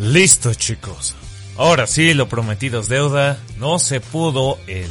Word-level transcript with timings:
Listo 0.00 0.54
chicos. 0.54 1.14
Ahora 1.58 1.86
sí, 1.86 2.14
lo 2.14 2.26
prometido 2.26 2.80
es 2.80 2.88
deuda. 2.88 3.38
No 3.58 3.78
se 3.78 4.00
pudo 4.00 4.58
el 4.66 4.88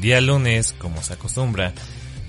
día 0.00 0.20
lunes 0.20 0.72
como 0.78 1.02
se 1.02 1.14
acostumbra. 1.14 1.72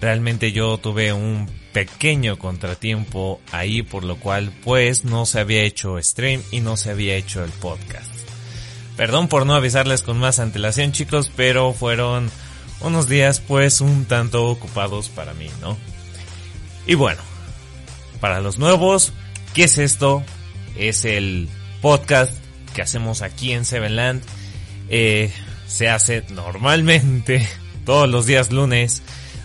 Realmente 0.01 0.51
yo 0.51 0.79
tuve 0.79 1.13
un 1.13 1.47
pequeño 1.71 2.39
contratiempo 2.39 3.41
ahí 3.51 3.83
por 3.83 4.03
lo 4.03 4.15
cual 4.17 4.51
pues 4.63 5.05
no 5.05 5.27
se 5.27 5.39
había 5.39 5.61
hecho 5.61 6.01
stream 6.01 6.41
y 6.49 6.61
no 6.61 6.77
se 6.77 6.89
había 6.89 7.15
hecho 7.15 7.43
el 7.43 7.51
podcast. 7.51 8.11
Perdón 8.97 9.27
por 9.27 9.45
no 9.45 9.53
avisarles 9.53 10.01
con 10.01 10.17
más 10.17 10.39
antelación 10.39 10.93
chicos, 10.93 11.31
pero 11.35 11.73
fueron 11.73 12.31
unos 12.81 13.07
días 13.07 13.39
pues 13.39 13.81
un 13.81 14.05
tanto 14.05 14.45
ocupados 14.49 15.09
para 15.09 15.35
mí, 15.35 15.49
¿no? 15.61 15.77
Y 16.87 16.95
bueno, 16.95 17.21
para 18.19 18.39
los 18.39 18.57
nuevos, 18.57 19.13
¿qué 19.53 19.65
es 19.65 19.77
esto? 19.77 20.23
Es 20.75 21.05
el 21.05 21.49
podcast 21.85 22.33
que 22.73 22.81
hacemos 22.81 23.21
aquí 23.21 23.51
en 23.51 23.63
Sevenland. 23.63 24.23
Eh, 24.89 25.31
se 25.67 25.87
hace 25.87 26.23
normalmente 26.31 27.47
todos 27.85 28.09
los 28.09 28.25
días 28.25 28.51
lunes, 28.51 29.03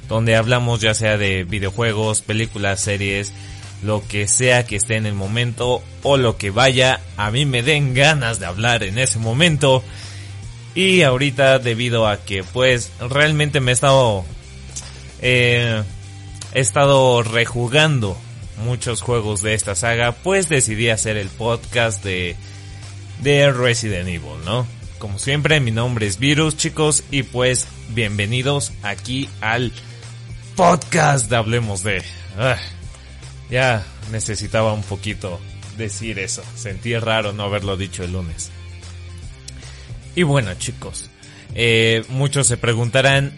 donde 0.08 0.36
hablamos 0.36 0.80
ya 0.80 0.94
sea 0.94 1.18
de 1.18 1.44
videojuegos, 1.44 2.22
películas, 2.22 2.80
series, 2.80 3.34
lo 3.82 4.02
que 4.08 4.26
sea 4.26 4.64
que 4.64 4.76
esté 4.76 4.96
en 4.96 5.04
el 5.04 5.12
momento 5.12 5.82
o 6.02 6.16
lo 6.16 6.38
que 6.38 6.48
vaya, 6.48 7.02
a 7.18 7.30
mí 7.30 7.44
me 7.44 7.62
den 7.62 7.92
ganas 7.92 8.40
de 8.40 8.46
hablar 8.46 8.84
en 8.84 8.96
ese 8.96 9.18
momento. 9.18 9.84
Y 10.74 11.02
ahorita 11.02 11.58
debido 11.58 12.08
a 12.08 12.24
que 12.24 12.42
pues 12.42 12.90
realmente 13.00 13.60
me 13.60 13.72
estado... 13.72 14.24
Eh, 15.20 15.82
he 16.54 16.60
estado 16.60 17.22
rejugando 17.22 18.16
muchos 18.60 19.02
juegos 19.02 19.42
de 19.42 19.54
esta 19.54 19.74
saga, 19.74 20.12
pues 20.12 20.48
decidí 20.48 20.90
hacer 20.90 21.16
el 21.16 21.28
podcast 21.28 22.04
de, 22.04 22.36
de 23.22 23.50
Resident 23.52 24.08
Evil, 24.08 24.44
¿no? 24.44 24.66
Como 24.98 25.18
siempre, 25.18 25.60
mi 25.60 25.70
nombre 25.70 26.06
es 26.06 26.18
Virus, 26.18 26.56
chicos, 26.56 27.04
y 27.10 27.22
pues 27.22 27.66
bienvenidos 27.88 28.72
aquí 28.82 29.28
al 29.40 29.72
podcast 30.56 31.30
de 31.30 31.36
Hablemos 31.36 31.82
de... 31.82 32.02
Ah, 32.38 32.58
ya 33.50 33.84
necesitaba 34.12 34.72
un 34.72 34.82
poquito 34.82 35.40
decir 35.76 36.18
eso, 36.18 36.42
sentí 36.54 36.96
raro 36.96 37.32
no 37.32 37.44
haberlo 37.44 37.76
dicho 37.76 38.04
el 38.04 38.12
lunes. 38.12 38.50
Y 40.14 40.22
bueno, 40.22 40.52
chicos, 40.54 41.08
eh, 41.54 42.04
muchos 42.10 42.46
se 42.46 42.56
preguntarán, 42.56 43.32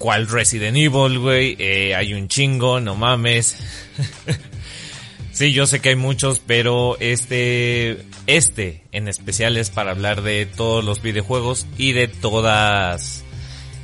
¿cuál 0.00 0.26
Resident 0.26 0.78
Evil, 0.78 1.18
güey? 1.18 1.56
Eh, 1.58 1.94
hay 1.94 2.14
un 2.14 2.26
chingo, 2.26 2.80
no 2.80 2.96
mames. 2.96 3.58
sí, 5.32 5.52
yo 5.52 5.66
sé 5.66 5.80
que 5.80 5.90
hay 5.90 5.96
muchos, 5.96 6.40
pero 6.44 6.96
este, 7.00 8.06
este 8.26 8.82
en 8.92 9.08
especial 9.08 9.58
es 9.58 9.68
para 9.68 9.90
hablar 9.90 10.22
de 10.22 10.46
todos 10.46 10.82
los 10.82 11.02
videojuegos 11.02 11.66
y 11.76 11.92
de 11.92 12.08
todas 12.08 13.24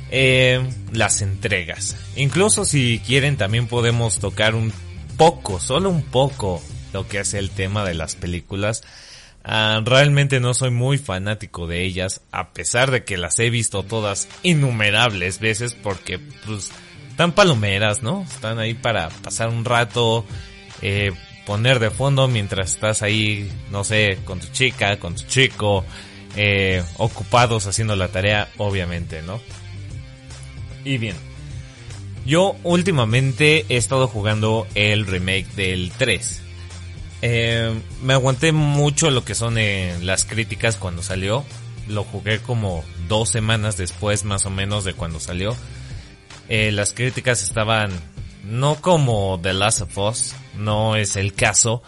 eh, 0.09 0.67
las 0.91 1.21
entregas. 1.21 1.95
Incluso 2.15 2.65
si 2.65 2.99
quieren 3.05 3.37
también 3.37 3.67
podemos 3.67 4.17
tocar 4.17 4.55
un 4.55 4.73
poco, 5.17 5.59
solo 5.59 5.91
un 5.91 6.01
poco, 6.01 6.63
lo 6.93 7.07
que 7.07 7.19
es 7.19 7.35
el 7.35 7.51
tema 7.51 7.85
de 7.85 7.93
las 7.93 8.15
películas. 8.15 8.81
Ah, 9.49 9.81
realmente 9.81 10.41
no 10.41 10.53
soy 10.53 10.71
muy 10.71 10.97
fanático 10.97 11.67
de 11.67 11.85
ellas, 11.85 12.19
a 12.33 12.49
pesar 12.51 12.91
de 12.91 13.05
que 13.05 13.15
las 13.15 13.39
he 13.39 13.49
visto 13.49 13.81
todas 13.81 14.27
innumerables 14.43 15.39
veces 15.39 15.73
porque 15.73 16.19
pues 16.45 16.69
están 17.09 17.31
palomeras, 17.31 18.03
¿no? 18.03 18.23
Están 18.23 18.59
ahí 18.59 18.73
para 18.73 19.07
pasar 19.07 19.47
un 19.47 19.63
rato, 19.63 20.25
eh, 20.81 21.13
poner 21.45 21.79
de 21.79 21.91
fondo 21.91 22.27
mientras 22.27 22.73
estás 22.73 23.01
ahí, 23.03 23.49
no 23.71 23.85
sé, 23.85 24.19
con 24.25 24.41
tu 24.41 24.47
chica, 24.47 24.99
con 24.99 25.15
tu 25.15 25.23
chico, 25.23 25.85
eh, 26.35 26.83
ocupados 26.97 27.67
haciendo 27.67 27.95
la 27.95 28.09
tarea, 28.09 28.49
obviamente, 28.57 29.21
¿no? 29.21 29.39
Y 30.83 30.97
bien, 30.97 31.15
yo 32.25 32.57
últimamente 32.63 33.65
he 33.69 33.77
estado 33.77 34.09
jugando 34.09 34.67
el 34.75 35.05
remake 35.05 35.47
del 35.55 35.93
3. 35.97 36.43
Eh, 37.21 37.73
me 38.03 38.13
aguanté 38.13 38.51
mucho 38.51 39.09
lo 39.09 39.25
que 39.25 39.35
son 39.35 39.57
eh, 39.57 39.97
las 40.01 40.25
críticas 40.25 40.77
cuando 40.77 41.01
salió. 41.01 41.45
Lo 41.87 42.03
jugué 42.03 42.39
como 42.39 42.83
dos 43.07 43.29
semanas 43.29 43.77
después 43.77 44.23
más 44.23 44.45
o 44.45 44.49
menos 44.49 44.83
de 44.83 44.93
cuando 44.93 45.19
salió. 45.19 45.55
Eh, 46.49 46.71
las 46.71 46.93
críticas 46.93 47.43
estaban 47.43 47.91
no 48.43 48.75
como 48.75 49.39
The 49.41 49.53
Last 49.53 49.81
of 49.81 49.97
Us, 49.97 50.33
no 50.55 50.95
es 50.95 51.15
el 51.17 51.33
caso, 51.33 51.81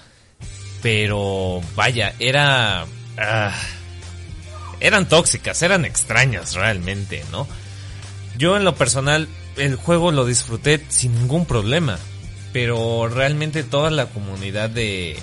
pero 0.82 1.62
vaya, 1.76 2.14
era... 2.20 2.86
ah, 3.18 3.56
eran 4.82 5.08
tóxicas, 5.08 5.62
eran 5.62 5.86
extrañas 5.86 6.56
realmente, 6.56 7.24
¿no? 7.32 7.48
Yo 8.38 8.56
en 8.56 8.64
lo 8.64 8.76
personal 8.76 9.28
el 9.58 9.76
juego 9.76 10.12
lo 10.12 10.26
disfruté 10.26 10.84
sin 10.88 11.16
ningún 11.16 11.46
problema 11.46 12.00
pero 12.52 13.08
realmente 13.08 13.64
toda 13.64 13.92
la 13.92 14.08
comunidad 14.08 14.70
de 14.70 15.18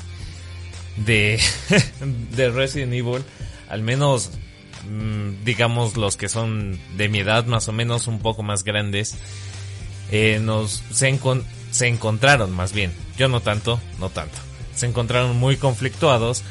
de 0.97 1.41
de 2.33 2.51
Resident 2.51 2.93
Evil, 2.93 3.23
al 3.69 3.83
menos 3.83 4.31
mm, 4.89 5.45
digamos 5.45 5.97
los 5.97 6.17
que 6.17 6.29
son 6.29 6.79
de 6.97 7.09
mi 7.09 7.21
edad 7.21 7.47
más 7.47 7.69
o 7.69 7.73
menos 7.73 8.07
un 8.07 8.21
poco 8.21 8.43
más 8.43 8.65
grandes, 8.65 9.17
eh, 10.11 10.41
nos 10.41 10.83
se, 10.91 11.19
se 11.71 11.87
encontraron 11.89 12.53
más 12.53 12.73
bien, 12.73 12.93
yo 13.19 13.29
no 13.29 13.41
tanto, 13.41 13.81
no 13.99 14.09
tanto, 14.11 14.39
se 14.75 14.87
encontraron 14.87 15.37
muy 15.37 15.57
conflictuados 15.57 16.43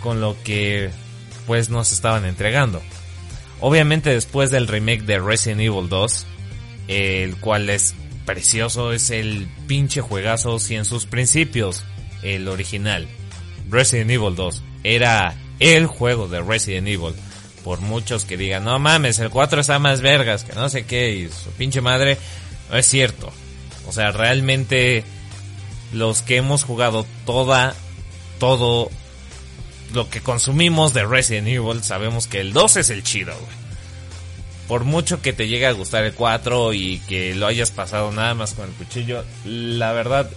con 0.00 0.20
lo 0.20 0.36
que 0.42 0.90
pues 1.46 1.70
nos 1.70 1.92
estaban 1.92 2.24
entregando. 2.24 2.82
Obviamente 3.60 4.10
después 4.10 4.50
del 4.50 4.66
remake 4.66 5.04
de 5.04 5.18
Resident 5.18 5.60
Evil 5.60 5.88
2, 5.88 6.26
el 6.88 7.36
cual 7.36 7.70
es 7.70 7.94
precioso, 8.24 8.92
es 8.92 9.10
el 9.10 9.48
pinche 9.66 10.00
juegazo 10.00 10.58
si 10.58 10.74
en 10.76 10.84
sus 10.84 11.06
principios 11.06 11.84
el 12.22 12.48
original 12.48 13.06
Resident 13.70 14.10
Evil 14.10 14.34
2 14.34 14.62
era 14.82 15.34
el 15.58 15.86
juego 15.86 16.28
de 16.28 16.42
Resident 16.42 16.88
Evil. 16.88 17.14
Por 17.62 17.80
muchos 17.80 18.24
que 18.24 18.36
digan, 18.36 18.64
no 18.64 18.78
mames, 18.78 19.18
el 19.18 19.30
4 19.30 19.60
está 19.60 19.78
más 19.78 20.02
vergas, 20.02 20.44
que 20.44 20.52
no 20.52 20.68
sé 20.68 20.84
qué, 20.84 21.12
y 21.14 21.28
su 21.28 21.50
pinche 21.56 21.80
madre, 21.80 22.18
no 22.70 22.76
es 22.76 22.86
cierto. 22.86 23.32
O 23.86 23.92
sea, 23.92 24.10
realmente 24.10 25.04
los 25.92 26.22
que 26.22 26.36
hemos 26.36 26.64
jugado 26.64 27.06
toda, 27.24 27.74
todo 28.38 28.90
lo 29.94 30.10
que 30.10 30.20
consumimos 30.20 30.92
de 30.92 31.06
Resident 31.06 31.48
Evil, 31.48 31.82
sabemos 31.82 32.26
que 32.26 32.40
el 32.40 32.52
2 32.52 32.76
es 32.76 32.90
el 32.90 33.02
chido, 33.02 33.32
por 34.68 34.84
mucho 34.84 35.20
que 35.20 35.32
te 35.32 35.48
llegue 35.48 35.66
a 35.66 35.72
gustar 35.72 36.04
el 36.04 36.14
4 36.14 36.72
y 36.72 36.98
que 37.08 37.34
lo 37.34 37.46
hayas 37.46 37.70
pasado 37.70 38.12
nada 38.12 38.34
más 38.34 38.54
con 38.54 38.68
el 38.68 38.74
cuchillo, 38.74 39.24
la 39.44 39.92
verdad, 39.92 40.30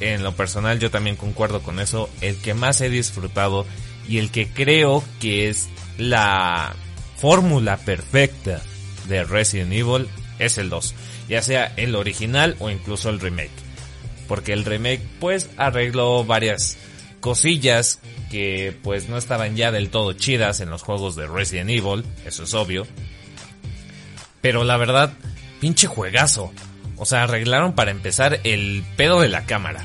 en 0.00 0.22
lo 0.22 0.32
personal 0.32 0.78
yo 0.78 0.90
también 0.90 1.16
concuerdo 1.16 1.62
con 1.62 1.80
eso, 1.80 2.08
el 2.20 2.36
que 2.36 2.54
más 2.54 2.80
he 2.80 2.90
disfrutado 2.90 3.66
y 4.08 4.18
el 4.18 4.30
que 4.30 4.48
creo 4.48 5.04
que 5.20 5.48
es 5.48 5.68
la 5.98 6.74
fórmula 7.16 7.76
perfecta 7.76 8.62
de 9.08 9.24
Resident 9.24 9.72
Evil 9.72 10.08
es 10.38 10.58
el 10.58 10.70
2, 10.70 10.94
ya 11.28 11.42
sea 11.42 11.72
el 11.76 11.94
original 11.94 12.56
o 12.60 12.70
incluso 12.70 13.10
el 13.10 13.20
remake. 13.20 13.50
Porque 14.26 14.52
el 14.52 14.64
remake 14.64 15.02
pues 15.18 15.50
arregló 15.56 16.24
varias 16.24 16.78
cosillas 17.20 18.00
que 18.30 18.74
pues 18.82 19.08
no 19.08 19.18
estaban 19.18 19.56
ya 19.56 19.72
del 19.72 19.90
todo 19.90 20.12
chidas 20.12 20.60
en 20.60 20.70
los 20.70 20.82
juegos 20.82 21.16
de 21.16 21.26
Resident 21.26 21.70
Evil, 21.70 22.04
eso 22.24 22.44
es 22.44 22.54
obvio. 22.54 22.86
Pero 24.40 24.64
la 24.64 24.76
verdad, 24.76 25.12
pinche 25.60 25.86
juegazo. 25.86 26.52
O 26.96 27.06
sea, 27.06 27.22
arreglaron 27.22 27.74
para 27.74 27.90
empezar 27.90 28.40
el 28.44 28.84
pedo 28.96 29.20
de 29.20 29.28
la 29.28 29.46
cámara. 29.46 29.84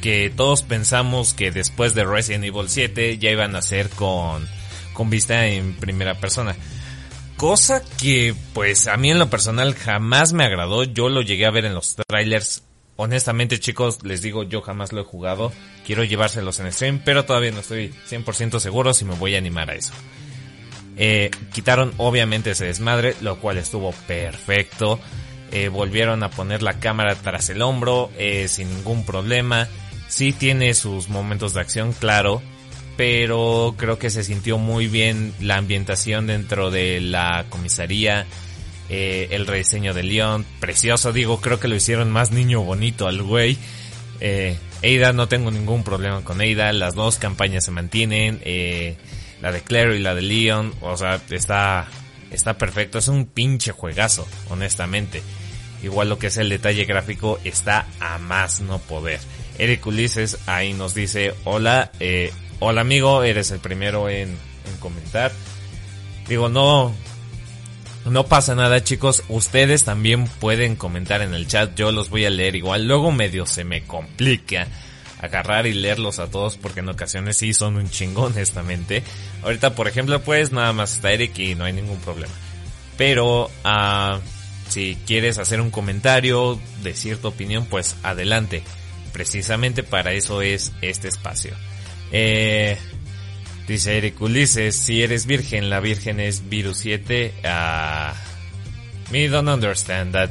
Que 0.00 0.32
todos 0.34 0.62
pensamos 0.62 1.32
que 1.32 1.50
después 1.50 1.94
de 1.94 2.04
Resident 2.04 2.44
Evil 2.44 2.68
7 2.68 3.18
ya 3.18 3.30
iban 3.30 3.56
a 3.56 3.62
ser 3.62 3.88
con, 3.90 4.46
con 4.92 5.10
vista 5.10 5.46
en 5.46 5.74
primera 5.74 6.14
persona. 6.14 6.56
Cosa 7.36 7.82
que, 8.00 8.34
pues, 8.52 8.86
a 8.86 8.96
mí 8.96 9.10
en 9.10 9.18
lo 9.18 9.30
personal 9.30 9.74
jamás 9.74 10.32
me 10.32 10.44
agradó. 10.44 10.84
Yo 10.84 11.08
lo 11.08 11.22
llegué 11.22 11.46
a 11.46 11.50
ver 11.50 11.64
en 11.64 11.74
los 11.74 11.96
trailers. 11.96 12.62
Honestamente, 12.96 13.58
chicos, 13.58 14.04
les 14.04 14.22
digo, 14.22 14.44
yo 14.44 14.60
jamás 14.62 14.92
lo 14.92 15.00
he 15.00 15.04
jugado. 15.04 15.52
Quiero 15.84 16.04
llevárselos 16.04 16.60
en 16.60 16.72
stream, 16.72 17.02
pero 17.04 17.24
todavía 17.24 17.50
no 17.50 17.60
estoy 17.60 17.92
100% 18.08 18.60
seguro 18.60 18.94
si 18.94 19.04
me 19.04 19.14
voy 19.16 19.34
a 19.34 19.38
animar 19.38 19.70
a 19.70 19.74
eso. 19.74 19.92
Eh, 20.96 21.30
quitaron 21.52 21.92
obviamente 21.96 22.52
ese 22.52 22.66
desmadre, 22.66 23.16
lo 23.20 23.40
cual 23.40 23.58
estuvo 23.58 23.92
perfecto. 24.06 25.00
Eh, 25.52 25.68
volvieron 25.68 26.22
a 26.22 26.30
poner 26.30 26.62
la 26.62 26.80
cámara 26.80 27.14
tras 27.14 27.50
el 27.50 27.62
hombro 27.62 28.10
eh, 28.18 28.48
sin 28.48 28.68
ningún 28.74 29.04
problema. 29.04 29.68
Sí 30.08 30.32
tiene 30.32 30.74
sus 30.74 31.08
momentos 31.08 31.54
de 31.54 31.60
acción, 31.60 31.92
claro, 31.92 32.42
pero 32.96 33.74
creo 33.76 33.98
que 33.98 34.10
se 34.10 34.22
sintió 34.22 34.58
muy 34.58 34.86
bien 34.86 35.32
la 35.40 35.56
ambientación 35.56 36.26
dentro 36.26 36.70
de 36.70 37.00
la 37.00 37.46
comisaría. 37.50 38.26
eh, 38.90 39.28
el 39.30 39.46
rediseño 39.46 39.94
de 39.94 40.02
Leon, 40.02 40.44
precioso, 40.60 41.12
digo, 41.12 41.40
creo 41.40 41.58
que 41.58 41.68
lo 41.68 41.74
hicieron 41.74 42.10
más 42.10 42.32
niño 42.32 42.60
bonito 42.60 43.06
al 43.06 43.22
güey. 43.22 43.56
Eh, 44.20 44.56
Ada, 44.82 45.12
no 45.12 45.28
tengo 45.28 45.50
ningún 45.50 45.82
problema 45.82 46.22
con 46.22 46.40
Ada. 46.40 46.72
Las 46.72 46.94
dos 46.94 47.16
campañas 47.18 47.64
se 47.64 47.70
mantienen. 47.70 48.40
Eh, 48.44 48.96
la 49.44 49.52
de 49.52 49.60
Claire 49.60 49.94
y 49.94 49.98
la 49.98 50.14
de 50.14 50.22
Leon. 50.22 50.72
O 50.80 50.96
sea, 50.96 51.20
está, 51.30 51.86
está 52.30 52.56
perfecto. 52.56 52.96
Es 52.96 53.08
un 53.08 53.26
pinche 53.26 53.72
juegazo, 53.72 54.26
honestamente. 54.48 55.22
Igual 55.82 56.08
lo 56.08 56.18
que 56.18 56.28
es 56.28 56.38
el 56.38 56.48
detalle 56.48 56.86
gráfico 56.86 57.38
está 57.44 57.86
a 58.00 58.16
más 58.16 58.62
no 58.62 58.78
poder. 58.78 59.20
Eric 59.58 59.86
Ulises 59.86 60.38
ahí 60.46 60.72
nos 60.72 60.94
dice, 60.94 61.34
hola, 61.44 61.92
eh, 62.00 62.32
hola 62.58 62.80
amigo, 62.80 63.22
eres 63.22 63.50
el 63.50 63.58
primero 63.58 64.08
en, 64.08 64.30
en 64.30 64.76
comentar. 64.80 65.30
Digo, 66.26 66.48
no, 66.48 66.94
no 68.06 68.24
pasa 68.24 68.54
nada 68.54 68.82
chicos, 68.82 69.24
ustedes 69.28 69.84
también 69.84 70.26
pueden 70.26 70.74
comentar 70.74 71.20
en 71.20 71.34
el 71.34 71.46
chat, 71.46 71.74
yo 71.74 71.92
los 71.92 72.08
voy 72.08 72.24
a 72.24 72.30
leer 72.30 72.56
igual, 72.56 72.88
luego 72.88 73.12
medio 73.12 73.44
se 73.44 73.64
me 73.64 73.82
complica 73.82 74.68
agarrar 75.20 75.66
y 75.66 75.72
leerlos 75.72 76.18
a 76.18 76.30
todos 76.30 76.56
porque 76.56 76.80
en 76.80 76.88
ocasiones 76.88 77.36
sí 77.36 77.54
son 77.54 77.76
un 77.76 77.90
chingón 77.90 78.32
honestamente. 78.32 79.02
Ahorita 79.42 79.74
por 79.74 79.88
ejemplo 79.88 80.20
pues 80.22 80.52
nada 80.52 80.72
más 80.72 80.94
está 80.94 81.12
Eric 81.12 81.38
y 81.38 81.54
no 81.54 81.64
hay 81.64 81.72
ningún 81.72 81.98
problema. 81.98 82.32
Pero 82.96 83.46
uh, 83.46 84.18
si 84.68 84.96
quieres 85.06 85.38
hacer 85.38 85.60
un 85.60 85.70
comentario 85.70 86.60
de 86.82 86.94
cierta 86.94 87.28
opinión 87.28 87.66
pues 87.66 87.96
adelante. 88.02 88.62
Precisamente 89.12 89.82
para 89.82 90.12
eso 90.12 90.42
es 90.42 90.72
este 90.82 91.08
espacio. 91.08 91.54
Eh, 92.10 92.76
Dice 93.66 93.96
Eric 93.96 94.20
Ulises, 94.20 94.76
si 94.76 95.02
eres 95.02 95.24
virgen, 95.24 95.70
la 95.70 95.80
virgen 95.80 96.20
es 96.20 96.48
virus 96.50 96.78
7. 96.78 97.32
Ah, 97.44 98.14
me 99.10 99.26
don't 99.28 99.48
understand 99.48 100.12
that 100.12 100.30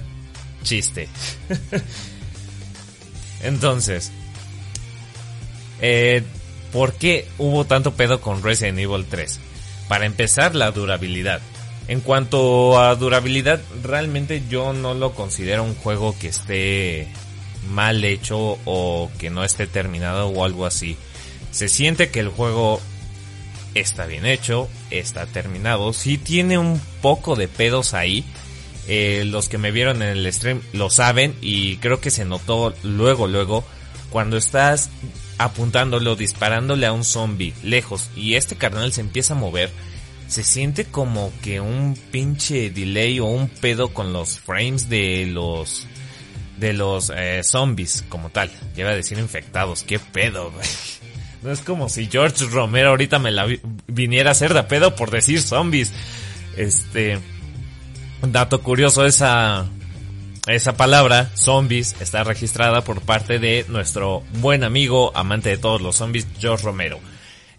chiste. 0.62 1.10
Entonces, 3.42 4.12
eh, 5.86 6.24
¿por 6.72 6.94
qué 6.94 7.28
hubo 7.38 7.66
tanto 7.66 7.94
pedo 7.94 8.22
con 8.22 8.42
Resident 8.42 8.80
Evil 8.80 9.06
3? 9.06 9.40
Para 9.90 10.06
empezar, 10.06 10.56
la 10.56 10.72
durabilidad. 10.72 11.42
En 11.90 12.00
cuanto 12.00 12.80
a 12.80 12.96
durabilidad, 12.96 13.60
realmente 13.84 14.44
yo 14.50 14.72
no 14.72 14.94
lo 14.94 15.12
considero 15.12 15.64
un 15.64 15.76
juego 15.76 16.16
que 16.18 16.30
esté 16.30 17.10
mal 17.70 18.06
hecho 18.06 18.58
o 18.64 19.12
que 19.20 19.30
no 19.30 19.44
esté 19.44 19.68
terminado 19.68 20.30
o 20.30 20.46
algo 20.46 20.66
así. 20.66 20.96
Se 21.52 21.68
siente 21.68 22.10
que 22.10 22.22
el 22.22 22.30
juego 22.30 22.80
está 23.76 24.06
bien 24.06 24.26
hecho, 24.26 24.70
está 24.90 25.26
terminado, 25.26 25.92
sí 25.92 26.18
tiene 26.18 26.58
un 26.58 26.80
poco 27.02 27.36
de 27.36 27.50
pedos 27.50 27.94
ahí. 27.94 28.24
Eh, 28.88 29.24
los 29.26 29.50
que 29.50 29.58
me 29.58 29.72
vieron 29.72 30.02
en 30.02 30.10
el 30.10 30.32
stream 30.32 30.62
lo 30.72 30.90
saben 30.90 31.36
y 31.42 31.78
creo 31.78 32.00
que 32.00 32.10
se 32.10 32.24
notó 32.24 32.74
luego, 32.84 33.28
luego, 33.28 33.66
cuando 34.10 34.38
estás 34.38 34.90
apuntándolo, 35.38 36.16
disparándole 36.16 36.86
a 36.86 36.94
un 36.94 37.04
zombie 37.04 37.54
lejos 37.64 38.10
y 38.16 38.36
este 38.36 38.56
carnal 38.56 38.92
se 38.94 39.02
empieza 39.02 39.34
a 39.34 39.38
mover, 39.38 39.72
se 40.28 40.44
siente 40.44 40.86
como 40.86 41.32
que 41.42 41.60
un 41.60 41.98
pinche 42.12 42.70
delay 42.70 43.20
o 43.20 43.26
un 43.26 43.50
pedo 43.50 43.94
con 43.94 44.14
los 44.14 44.40
frames 44.40 44.90
de 44.90 45.28
los 45.28 45.88
de 46.58 46.74
los 46.74 47.12
eh, 47.16 47.42
zombies 47.44 48.04
como 48.10 48.30
tal. 48.30 48.50
Lleva 48.76 48.92
a 48.92 48.96
decir 48.96 49.18
infectados, 49.20 49.84
qué 49.84 50.00
pedo. 50.00 50.52
No 51.44 51.52
es 51.52 51.60
como 51.60 51.90
si 51.90 52.08
George 52.08 52.46
Romero 52.46 52.92
ahorita 52.92 53.20
me 53.20 53.30
la 53.30 53.46
viniera 53.88 54.30
a 54.30 54.32
hacer 54.32 54.54
de 54.54 54.64
pedo 54.64 54.96
por 54.96 55.12
decir 55.12 55.42
zombies. 55.42 55.92
Este, 56.56 57.20
dato 58.22 58.62
curioso, 58.62 59.06
esa, 59.06 59.66
esa 60.48 60.76
palabra, 60.76 61.32
zombies, 61.36 61.96
está 62.00 62.24
registrada 62.24 62.84
por 62.84 63.02
parte 63.02 63.40
de 63.40 63.66
nuestro 63.70 64.24
buen 64.40 64.64
amigo, 64.64 65.12
amante 65.16 65.50
de 65.50 65.58
todos 65.58 65.82
los 65.82 65.96
zombies, 65.96 66.28
George 66.40 66.66
Romero. 66.66 67.00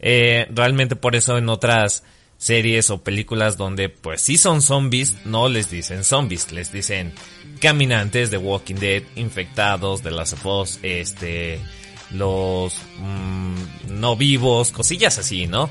Eh, 0.01 0.47
realmente 0.51 0.97
por 0.97 1.17
eso 1.17 1.39
en 1.39 1.49
otras 1.49 2.03
series 2.37 2.91
o 2.91 3.03
películas 3.03 3.57
donde 3.57 3.89
pues 3.89 4.21
sí 4.21 4.37
son 4.37 4.61
zombies, 4.61 5.15
no 5.25 5.49
les 5.49 5.71
dicen 5.71 6.05
zombies, 6.05 6.53
les 6.53 6.73
dicen 6.73 7.15
caminantes 7.59 8.31
de 8.31 8.37
Walking 8.37 8.75
Dead, 8.75 9.03
infectados 9.17 10.03
de 10.03 10.11
las 10.11 10.35
of 10.45 10.79
este, 10.83 11.59
los 12.11 12.79
mmm, 12.99 13.55
no 13.99 14.17
vivos, 14.17 14.73
cosillas 14.73 15.19
así, 15.19 15.47
¿no? 15.47 15.71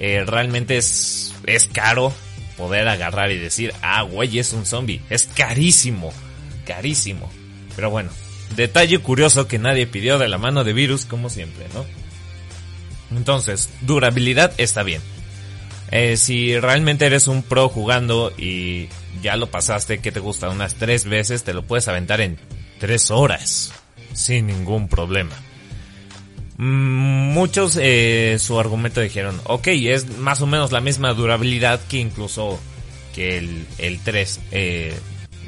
Eh, 0.00 0.24
realmente 0.26 0.76
es, 0.76 1.34
es 1.46 1.66
caro 1.66 2.12
poder 2.56 2.88
agarrar 2.88 3.30
y 3.30 3.38
decir, 3.38 3.72
ah, 3.82 4.02
güey, 4.02 4.38
es 4.38 4.52
un 4.52 4.66
zombie. 4.66 5.00
Es 5.10 5.26
carísimo, 5.26 6.12
carísimo. 6.68 7.30
Pero 7.74 7.90
bueno, 7.90 8.10
detalle 8.54 8.98
curioso 8.98 9.48
que 9.48 9.58
nadie 9.58 9.86
pidió 9.86 10.18
de 10.18 10.28
la 10.28 10.36
mano 10.36 10.62
de 10.62 10.74
virus, 10.74 11.06
como 11.06 11.30
siempre, 11.30 11.66
¿no? 11.72 11.86
Entonces, 13.16 13.70
durabilidad 13.80 14.52
está 14.58 14.82
bien. 14.82 15.00
Eh, 15.90 16.18
si 16.18 16.60
realmente 16.60 17.06
eres 17.06 17.26
un 17.26 17.42
pro 17.42 17.70
jugando 17.70 18.30
y 18.36 18.88
ya 19.22 19.36
lo 19.36 19.50
pasaste, 19.50 20.00
que 20.00 20.12
te 20.12 20.20
gusta? 20.20 20.50
Unas 20.50 20.74
tres 20.74 21.06
veces, 21.06 21.42
te 21.42 21.54
lo 21.54 21.62
puedes 21.62 21.88
aventar 21.88 22.20
en 22.20 22.38
tres 22.78 23.10
horas. 23.10 23.72
Sin 24.12 24.48
ningún 24.48 24.88
problema. 24.88 25.34
Mm, 26.58 27.32
muchos 27.32 27.78
eh, 27.80 28.36
su 28.38 28.60
argumento 28.60 29.00
dijeron, 29.00 29.40
ok, 29.44 29.68
es 29.68 30.18
más 30.18 30.42
o 30.42 30.46
menos 30.46 30.72
la 30.72 30.80
misma 30.80 31.14
durabilidad 31.14 31.80
que 31.88 31.98
incluso 31.98 32.58
que 33.14 33.38
el, 33.38 33.66
el 33.78 34.00
3 34.00 34.40
eh, 34.50 34.94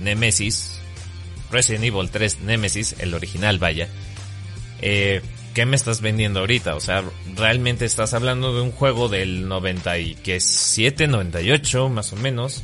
Nemesis, 0.00 0.79
Resident 1.50 1.84
Evil 1.84 2.10
3 2.10 2.40
Nemesis, 2.40 2.96
el 2.98 3.14
original 3.14 3.58
vaya. 3.58 3.88
Eh, 4.80 5.22
¿Qué 5.54 5.66
me 5.66 5.76
estás 5.76 6.00
vendiendo 6.00 6.40
ahorita? 6.40 6.76
O 6.76 6.80
sea, 6.80 7.02
realmente 7.34 7.84
estás 7.84 8.14
hablando 8.14 8.54
de 8.54 8.60
un 8.60 8.70
juego 8.70 9.08
del 9.08 9.48
97, 9.48 11.08
98 11.08 11.88
más 11.88 12.12
o 12.12 12.16
menos. 12.16 12.62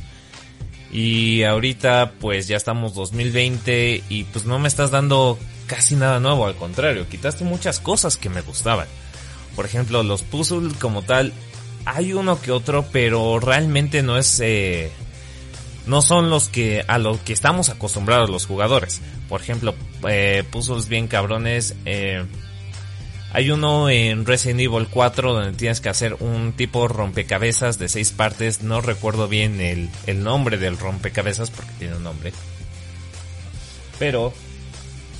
Y 0.91 1.43
ahorita 1.43 2.13
pues 2.19 2.47
ya 2.47 2.55
estamos 2.55 2.95
2020 2.95 4.03
y 4.07 4.23
pues 4.25 4.45
no 4.45 4.57
me 4.57 4.69
estás 4.69 4.91
dando 4.91 5.37
casi 5.67 5.95
nada 5.95 6.21
nuevo, 6.21 6.47
al 6.47 6.55
contrario, 6.55 7.07
quitaste 7.09 7.43
muchas 7.43 7.79
cosas 7.81 8.15
que 8.15 8.29
me 8.29 8.41
gustaban. 8.41 8.87
Por 9.55 9.65
ejemplo, 9.65 10.01
los 10.01 10.23
puzzles 10.23 10.73
como 10.75 11.01
tal, 11.01 11.33
hay 11.85 12.13
uno 12.13 12.41
que 12.41 12.51
otro, 12.51 12.85
pero 12.91 13.39
realmente 13.39 14.01
no 14.01 14.17
es... 14.17 14.39
Eh, 14.39 14.89
no 15.87 16.01
son 16.01 16.29
los 16.29 16.49
que 16.49 16.83
a 16.87 16.97
los 16.97 17.19
que 17.19 17.33
estamos 17.33 17.69
acostumbrados 17.69 18.29
los 18.29 18.45
jugadores. 18.45 19.01
Por 19.29 19.41
ejemplo, 19.41 19.73
eh, 20.07 20.43
puzzles 20.49 20.87
bien 20.87 21.07
cabrones. 21.07 21.75
Eh, 21.85 22.23
hay 23.33 23.51
uno 23.51 23.89
en 23.89 24.25
Resident 24.25 24.61
Evil 24.61 24.87
4 24.89 25.33
donde 25.33 25.57
tienes 25.57 25.81
que 25.81 25.89
hacer 25.89 26.15
un 26.19 26.53
tipo 26.53 26.87
rompecabezas 26.87 27.79
de 27.79 27.89
seis 27.89 28.11
partes. 28.11 28.61
No 28.61 28.81
recuerdo 28.81 29.27
bien 29.27 29.61
el, 29.61 29.89
el 30.05 30.23
nombre 30.23 30.57
del 30.57 30.77
rompecabezas 30.77 31.49
porque 31.51 31.71
tiene 31.79 31.95
un 31.95 32.03
nombre. 32.03 32.31
Pero 33.99 34.33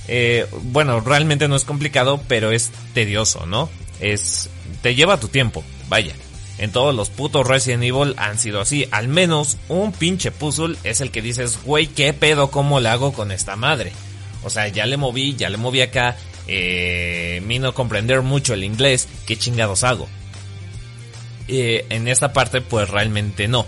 eh, 0.07 0.47
bueno, 0.63 0.99
realmente 1.01 1.47
no 1.47 1.55
es 1.55 1.65
complicado, 1.65 2.21
pero 2.27 2.51
es 2.51 2.71
tedioso, 2.93 3.45
¿no? 3.45 3.69
Es, 3.99 4.49
te 4.81 4.95
lleva 4.95 5.19
tu 5.19 5.27
tiempo, 5.27 5.63
vaya. 5.89 6.13
En 6.57 6.71
todos 6.71 6.93
los 6.95 7.09
putos 7.09 7.47
Resident 7.47 7.83
Evil 7.83 8.15
han 8.17 8.39
sido 8.39 8.61
así. 8.61 8.87
Al 8.91 9.07
menos 9.07 9.57
un 9.67 9.91
pinche 9.91 10.31
puzzle 10.31 10.77
es 10.83 11.01
el 11.01 11.11
que 11.11 11.21
dices, 11.21 11.59
güey, 11.63 11.87
¿qué 11.87 12.13
pedo? 12.13 12.49
¿Cómo 12.49 12.79
le 12.79 12.89
hago 12.89 13.13
con 13.13 13.31
esta 13.31 13.55
madre? 13.55 13.91
O 14.43 14.49
sea, 14.49 14.67
ya 14.67 14.85
le 14.85 14.97
moví, 14.97 15.35
ya 15.35 15.49
le 15.49 15.57
moví 15.57 15.81
acá. 15.81 16.15
Eh, 16.47 17.41
mi 17.45 17.59
no 17.59 17.73
comprender 17.73 18.21
mucho 18.21 18.53
el 18.53 18.63
inglés. 18.63 19.07
¿Qué 19.25 19.37
chingados 19.37 19.83
hago? 19.83 20.07
Eh, 21.47 21.85
en 21.89 22.07
esta 22.07 22.33
parte, 22.33 22.61
pues 22.61 22.89
realmente 22.89 23.47
no. 23.47 23.65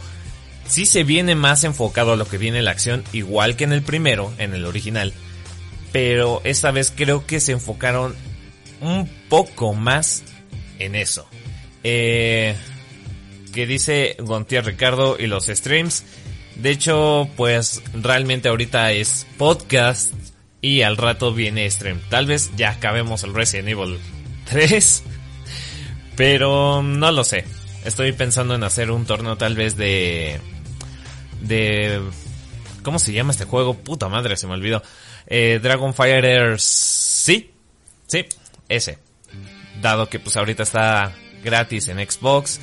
Si 0.67 0.85
se 0.85 1.03
viene 1.03 1.35
más 1.35 1.63
enfocado 1.63 2.13
a 2.13 2.15
lo 2.15 2.27
que 2.27 2.37
viene 2.37 2.61
la 2.61 2.71
acción, 2.71 3.03
igual 3.13 3.55
que 3.55 3.63
en 3.63 3.73
el 3.73 3.81
primero, 3.81 4.33
en 4.37 4.53
el 4.53 4.65
original 4.65 5.13
pero 5.91 6.41
esta 6.43 6.71
vez 6.71 6.93
creo 6.95 7.25
que 7.25 7.39
se 7.39 7.53
enfocaron 7.53 8.15
un 8.81 9.09
poco 9.29 9.73
más 9.73 10.23
en 10.77 10.95
eso. 10.95 11.27
Eh, 11.83 12.55
que 13.59 13.67
dice 13.67 14.15
Gontier 14.19 14.63
Ricardo 14.63 15.17
y 15.19 15.27
los 15.27 15.47
streams. 15.47 16.05
De 16.55 16.71
hecho, 16.71 17.27
pues 17.35 17.83
realmente 17.93 18.47
ahorita 18.47 18.93
es 18.93 19.27
podcast 19.37 20.13
y 20.61 20.83
al 20.83 20.95
rato 20.95 21.33
viene 21.33 21.69
stream. 21.69 21.99
Tal 22.09 22.25
vez 22.25 22.51
ya 22.55 22.69
acabemos 22.69 23.23
el 23.25 23.33
Resident 23.33 23.67
Evil 23.67 23.99
3, 24.49 25.03
pero 26.15 26.81
no 26.81 27.11
lo 27.11 27.25
sé. 27.25 27.43
Estoy 27.83 28.13
pensando 28.13 28.55
en 28.55 28.63
hacer 28.63 28.91
un 28.91 29.05
torneo 29.05 29.35
tal 29.35 29.55
vez 29.55 29.75
de... 29.75 30.39
de... 31.41 32.01
¿Cómo 32.81 32.97
se 32.97 33.11
llama 33.11 33.33
este 33.33 33.43
juego? 33.43 33.73
Puta 33.73 34.07
madre, 34.07 34.37
se 34.37 34.47
me 34.47 34.53
olvidó. 34.53 34.81
Eh, 35.27 35.59
Dragon 35.61 35.93
sí, 36.57 37.51
sí, 38.07 38.25
ese. 38.69 38.99
Dado 39.81 40.07
que 40.07 40.17
pues 40.21 40.37
ahorita 40.37 40.63
está 40.63 41.13
gratis 41.43 41.89
en 41.89 41.97
Xbox, 41.97 42.61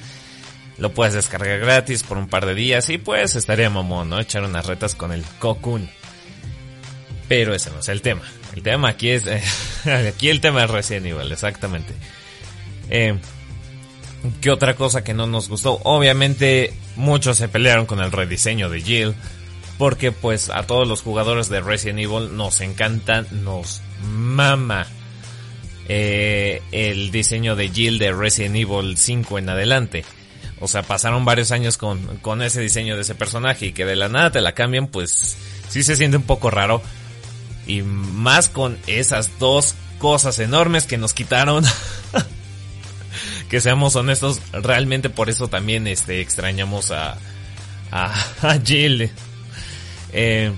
lo 0.79 0.93
puedes 0.93 1.15
descargar 1.15 1.59
gratis 1.59 2.03
por 2.03 2.19
un 2.19 2.29
par 2.29 2.47
de 2.47 2.55
días 2.55 2.89
y 2.91 2.99
pues 2.99 3.35
estaría 3.37 3.71
mamón, 3.71 4.11
¿no? 4.11 4.21
Echar 4.21 4.45
unas 4.45 4.67
retas 4.67 4.95
con 4.95 5.13
el 5.13 5.25
Cocoon. 5.39 5.89
Pero 7.29 7.55
ese 7.55 7.71
no 7.71 7.81
es 7.81 7.89
el 7.89 8.03
tema. 8.03 8.23
El 8.55 8.63
tema 8.63 8.89
aquí 8.89 9.11
es, 9.11 9.25
aquí 9.87 10.29
el 10.29 10.41
tema 10.41 10.65
es 10.65 10.71
Resident 10.71 11.07
Evil, 11.07 11.33
exactamente. 11.33 11.93
Eh, 12.91 13.19
¿Qué 14.41 14.51
otra 14.51 14.75
cosa 14.75 15.05
que 15.05 15.15
no 15.15 15.27
nos 15.27 15.49
gustó? 15.49 15.81
Obviamente 15.85 16.73
muchos 16.97 17.37
se 17.37 17.49
pelearon 17.49 17.87
con 17.87 18.01
el 18.01 18.13
rediseño 18.13 18.69
de 18.71 18.81
Jill. 18.81 19.15
Porque 19.79 20.11
pues 20.11 20.49
a 20.49 20.63
todos 20.67 20.89
los 20.89 21.03
jugadores 21.03 21.51
de 21.51 21.61
Resident 21.61 21.99
Evil 21.99 22.35
nos 22.35 22.63
encanta, 22.63 23.27
nos 23.31 23.83
mama 24.03 24.87
eh, 25.87 26.63
el 26.73 27.11
diseño 27.11 27.57
de 27.57 27.69
Jill 27.69 27.99
de 27.99 28.13
Resident 28.13 28.57
Evil 28.57 28.97
5 28.97 29.39
en 29.39 29.51
adelante. 29.51 30.05
O 30.61 30.69
sea, 30.69 30.83
pasaron 30.83 31.25
varios 31.25 31.53
años 31.53 31.77
con, 31.77 32.19
con 32.19 32.41
ese 32.43 32.61
diseño 32.61 32.97
de 32.97 33.03
ese 33.03 33.15
personaje 33.15 33.67
y 33.67 33.73
que 33.73 33.85
de 33.85 33.97
la 33.97 34.09
nada 34.09 34.31
te 34.31 34.41
la 34.41 34.53
cambian, 34.53 34.87
pues 34.87 35.37
sí 35.69 35.83
se 35.83 35.97
siente 35.97 36.17
un 36.17 36.23
poco 36.23 36.51
raro. 36.51 36.83
Y 37.67 37.83
más 37.83 38.49
con 38.49 38.79
esas 38.87 39.39
dos 39.39 39.75
cosas 39.99 40.39
enormes 40.39 40.87
que 40.87 40.99
nos 40.99 41.13
quitaron. 41.13 41.65
que 43.49 43.61
seamos 43.61 43.97
honestos, 43.97 44.41
realmente 44.53 45.11
por 45.11 45.29
eso 45.29 45.49
también 45.49 45.87
este, 45.87 46.21
extrañamos 46.21 46.91
a, 46.91 47.19
a, 47.91 48.59
Jill. 48.65 49.11
Eh, 50.13 50.53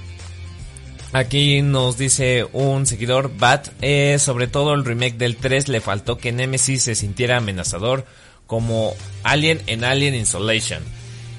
aquí 1.12 1.62
nos 1.62 1.98
dice 1.98 2.46
un 2.52 2.86
seguidor, 2.86 3.36
Bat, 3.36 3.68
eh, 3.80 4.18
sobre 4.18 4.46
todo 4.46 4.74
el 4.74 4.84
remake 4.84 5.16
del 5.16 5.36
3 5.36 5.68
le 5.68 5.80
faltó 5.80 6.18
que 6.18 6.32
Nemesis 6.32 6.84
se 6.84 6.94
sintiera 6.94 7.38
amenazador 7.38 8.06
como 8.48 8.96
Alien 9.22 9.62
en 9.68 9.84
Alien 9.84 10.16
Isolation. 10.16 10.82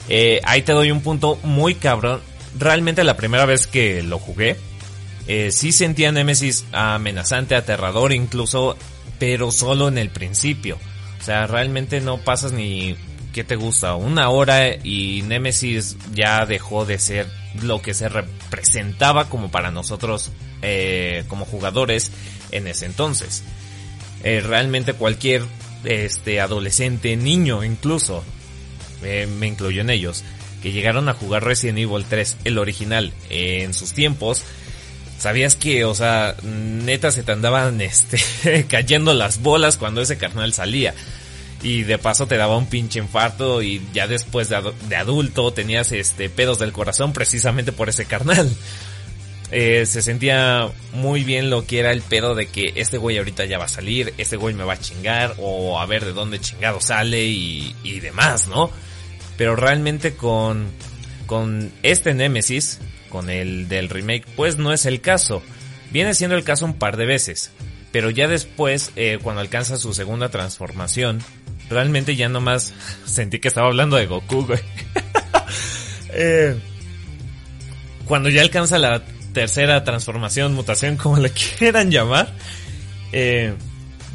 Eh, 0.07 0.39
ahí 0.45 0.61
te 0.61 0.71
doy 0.71 0.91
un 0.91 1.01
punto 1.01 1.37
muy 1.43 1.75
cabrón. 1.75 2.21
Realmente 2.57 3.03
la 3.03 3.17
primera 3.17 3.45
vez 3.45 3.67
que 3.67 4.01
lo 4.01 4.19
jugué, 4.19 4.55
eh, 5.27 5.51
sí 5.51 5.73
sentía 5.73 6.11
Nemesis 6.11 6.65
amenazante, 6.71 7.55
aterrador 7.55 8.13
incluso, 8.13 8.77
pero 9.19 9.51
solo 9.51 9.89
en 9.89 9.97
el 9.97 10.09
principio. 10.09 10.77
O 11.19 11.23
sea, 11.23 11.45
realmente 11.45 11.99
no 11.99 12.19
pasas 12.19 12.53
ni, 12.53 12.95
¿qué 13.33 13.43
te 13.43 13.55
gusta? 13.55 13.95
Una 13.95 14.29
hora 14.29 14.73
y 14.75 15.23
Nemesis 15.23 15.97
ya 16.13 16.45
dejó 16.45 16.85
de 16.85 16.97
ser 16.99 17.27
lo 17.61 17.81
que 17.81 17.93
se 17.93 18.07
representaba 18.07 19.29
como 19.29 19.51
para 19.51 19.71
nosotros 19.71 20.31
eh, 20.61 21.23
como 21.27 21.45
jugadores 21.45 22.11
en 22.51 22.67
ese 22.67 22.85
entonces. 22.85 23.43
Eh, 24.23 24.41
realmente 24.41 24.93
cualquier 24.93 25.43
este 25.83 26.41
adolescente, 26.41 27.15
niño 27.15 27.63
incluso, 27.63 28.23
eh, 29.03 29.27
me 29.27 29.47
incluyo 29.47 29.81
en 29.81 29.89
ellos, 29.89 30.23
que 30.61 30.71
llegaron 30.71 31.09
a 31.09 31.13
jugar 31.13 31.43
Resident 31.43 31.79
Evil 31.79 32.05
3, 32.07 32.37
el 32.43 32.57
original, 32.57 33.13
en 33.29 33.73
sus 33.73 33.93
tiempos, 33.93 34.43
sabías 35.19 35.55
que, 35.55 35.85
o 35.85 35.93
sea, 35.93 36.35
neta 36.43 37.11
se 37.11 37.23
te 37.23 37.31
andaban 37.31 37.79
este, 37.81 38.65
cayendo 38.67 39.13
las 39.13 39.41
bolas 39.41 39.77
cuando 39.77 40.01
ese 40.01 40.17
carnal 40.17 40.53
salía. 40.53 40.95
Y 41.61 41.83
de 41.83 41.97
paso 41.97 42.25
te 42.25 42.37
daba 42.37 42.55
un 42.55 42.67
pinche 42.67 42.99
infarto 42.99 43.61
y 43.61 43.85
ya 43.93 44.07
después 44.07 44.47
de, 44.47 44.95
adulto 44.95 45.51
tenías 45.51 45.91
este 45.91 46.29
pedos 46.29 46.57
del 46.57 46.71
corazón 46.71 47.11
precisamente 47.11 47.73
por 47.73 47.89
ese 47.89 48.05
carnal. 48.05 48.49
Eh, 49.51 49.85
se 49.87 50.01
sentía 50.03 50.69
muy 50.93 51.23
bien 51.23 51.49
lo 51.49 51.65
que 51.65 51.79
era 51.79 51.91
el 51.91 52.01
pedo 52.01 52.35
de 52.35 52.45
que 52.45 52.73
este 52.75 52.97
güey 52.97 53.17
ahorita 53.17 53.45
ya 53.45 53.57
va 53.57 53.65
a 53.65 53.69
salir, 53.69 54.13
este 54.17 54.37
güey 54.37 54.53
me 54.53 54.63
va 54.63 54.73
a 54.73 54.79
chingar 54.79 55.35
o 55.39 55.79
a 55.79 55.85
ver 55.87 56.05
de 56.05 56.13
dónde 56.13 56.39
chingado 56.39 56.79
sale 56.79 57.25
y, 57.25 57.75
y 57.83 57.99
demás, 57.99 58.47
¿no? 58.47 58.69
Pero 59.37 59.55
realmente 59.55 60.13
con, 60.13 60.67
con 61.25 61.71
este 61.81 62.13
Nemesis, 62.13 62.79
con 63.09 63.29
el 63.29 63.67
del 63.67 63.89
remake, 63.89 64.25
pues 64.35 64.57
no 64.57 64.71
es 64.71 64.85
el 64.85 65.01
caso. 65.01 65.41
Viene 65.91 66.13
siendo 66.13 66.35
el 66.35 66.43
caso 66.43 66.65
un 66.65 66.73
par 66.73 66.97
de 66.97 67.05
veces. 67.05 67.51
Pero 67.91 68.11
ya 68.11 68.27
después, 68.27 68.91
eh, 68.95 69.17
cuando 69.21 69.41
alcanza 69.41 69.77
su 69.77 69.93
segunda 69.93 70.29
transformación, 70.29 71.21
realmente 71.69 72.15
ya 72.15 72.29
nomás 72.29 72.73
sentí 73.05 73.39
que 73.39 73.47
estaba 73.47 73.67
hablando 73.67 73.95
de 73.95 74.05
Goku, 74.05 74.45
güey. 74.45 74.59
eh, 76.13 76.55
cuando 78.05 78.29
ya 78.29 78.41
alcanza 78.41 78.77
la 78.77 79.03
tercera 79.39 79.85
transformación, 79.85 80.53
mutación, 80.53 80.97
como 80.97 81.17
le 81.17 81.31
quieran 81.57 81.91
llamar, 81.91 82.33
eh, 83.13 83.53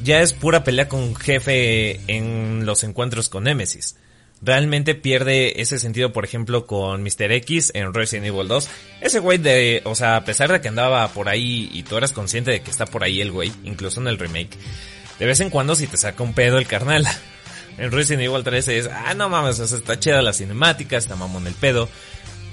ya 0.02 0.20
es 0.20 0.34
pura 0.34 0.64
pelea 0.64 0.86
con 0.86 1.16
jefe 1.16 2.00
en 2.08 2.66
los 2.66 2.84
encuentros 2.84 3.30
con 3.30 3.44
Nemesis 3.44 3.96
realmente 4.42 4.94
pierde 4.94 5.62
ese 5.62 5.78
sentido, 5.78 6.12
por 6.12 6.26
ejemplo, 6.26 6.66
con 6.66 7.02
Mr. 7.02 7.32
X 7.32 7.70
en 7.74 7.94
Resident 7.94 8.26
Evil 8.26 8.46
2. 8.46 8.68
Ese 9.00 9.18
güey 9.18 9.38
de, 9.38 9.80
o 9.86 9.94
sea, 9.94 10.16
a 10.16 10.24
pesar 10.26 10.52
de 10.52 10.60
que 10.60 10.68
andaba 10.68 11.08
por 11.08 11.30
ahí 11.30 11.70
y 11.72 11.82
tú 11.84 11.96
eras 11.96 12.12
consciente 12.12 12.50
de 12.50 12.60
que 12.60 12.70
está 12.70 12.84
por 12.84 13.02
ahí 13.02 13.22
el 13.22 13.32
güey, 13.32 13.50
incluso 13.64 14.02
en 14.02 14.08
el 14.08 14.18
remake, 14.18 14.58
de 15.18 15.24
vez 15.24 15.40
en 15.40 15.48
cuando 15.48 15.74
si 15.74 15.86
te 15.86 15.96
saca 15.96 16.22
un 16.22 16.34
pedo 16.34 16.58
el 16.58 16.66
carnal. 16.66 17.06
En 17.76 17.90
Resident 17.90 18.22
Evil 18.22 18.44
3 18.44 18.68
es, 18.68 18.86
ah, 18.86 19.14
no 19.14 19.28
mames, 19.28 19.58
o 19.58 19.66
sea, 19.66 19.76
está 19.76 19.98
chida 19.98 20.22
la 20.22 20.32
cinemática, 20.32 20.96
está 20.96 21.16
mamón 21.16 21.48
el 21.48 21.54
pedo. 21.54 21.88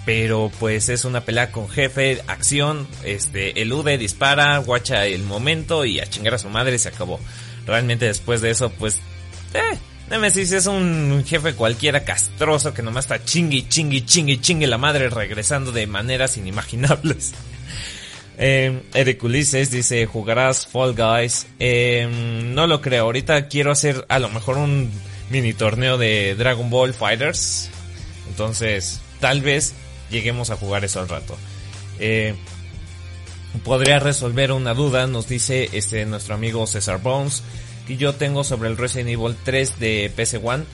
Pero 0.05 0.51
pues 0.59 0.89
es 0.89 1.05
una 1.05 1.21
pelea 1.21 1.51
con 1.51 1.69
jefe, 1.69 2.21
acción, 2.27 2.87
este, 3.03 3.61
elude, 3.61 3.97
dispara, 3.97 4.57
guacha 4.57 5.05
el 5.05 5.23
momento 5.23 5.85
y 5.85 5.99
a 5.99 6.07
chingar 6.07 6.33
a 6.33 6.39
su 6.39 6.49
madre 6.49 6.79
se 6.79 6.89
acabó. 6.89 7.19
Realmente 7.67 8.05
después 8.05 8.41
de 8.41 8.49
eso, 8.49 8.71
pues, 8.71 8.99
eh, 9.53 9.77
Nemesis 10.09 10.51
es 10.51 10.65
un 10.65 11.23
jefe 11.25 11.53
cualquiera 11.53 12.03
castroso 12.03 12.73
que 12.73 12.81
nomás 12.81 13.05
está 13.05 13.23
chingui, 13.23 13.69
chingui, 13.69 14.05
chingui, 14.05 14.41
chingue 14.41 14.67
la 14.67 14.77
madre 14.77 15.09
regresando 15.09 15.71
de 15.71 15.87
maneras 15.87 16.37
inimaginables. 16.37 17.33
Eh, 18.43 18.81
Eric 18.95 19.23
Ulises 19.23 19.69
dice, 19.69 20.07
¿jugarás 20.07 20.65
Fall 20.65 20.95
Guys? 20.95 21.45
Em, 21.59 22.55
no 22.55 22.65
lo 22.65 22.81
creo, 22.81 23.03
ahorita 23.03 23.47
quiero 23.47 23.71
hacer 23.71 24.03
a 24.09 24.17
lo 24.17 24.29
mejor 24.29 24.57
un 24.57 24.89
mini 25.29 25.53
torneo 25.53 25.99
de 25.99 26.33
Dragon 26.35 26.67
Ball 26.71 26.95
Fighters. 26.95 27.69
Entonces, 28.29 28.99
tal 29.19 29.41
vez 29.41 29.75
lleguemos 30.11 30.49
a 30.49 30.57
jugar 30.57 30.85
eso 30.85 30.99
al 30.99 31.09
rato. 31.09 31.37
Eh, 31.99 32.35
podría 33.63 33.99
resolver 33.99 34.51
una 34.51 34.73
duda, 34.73 35.07
nos 35.07 35.27
dice 35.27 35.69
este 35.73 36.05
nuestro 36.05 36.35
amigo 36.35 36.67
Cesar 36.67 37.01
Bones 37.01 37.43
que 37.87 37.97
yo 37.97 38.15
tengo 38.15 38.43
sobre 38.43 38.69
el 38.69 38.77
Resident 38.77 39.09
Evil 39.09 39.35
3 39.43 39.79
de 39.79 40.11
PC 40.15 40.37
One. 40.43 40.65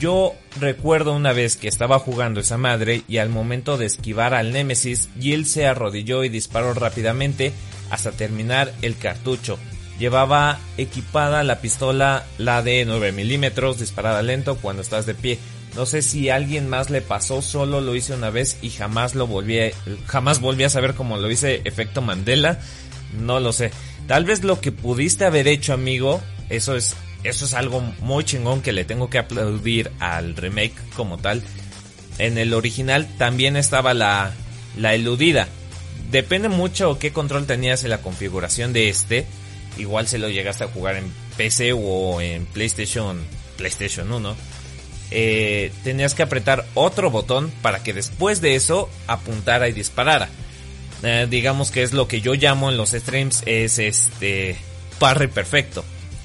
Yo 0.00 0.34
recuerdo 0.58 1.14
una 1.14 1.32
vez 1.32 1.56
que 1.56 1.68
estaba 1.68 1.98
jugando 1.98 2.40
esa 2.40 2.58
madre 2.58 3.02
y 3.08 3.18
al 3.18 3.28
momento 3.28 3.78
de 3.78 3.86
esquivar 3.86 4.34
al 4.34 4.52
Nemesis, 4.52 5.08
Jill 5.20 5.46
se 5.46 5.66
arrodilló 5.66 6.24
y 6.24 6.28
disparó 6.28 6.74
rápidamente 6.74 7.52
hasta 7.90 8.12
terminar 8.12 8.72
el 8.82 8.96
cartucho. 8.96 9.58
Llevaba 9.98 10.58
equipada 10.76 11.42
la 11.44 11.60
pistola, 11.60 12.26
la 12.36 12.62
de 12.62 12.84
9 12.84 13.12
milímetros, 13.12 13.78
disparada 13.78 14.22
lento 14.22 14.56
cuando 14.56 14.82
estás 14.82 15.06
de 15.06 15.14
pie. 15.14 15.38
No 15.76 15.84
sé 15.84 16.00
si 16.00 16.30
alguien 16.30 16.70
más 16.70 16.88
le 16.88 17.02
pasó, 17.02 17.42
solo 17.42 17.82
lo 17.82 17.94
hice 17.94 18.14
una 18.14 18.30
vez 18.30 18.56
y 18.62 18.70
jamás 18.70 19.14
lo 19.14 19.26
volví 19.26 19.60
a, 19.60 19.70
jamás 20.06 20.40
volví 20.40 20.64
a 20.64 20.70
saber 20.70 20.94
cómo 20.94 21.18
lo 21.18 21.30
hice 21.30 21.60
efecto 21.66 22.00
Mandela. 22.00 22.58
No 23.20 23.40
lo 23.40 23.52
sé. 23.52 23.70
Tal 24.06 24.24
vez 24.24 24.42
lo 24.42 24.58
que 24.58 24.72
pudiste 24.72 25.26
haber 25.26 25.46
hecho, 25.46 25.74
amigo, 25.74 26.22
eso 26.48 26.76
es, 26.76 26.96
eso 27.24 27.44
es 27.44 27.52
algo 27.52 27.82
muy 28.00 28.24
chingón 28.24 28.62
que 28.62 28.72
le 28.72 28.86
tengo 28.86 29.10
que 29.10 29.18
aplaudir 29.18 29.92
al 30.00 30.34
remake 30.34 30.74
como 30.96 31.18
tal. 31.18 31.42
En 32.16 32.38
el 32.38 32.54
original 32.54 33.06
también 33.18 33.54
estaba 33.56 33.92
la, 33.92 34.32
la 34.78 34.94
eludida. 34.94 35.46
Depende 36.10 36.48
mucho 36.48 36.98
qué 36.98 37.12
control 37.12 37.46
tenías 37.46 37.84
en 37.84 37.90
la 37.90 38.00
configuración 38.00 38.72
de 38.72 38.88
este. 38.88 39.26
Igual 39.76 40.08
se 40.08 40.16
lo 40.16 40.30
llegaste 40.30 40.64
a 40.64 40.68
jugar 40.68 40.96
en 40.96 41.12
PC 41.36 41.74
o 41.74 42.22
en 42.22 42.46
PlayStation, 42.46 43.18
PlayStation 43.58 44.10
1. 44.10 44.36
Eh, 45.10 45.72
tenías 45.84 46.14
que 46.14 46.22
apretar 46.22 46.66
otro 46.74 47.10
botón 47.10 47.52
para 47.62 47.82
que 47.82 47.92
después 47.92 48.40
de 48.40 48.56
eso 48.56 48.90
apuntara 49.06 49.68
y 49.68 49.72
disparara. 49.72 50.28
Eh, 51.02 51.26
digamos 51.28 51.70
que 51.70 51.82
es 51.82 51.92
lo 51.92 52.08
que 52.08 52.20
yo 52.20 52.34
llamo 52.34 52.70
en 52.70 52.76
los 52.76 52.90
streams 52.90 53.42
es 53.46 53.78
este 53.78 54.56
parry 54.98 55.28
perfecto. 55.28 55.84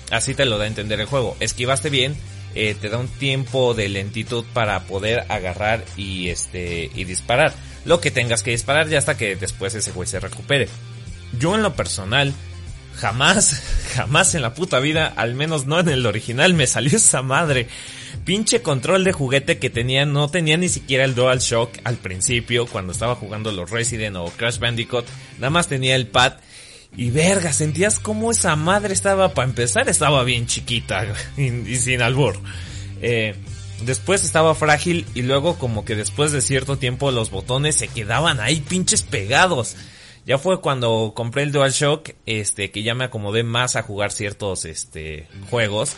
Así 0.10 0.34
te 0.34 0.46
lo 0.46 0.58
da 0.58 0.66
a 0.66 0.68
entender 0.68 1.00
el 1.00 1.06
juego. 1.06 1.38
Esquivaste 1.40 1.90
bien, 1.90 2.16
eh, 2.56 2.76
te 2.80 2.90
da 2.90 2.98
un 2.98 3.08
tiempo 3.08 3.74
de 3.74 3.90
lentitud 3.90 4.44
para 4.54 4.82
poder 4.82 5.26
agarrar 5.30 5.86
y 5.96 6.30
este 6.30 6.90
y 6.94 7.04
disparar. 7.04 7.54
Lo 7.86 8.02
que 8.02 8.12
tengas 8.12 8.44
que 8.44 8.52
disparar 8.52 8.88
ya 8.88 8.98
hasta 8.98 9.18
que 9.18 9.36
después 9.36 9.74
ese 9.76 9.92
güey 9.92 10.08
se 10.08 10.20
recupere. 10.20 10.68
Yo 11.40 11.56
en 11.56 11.64
lo 11.64 11.76
personal 11.76 12.34
jamás, 12.96 13.62
jamás 13.96 14.36
en 14.36 14.42
la 14.42 14.54
puta 14.54 14.80
vida, 14.80 15.12
al 15.16 15.36
menos 15.36 15.66
no 15.66 15.80
en 15.80 15.90
el 15.90 16.06
original, 16.06 16.54
me 16.54 16.68
salió 16.68 16.98
esa 16.98 17.22
madre 17.22 17.68
pinche 18.26 18.62
control 18.62 19.04
de 19.04 19.14
juguete 19.14 19.58
que 19.58 19.70
tenía, 19.70 20.06
no 20.06 20.30
tenía 20.30 20.58
ni 20.58 20.70
siquiera 20.70 21.06
el 21.06 21.16
Dual 21.16 21.40
Shock 21.40 21.80
al 21.84 21.98
principio, 21.98 22.66
cuando 22.68 22.92
estaba 22.92 23.16
jugando 23.16 23.52
los 23.52 23.70
Resident 23.70 24.16
o 24.18 24.26
Crash 24.26 24.60
Bandicoot, 24.60 25.06
nada 25.38 25.50
más 25.50 25.68
tenía 25.68 25.96
el 25.96 26.08
pad. 26.08 26.34
Y 26.96 27.10
verga, 27.10 27.54
sentías 27.54 28.00
como 28.00 28.32
esa 28.32 28.56
madre 28.58 28.94
estaba, 28.94 29.34
para 29.34 29.48
empezar, 29.48 29.88
estaba 29.88 30.24
bien 30.24 30.46
chiquita 30.46 31.06
y, 31.38 31.76
sin 31.78 32.02
albor. 32.02 32.38
Eh, 33.02 33.34
después 33.86 34.24
estaba 34.26 34.54
frágil 34.56 35.06
y 35.16 35.22
luego 35.22 35.58
como 35.58 35.86
que 35.86 35.96
después 35.96 36.32
de 36.32 36.42
cierto 36.42 36.78
tiempo 36.78 37.12
los 37.12 37.32
botones 37.32 37.76
se 37.76 37.88
quedaban 37.88 38.42
ahí 38.42 38.60
pinches 38.60 39.04
pegados. 39.04 39.78
Ya 40.26 40.38
fue 40.38 40.62
cuando 40.62 41.14
compré 41.16 41.44
el 41.44 41.52
DualShock, 41.52 42.12
este, 42.26 42.72
que 42.72 42.84
ya 42.84 42.94
me 42.94 43.06
acomodé 43.06 43.44
más 43.44 43.76
a 43.76 43.84
jugar 43.84 44.12
ciertos, 44.12 44.66
este, 44.66 45.28
juegos. 45.50 45.96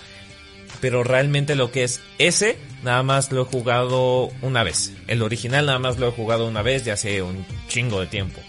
Pero 0.80 1.04
realmente 1.04 1.56
lo 1.56 1.72
que 1.72 1.84
es 1.84 2.02
ese, 2.18 2.58
nada 2.84 3.04
más 3.04 3.32
lo 3.32 3.42
he 3.42 3.46
jugado 3.46 4.32
una 4.42 4.64
vez. 4.64 4.94
El 5.08 5.22
original 5.22 5.66
nada 5.66 5.80
más 5.80 5.98
lo 5.98 6.08
he 6.08 6.12
jugado 6.12 6.48
una 6.48 6.62
vez, 6.62 6.84
ya 6.86 6.94
hace 6.94 7.22
un 7.22 7.46
chingo 7.68 8.00
de 8.00 8.08
tiempo. 8.08 8.40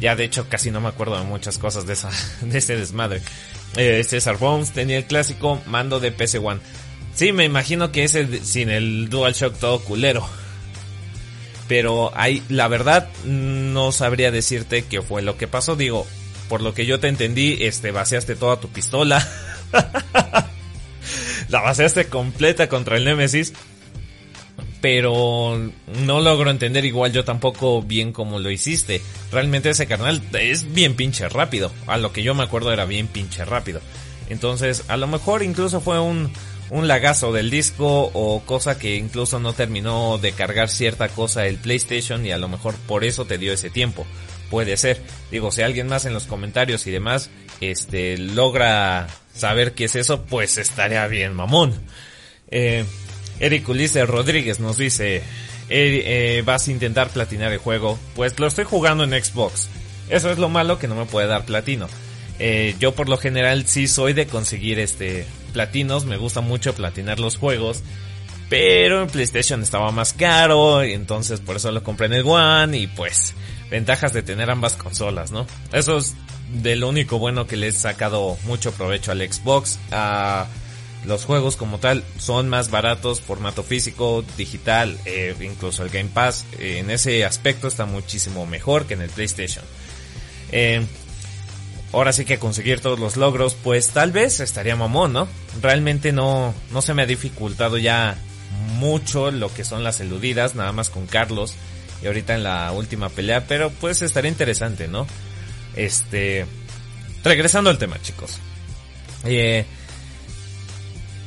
Ya 0.00 0.14
de 0.14 0.24
hecho 0.24 0.48
casi 0.48 0.70
no 0.70 0.80
me 0.80 0.88
acuerdo 0.88 1.18
de 1.18 1.24
muchas 1.24 1.58
cosas 1.58 1.86
de 1.86 1.94
esa, 1.94 2.10
de 2.42 2.58
ese 2.58 2.76
desmadre. 2.76 3.22
Eh, 3.76 4.02
César 4.04 4.38
Bones 4.38 4.72
tenía 4.72 4.98
el 4.98 5.04
clásico 5.04 5.60
mando 5.66 6.00
de 6.00 6.12
PC 6.12 6.38
One. 6.38 6.60
Sí, 7.14 7.32
me 7.32 7.44
imagino 7.44 7.90
que 7.92 8.04
ese 8.04 8.44
sin 8.44 8.70
el 8.70 9.08
DualShock 9.08 9.58
todo 9.58 9.80
culero. 9.80 10.26
Pero 11.68 12.10
hay, 12.16 12.42
la 12.48 12.66
verdad, 12.66 13.08
no 13.24 13.92
sabría 13.92 14.30
decirte 14.30 14.84
qué 14.84 15.02
fue 15.02 15.22
lo 15.22 15.36
que 15.36 15.46
pasó. 15.46 15.76
Digo, 15.76 16.06
por 16.48 16.62
lo 16.62 16.74
que 16.74 16.86
yo 16.86 16.98
te 16.98 17.08
entendí, 17.08 17.58
este, 17.60 17.90
vaciaste 17.90 18.34
toda 18.34 18.58
tu 18.58 18.68
pistola. 18.68 19.26
la 21.48 21.60
vaciaste 21.60 22.06
completa 22.06 22.68
contra 22.68 22.96
el 22.96 23.04
Nemesis. 23.04 23.52
Pero 24.80 25.72
no 26.04 26.20
logro 26.20 26.50
entender 26.50 26.84
igual 26.84 27.12
yo 27.12 27.24
tampoco 27.24 27.82
bien 27.82 28.12
cómo 28.12 28.38
lo 28.38 28.50
hiciste. 28.50 29.02
Realmente 29.32 29.70
ese 29.70 29.86
carnal 29.86 30.22
es 30.32 30.72
bien 30.72 30.94
pinche 30.94 31.28
rápido. 31.28 31.72
A 31.86 31.98
lo 31.98 32.12
que 32.12 32.22
yo 32.22 32.34
me 32.34 32.44
acuerdo 32.44 32.72
era 32.72 32.84
bien 32.84 33.08
pinche 33.08 33.44
rápido. 33.44 33.80
Entonces, 34.30 34.84
a 34.88 34.96
lo 34.96 35.06
mejor 35.06 35.42
incluso 35.42 35.80
fue 35.80 35.98
un, 35.98 36.30
un 36.70 36.88
lagazo 36.88 37.32
del 37.32 37.50
disco 37.50 38.10
o 38.12 38.42
cosa 38.44 38.78
que 38.78 38.96
incluso 38.96 39.38
no 39.38 39.52
terminó 39.52 40.18
de 40.18 40.32
cargar 40.32 40.68
cierta 40.68 41.08
cosa 41.08 41.46
el 41.46 41.56
PlayStation 41.56 42.24
y 42.26 42.32
a 42.32 42.38
lo 42.38 42.48
mejor 42.48 42.74
por 42.86 43.04
eso 43.04 43.24
te 43.24 43.38
dio 43.38 43.52
ese 43.52 43.70
tiempo. 43.70 44.06
Puede 44.50 44.76
ser. 44.76 45.00
Digo, 45.30 45.50
si 45.50 45.62
alguien 45.62 45.88
más 45.88 46.04
en 46.04 46.14
los 46.14 46.24
comentarios 46.24 46.86
y 46.86 46.90
demás, 46.90 47.30
este, 47.60 48.16
logra 48.18 49.08
saber 49.34 49.72
qué 49.74 49.84
es 49.84 49.94
eso, 49.96 50.24
pues 50.24 50.58
estaría 50.58 51.06
bien, 51.06 51.34
mamón. 51.34 51.74
Eh, 52.50 52.84
Eric 53.40 53.68
Ulises 53.68 54.08
Rodríguez 54.08 54.58
nos 54.58 54.78
dice, 54.78 55.22
eh, 55.68 56.42
vas 56.44 56.68
a 56.68 56.70
intentar 56.70 57.10
platinar 57.10 57.52
el 57.52 57.58
juego. 57.58 57.98
Pues 58.14 58.38
lo 58.38 58.46
estoy 58.46 58.64
jugando 58.64 59.04
en 59.04 59.22
Xbox. 59.22 59.68
Eso 60.08 60.30
es 60.30 60.38
lo 60.38 60.48
malo 60.48 60.78
que 60.78 60.88
no 60.88 60.94
me 60.94 61.04
puede 61.04 61.26
dar 61.26 61.44
platino. 61.44 61.88
Eh, 62.38 62.74
yo 62.78 62.94
por 62.94 63.08
lo 63.08 63.18
general 63.18 63.66
sí 63.66 63.88
soy 63.88 64.12
de 64.12 64.26
conseguir 64.26 64.78
este 64.78 65.26
platinos, 65.48 66.04
me 66.04 66.16
gusta 66.16 66.40
mucho 66.40 66.74
platinar 66.74 67.20
los 67.20 67.36
juegos. 67.36 67.82
Pero 68.48 69.02
en 69.02 69.08
PlayStation 69.08 69.62
estaba 69.62 69.90
más 69.90 70.14
caro, 70.14 70.82
y 70.84 70.94
entonces 70.94 71.40
por 71.40 71.56
eso 71.56 71.70
lo 71.70 71.82
compré 71.82 72.06
en 72.06 72.14
el 72.14 72.26
One 72.26 72.78
y 72.78 72.86
pues 72.86 73.34
ventajas 73.70 74.14
de 74.14 74.22
tener 74.22 74.50
ambas 74.50 74.74
consolas, 74.74 75.32
¿no? 75.32 75.46
Eso 75.72 75.98
es 75.98 76.14
de 76.50 76.76
lo 76.76 76.88
único 76.88 77.18
bueno 77.18 77.46
que 77.46 77.56
le 77.56 77.68
he 77.68 77.72
sacado 77.72 78.38
mucho 78.44 78.72
provecho 78.72 79.12
al 79.12 79.20
Xbox. 79.20 79.78
a 79.92 80.46
los 81.04 81.24
juegos 81.24 81.56
como 81.56 81.78
tal 81.78 82.02
son 82.18 82.48
más 82.48 82.70
baratos, 82.70 83.20
formato 83.20 83.62
físico, 83.62 84.24
digital, 84.36 84.98
eh, 85.04 85.34
incluso 85.40 85.84
el 85.84 85.90
Game 85.90 86.10
Pass 86.12 86.44
en 86.58 86.90
ese 86.90 87.24
aspecto 87.24 87.68
está 87.68 87.86
muchísimo 87.86 88.46
mejor 88.46 88.86
que 88.86 88.94
en 88.94 89.02
el 89.02 89.10
PlayStation. 89.10 89.64
Eh, 90.50 90.84
ahora 91.92 92.12
sí 92.12 92.24
que 92.24 92.38
conseguir 92.38 92.80
todos 92.80 92.98
los 92.98 93.16
logros, 93.16 93.54
pues 93.54 93.88
tal 93.88 94.12
vez 94.12 94.40
estaría 94.40 94.76
mamón, 94.76 95.12
¿no? 95.12 95.28
Realmente 95.60 96.12
no, 96.12 96.54
no 96.70 96.82
se 96.82 96.94
me 96.94 97.02
ha 97.02 97.06
dificultado 97.06 97.78
ya 97.78 98.18
mucho 98.76 99.30
lo 99.30 99.52
que 99.52 99.64
son 99.64 99.84
las 99.84 100.00
eludidas, 100.00 100.54
nada 100.54 100.72
más 100.72 100.90
con 100.90 101.06
Carlos 101.06 101.54
y 102.02 102.06
ahorita 102.06 102.34
en 102.34 102.44
la 102.44 102.70
última 102.72 103.08
pelea, 103.08 103.46
pero 103.46 103.70
pues 103.70 104.02
estaría 104.02 104.30
interesante, 104.30 104.88
¿no? 104.88 105.06
Este, 105.74 106.46
regresando 107.24 107.70
al 107.70 107.78
tema, 107.78 108.00
chicos. 108.02 108.38
Eh, 109.24 109.64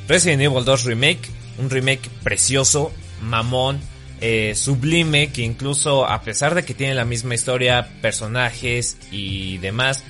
Resident 0.08 0.42
Evil 0.42 0.64
2 0.64 0.84
Remake, 0.86 1.22
un 1.58 1.70
remake 1.70 2.10
precioso, 2.24 2.92
mamón, 3.22 3.80
eh, 4.22 4.54
sublime, 4.56 5.32
que 5.32 5.42
incluso 5.42 6.08
a 6.08 6.22
pesar 6.22 6.56
de 6.56 6.64
que 6.64 6.74
tiene 6.74 6.96
la 6.96 7.06
misma 7.06 7.36
historia, 7.36 7.90
personajes 8.02 8.98
y 9.12 9.58
demás, 9.58 10.04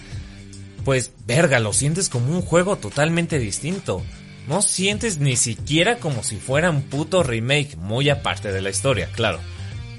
pues 0.83 1.11
verga, 1.25 1.59
lo 1.59 1.73
sientes 1.73 2.09
como 2.09 2.35
un 2.35 2.41
juego 2.41 2.77
totalmente 2.77 3.39
distinto. 3.39 4.03
No 4.47 4.61
sientes 4.61 5.19
ni 5.19 5.35
siquiera 5.35 5.97
como 5.97 6.23
si 6.23 6.37
fuera 6.37 6.69
un 6.69 6.81
puto 6.81 7.23
remake, 7.23 7.77
muy 7.77 8.09
aparte 8.09 8.51
de 8.51 8.61
la 8.61 8.69
historia, 8.69 9.09
claro. 9.13 9.39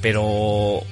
Pero, 0.01 0.83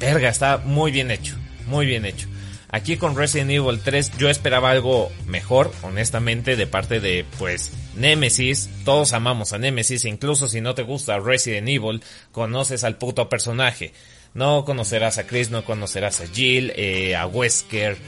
verga, 0.00 0.28
está 0.28 0.58
muy 0.58 0.90
bien 0.90 1.10
hecho, 1.10 1.36
muy 1.66 1.86
bien 1.86 2.04
hecho. 2.04 2.28
Aquí 2.74 2.96
con 2.96 3.16
Resident 3.16 3.50
Evil 3.50 3.80
3 3.84 4.16
yo 4.16 4.30
esperaba 4.30 4.70
algo 4.70 5.12
mejor, 5.26 5.70
honestamente, 5.82 6.56
de 6.56 6.66
parte 6.66 7.00
de, 7.00 7.24
pues, 7.38 7.70
Nemesis. 7.94 8.70
Todos 8.84 9.12
amamos 9.12 9.52
a 9.52 9.58
Nemesis, 9.58 10.06
incluso 10.06 10.48
si 10.48 10.62
no 10.62 10.74
te 10.74 10.82
gusta 10.82 11.18
Resident 11.18 11.68
Evil, 11.68 12.02
conoces 12.32 12.82
al 12.82 12.96
puto 12.96 13.28
personaje. 13.28 13.92
No 14.32 14.64
conocerás 14.64 15.18
a 15.18 15.26
Chris, 15.26 15.50
no 15.50 15.66
conocerás 15.66 16.22
a 16.22 16.26
Jill, 16.26 16.72
eh, 16.74 17.14
a 17.14 17.26
Wesker, 17.26 17.98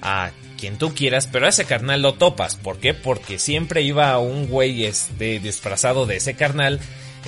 a 0.00 0.30
quien 0.62 0.78
tú 0.78 0.94
quieras, 0.94 1.26
pero 1.26 1.46
a 1.46 1.48
ese 1.48 1.64
carnal 1.64 2.02
lo 2.02 2.14
topas. 2.14 2.54
¿Por 2.54 2.78
qué? 2.78 2.94
Porque 2.94 3.40
siempre 3.40 3.82
iba 3.82 4.16
un 4.20 4.46
güey 4.46 4.84
este, 4.84 5.40
disfrazado 5.40 6.06
de 6.06 6.18
ese 6.18 6.34
carnal 6.34 6.78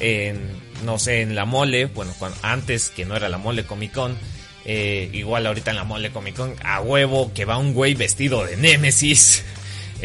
en, 0.00 0.38
no 0.84 1.00
sé, 1.00 1.20
en 1.20 1.34
la 1.34 1.44
mole, 1.44 1.86
bueno, 1.86 2.14
antes 2.42 2.90
que 2.90 3.04
no 3.04 3.16
era 3.16 3.28
la 3.28 3.38
mole 3.38 3.64
Comic 3.64 3.90
Con 3.90 4.16
eh, 4.64 5.10
igual 5.12 5.48
ahorita 5.48 5.72
en 5.72 5.78
la 5.78 5.82
mole 5.82 6.12
Comic 6.12 6.36
Con, 6.36 6.54
a 6.62 6.80
huevo 6.80 7.32
que 7.34 7.44
va 7.44 7.58
un 7.58 7.74
güey 7.74 7.94
vestido 7.94 8.44
de 8.46 8.56
Nemesis. 8.56 9.44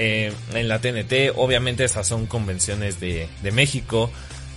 Eh, 0.01 0.31
en 0.53 0.69
la 0.69 0.79
TNT, 0.79 1.33
obviamente 1.35 1.83
estas 1.83 2.07
son 2.07 2.25
convenciones 2.25 3.01
de, 3.01 3.27
de 3.43 3.51
México. 3.51 4.09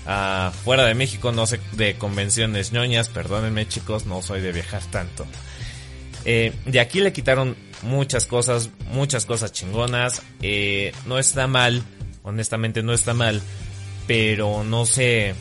Ah, 0.06 0.52
fuera 0.64 0.84
de 0.84 0.94
México 0.94 1.32
no 1.32 1.46
sé 1.46 1.58
de 1.72 1.94
convenciones 1.94 2.70
ñoñas, 2.72 3.08
perdónenme 3.08 3.66
chicos, 3.66 4.06
no 4.06 4.22
soy 4.22 4.40
de 4.40 4.52
viajar 4.52 4.82
tanto. 4.92 5.26
Eh, 6.24 6.52
de 6.66 6.80
aquí 6.80 7.00
le 7.00 7.12
quitaron 7.12 7.56
muchas 7.82 8.26
cosas, 8.26 8.70
muchas 8.92 9.26
cosas 9.26 9.52
chingonas. 9.52 10.22
no 11.06 11.18
está 11.18 11.46
mal, 11.46 11.82
honestamente 12.22 12.82
no 12.82 12.92
está 12.92 13.14
mal, 13.14 13.42
pero 14.06 14.64
no 14.64 14.86
sé, 14.86 15.34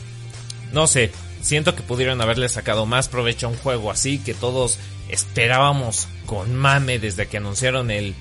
no 0.72 0.86
sé, 0.86 1.10
Siento 1.42 1.74
que 1.74 1.82
pudieron 1.82 2.20
haberle 2.20 2.48
sacado 2.48 2.86
más 2.86 3.08
provecho 3.08 3.48
a 3.48 3.50
un 3.50 3.56
juego 3.56 3.90
así 3.90 4.18
que 4.18 4.32
todos 4.32 4.78
esperábamos 5.08 6.06
con 6.24 6.54
mame 6.54 6.98
desde 7.00 7.26
que 7.26 7.36
anunciaron 7.38 7.90
el... 7.90 8.14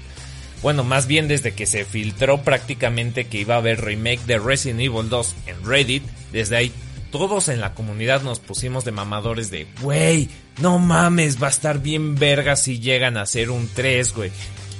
Bueno, 0.64 0.84
más 0.84 1.08
bien 1.08 1.28
desde 1.28 1.54
que 1.54 1.68
se 1.68 1.86
filtró 1.86 2.42
prácticamente 2.42 3.26
que 3.26 3.40
iba 3.40 3.56
a 3.56 3.60
haber 3.60 3.82
remake 3.82 4.26
de 4.26 4.40
Resident 4.40 4.82
Evil 4.82 5.10
2 5.10 5.36
en 5.48 5.66
Reddit. 5.66 6.04
Desde 6.32 6.58
ahí 6.58 6.72
todos 7.12 7.50
en 7.50 7.62
la 7.62 7.74
comunidad 7.74 8.22
nos 8.22 8.40
pusimos 8.40 8.86
de 8.86 8.92
mamadores 8.92 9.52
de, 9.52 9.68
wey, 9.82 10.30
no 10.60 10.80
mames, 10.80 11.42
va 11.42 11.48
a 11.48 11.52
estar 11.52 11.80
bien 11.80 12.16
verga 12.16 12.56
si 12.56 12.80
llegan 12.80 13.18
a 13.18 13.24
hacer 13.24 13.50
un 13.52 13.70
3, 13.74 14.14
güey. 14.14 14.32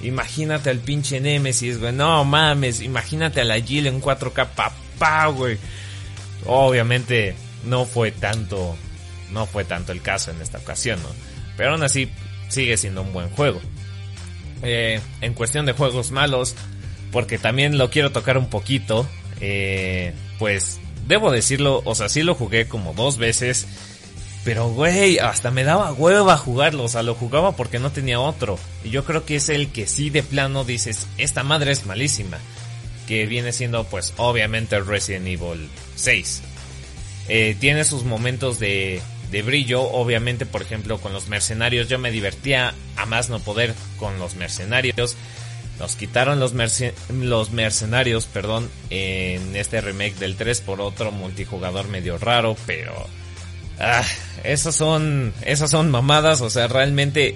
Imagínate 0.02 0.70
al 0.70 0.80
pinche 0.80 1.20
Nemesis, 1.20 1.80
güey. 1.80 1.94
No 1.94 2.24
mames, 2.26 2.82
imagínate 2.82 3.42
a 3.42 3.46
la 3.46 3.60
Jill 3.60 3.88
en 3.88 4.02
4K, 4.02 4.48
papá, 4.48 5.28
güey. 5.28 5.58
Obviamente 6.46 7.36
no 7.66 7.86
fue 7.86 8.12
tanto, 8.12 8.76
no 9.32 9.46
fue 9.46 9.64
tanto 9.64 9.92
el 9.92 10.02
caso 10.02 10.32
en 10.32 10.42
esta 10.42 10.58
ocasión, 10.58 11.02
¿no? 11.04 11.10
Pero 11.58 11.72
aún 11.72 11.84
así 11.84 12.10
sigue 12.50 12.78
siendo 12.78 13.04
un 13.04 13.14
buen 13.14 13.30
juego. 13.30 13.62
Eh, 14.64 15.00
en 15.22 15.34
cuestión 15.34 15.66
de 15.66 15.74
juegos 15.74 16.12
malos, 16.12 16.56
porque 17.12 17.38
también 17.38 17.78
lo 17.78 17.90
quiero 17.90 18.12
tocar 18.12 18.38
un 18.38 18.50
poquito, 18.50 19.08
eh, 19.40 20.14
pues 20.40 20.81
debo 21.08 21.32
decirlo, 21.32 21.82
o 21.86 21.96
sea, 21.96 22.10
sí 22.10 22.24
lo 22.24 22.36
jugué 22.36 22.68
como 22.68 22.94
dos 22.94 23.18
veces, 23.18 23.68
pero 24.44 24.70
güey, 24.70 25.20
hasta 25.20 25.52
me 25.52 25.64
daba 25.64 25.94
hueva 25.94 26.36
jugarlo, 26.38 26.84
o 26.84 26.88
sea, 26.88 27.04
lo 27.04 27.14
jugaba 27.14 27.56
porque 27.56 27.80
no 27.80 27.92
tenía 27.92 28.20
otro. 28.20 28.58
Y 28.84 28.90
yo 28.90 29.06
creo 29.06 29.26
que 29.26 29.36
es 29.36 29.50
el 29.50 29.68
que 29.68 29.86
sí 29.86 30.10
de 30.10 30.24
plano 30.24 30.64
dices, 30.64 31.08
esta 31.18 31.44
madre 31.44 31.72
es 31.72 31.86
malísima. 31.86 32.40
Que 33.08 33.26
viene 33.26 33.52
siendo 33.52 33.84
pues 33.84 34.14
obviamente 34.18 34.80
Resident 34.80 35.28
Evil 35.28 35.70
6. 35.96 36.42
Eh, 37.28 37.56
tiene 37.60 37.84
sus 37.84 38.04
momentos 38.04 38.58
de, 38.58 39.02
de 39.32 39.42
brillo. 39.44 39.84
Obviamente, 39.84 40.46
por 40.46 40.62
ejemplo, 40.62 40.98
con 41.00 41.14
los 41.14 41.28
mercenarios 41.28 41.88
yo 41.88 42.00
me 42.00 42.10
divertía 42.10 42.74
a 42.96 43.06
más 43.06 43.30
no 43.30 43.40
poder 43.40 43.76
con 43.98 44.18
los 44.18 44.36
mercenarios. 44.36 45.18
Nos 45.82 45.96
quitaron 45.96 46.40
los, 46.40 46.54
mercenarios, 46.54 48.28
perdón, 48.28 48.70
en 48.92 49.56
este 49.56 49.82
remake 49.82 50.14
del 50.14 50.36
3 50.36 50.62
por 50.62 50.80
otro 50.80 51.12
multijugador 51.12 51.88
medio 51.88 52.20
raro, 52.20 52.56
pero... 52.68 52.94
Ah, 53.80 54.06
esas 54.44 54.76
son, 54.76 55.34
esas 55.42 55.72
son 55.72 55.90
mamadas, 55.90 56.42
o 56.42 56.52
sea, 56.52 56.68
realmente... 56.68 57.34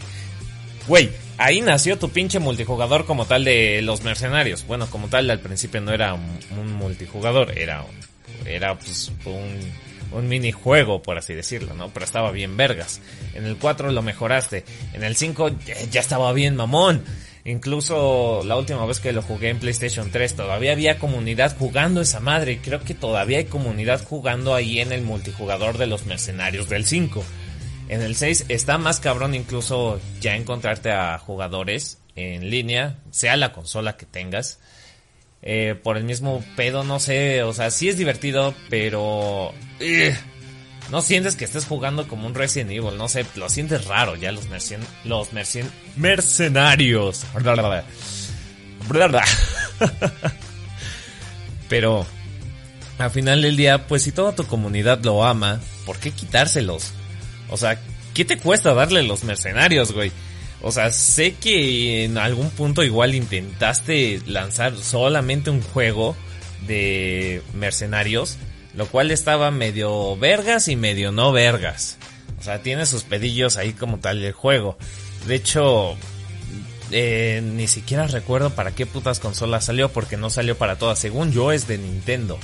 Güey, 0.86 1.10
ahí 1.40 1.62
nació 1.62 1.98
tu 1.98 2.10
pinche 2.10 2.38
multijugador 2.38 3.08
como 3.08 3.26
tal 3.26 3.46
de 3.46 3.82
los 3.82 4.04
mercenarios. 4.04 4.64
Bueno, 4.68 4.86
como 4.92 5.08
tal 5.08 5.28
al 5.32 5.40
principio 5.40 5.82
no 5.82 5.92
era 5.92 6.14
un, 6.14 6.72
multijugador, 6.74 7.58
era, 7.58 7.84
era 8.46 8.78
pues 8.78 9.12
un 9.26 9.74
un 10.12 10.28
minijuego, 10.28 11.02
por 11.02 11.18
así 11.18 11.34
decirlo, 11.34 11.74
¿no? 11.74 11.90
Pero 11.90 12.06
estaba 12.06 12.32
bien 12.32 12.56
vergas. 12.56 13.02
En 13.34 13.46
el 13.46 13.58
4 13.58 13.92
lo 13.92 14.02
mejoraste. 14.02 14.64
En 14.94 15.04
el 15.04 15.16
5 15.16 15.50
ya 15.92 16.00
estaba 16.00 16.32
bien 16.32 16.56
mamón. 16.56 17.04
Incluso 17.48 18.42
la 18.44 18.58
última 18.58 18.84
vez 18.88 19.00
que 19.00 19.14
lo 19.14 19.22
jugué 19.22 19.50
en 19.50 19.60
PlayStation 19.60 20.10
3 20.10 20.36
todavía 20.36 20.72
había 20.72 20.98
comunidad 20.98 21.56
jugando 21.56 22.02
esa 22.02 22.20
madre. 22.20 22.54
Y 22.54 22.58
creo 22.58 22.82
que 22.82 22.96
todavía 22.96 23.38
hay 23.38 23.46
comunidad 23.46 24.04
jugando 24.04 24.56
ahí 24.56 24.80
en 24.80 24.92
el 24.92 25.04
multijugador 25.04 25.78
de 25.78 25.86
los 25.86 26.08
mercenarios 26.08 26.70
del 26.70 26.86
5. 26.86 27.24
En 27.88 28.02
el 28.02 28.16
6 28.16 28.46
está 28.50 28.80
más 28.80 29.00
cabrón 29.00 29.36
incluso 29.36 30.02
ya 30.20 30.36
encontrarte 30.36 30.92
a 30.92 31.20
jugadores 31.20 32.00
en 32.16 32.50
línea, 32.50 32.98
sea 33.12 33.38
la 33.38 33.52
consola 33.52 33.96
que 33.96 34.08
tengas. 34.08 34.60
Eh, 35.44 35.76
por 35.84 35.98
el 35.98 36.04
mismo 36.04 36.44
pedo, 36.56 36.84
no 36.84 37.00
sé, 37.00 37.44
o 37.44 37.54
sea, 37.54 37.70
sí 37.70 37.90
es 37.90 37.98
divertido, 37.98 38.56
pero... 38.72 39.54
Eh, 39.80 40.18
no 40.92 41.02
sientes 41.02 41.36
que 41.36 41.46
estés 41.46 41.66
jugando 41.66 42.08
como 42.08 42.28
un 42.28 42.36
Resident 42.36 42.72
Evil, 42.72 42.98
no 42.98 43.08
sé, 43.08 43.26
lo 43.36 43.50
sientes 43.50 43.86
raro 43.86 44.16
ya 44.16 44.32
los 44.32 44.50
mercen 44.50 44.82
los 45.04 45.34
mercen 45.34 45.70
mercenarios. 45.96 47.26
Pero 51.70 52.06
al 52.98 53.12
final 53.12 53.42
del 53.42 53.58
día, 53.58 53.88
pues 53.88 54.04
si 54.04 54.12
toda 54.12 54.36
tu 54.36 54.46
comunidad 54.46 55.04
lo 55.04 55.26
ama, 55.26 55.60
¿por 55.86 55.98
qué 55.98 56.12
quitárselos? 56.12 56.92
O 57.50 57.58
sea, 57.58 57.80
¿qué 58.14 58.24
te 58.26 58.38
cuesta 58.38 58.74
darle 58.74 59.04
los 59.04 59.24
mercenarios, 59.24 59.92
güey? 59.92 60.12
O 60.62 60.72
sea, 60.72 60.92
sé 60.92 61.34
que 61.34 62.06
en 62.06 62.18
algún 62.18 62.50
punto 62.50 62.84
igual 62.84 63.14
intentaste 63.14 64.22
lanzar 64.26 64.76
solamente 64.78 65.50
un 65.50 65.62
juego 65.62 66.16
de 66.66 67.42
mercenarios, 67.54 68.38
lo 68.76 68.88
cual 68.88 69.12
estaba 69.12 69.52
medio 69.52 70.18
vergas 70.18 70.68
y 70.68 70.76
medio 70.76 71.12
no 71.12 71.32
vergas. 71.32 71.98
O 72.40 72.44
sea, 72.44 72.62
tiene 72.62 72.86
sus 72.86 73.04
pedillos 73.04 73.58
ahí 73.58 73.74
como 73.74 74.00
tal 74.00 74.24
el 74.24 74.34
juego. 74.34 74.78
De 75.28 75.36
hecho, 75.36 75.96
eh, 76.92 77.42
ni 77.44 77.68
siquiera 77.68 78.08
recuerdo 78.08 78.52
para 78.52 78.72
qué 78.76 78.86
putas 78.86 79.20
consolas 79.20 79.66
salió, 79.66 79.90
porque 79.90 80.18
no 80.18 80.30
salió 80.30 80.58
para 80.58 80.78
todas. 80.78 81.00
Según 81.00 81.32
yo 81.32 81.52
es 81.52 81.68
de 81.68 81.78
Nintendo. 81.78 82.38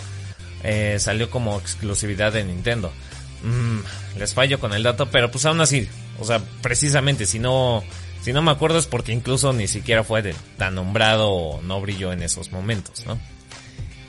Eh, 0.63 0.97
salió 0.99 1.29
como 1.29 1.57
exclusividad 1.59 2.33
de 2.33 2.43
Nintendo. 2.43 2.91
Mm, 3.43 4.19
les 4.19 4.33
fallo 4.33 4.59
con 4.59 4.73
el 4.73 4.83
dato, 4.83 5.09
pero 5.09 5.31
pues 5.31 5.45
aún 5.45 5.61
así, 5.61 5.87
o 6.19 6.25
sea, 6.25 6.39
precisamente 6.61 7.25
si 7.25 7.39
no, 7.39 7.83
si 8.21 8.33
no 8.33 8.41
me 8.43 8.51
acuerdo 8.51 8.77
es 8.77 8.85
porque 8.85 9.11
incluso 9.11 9.51
ni 9.51 9.67
siquiera 9.67 10.03
fue 10.03 10.35
tan 10.57 10.75
nombrado 10.75 11.31
o 11.31 11.61
no 11.63 11.81
brilló 11.81 12.13
en 12.13 12.21
esos 12.21 12.51
momentos, 12.51 13.05
¿no? 13.07 13.19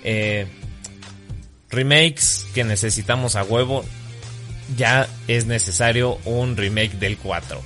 Eh, 0.05 0.47
remakes 1.73 2.47
que 2.55 2.63
necesitamos 2.63 3.35
a 3.35 3.43
huevo, 3.43 3.85
ya 4.77 5.09
es 5.27 5.47
necesario 5.47 6.19
un 6.25 6.57
remake 6.57 6.99
del 6.99 7.17
4. 7.19 7.61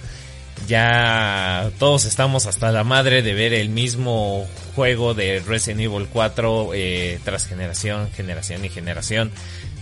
Ya 0.67 1.71
todos 1.79 2.07
estamos 2.07 2.47
hasta 2.47 2.73
la 2.73 2.83
madre 2.83 3.23
de 3.23 3.35
ver 3.35 3.53
el 3.53 3.69
mismo 3.69 4.47
juego 4.75 5.15
de 5.15 5.41
Resident 5.47 5.83
Evil 5.83 6.09
4 6.11 6.71
eh, 6.75 7.21
tras 7.25 7.47
generación, 7.47 8.11
generación 8.13 8.65
y 8.65 8.69
generación 8.71 9.31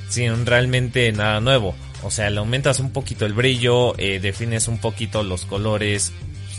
sin 0.09 0.47
realmente 0.47 1.11
nada 1.13 1.41
nuevo. 1.41 1.75
O 2.03 2.11
sea, 2.11 2.29
le 2.31 2.39
aumentas 2.39 2.81
un 2.81 2.93
poquito 2.93 3.25
el 3.25 3.33
brillo, 3.33 3.99
eh, 3.99 4.21
defines 4.21 4.69
un 4.69 4.79
poquito 4.79 5.23
los 5.23 5.47
colores. 5.47 6.13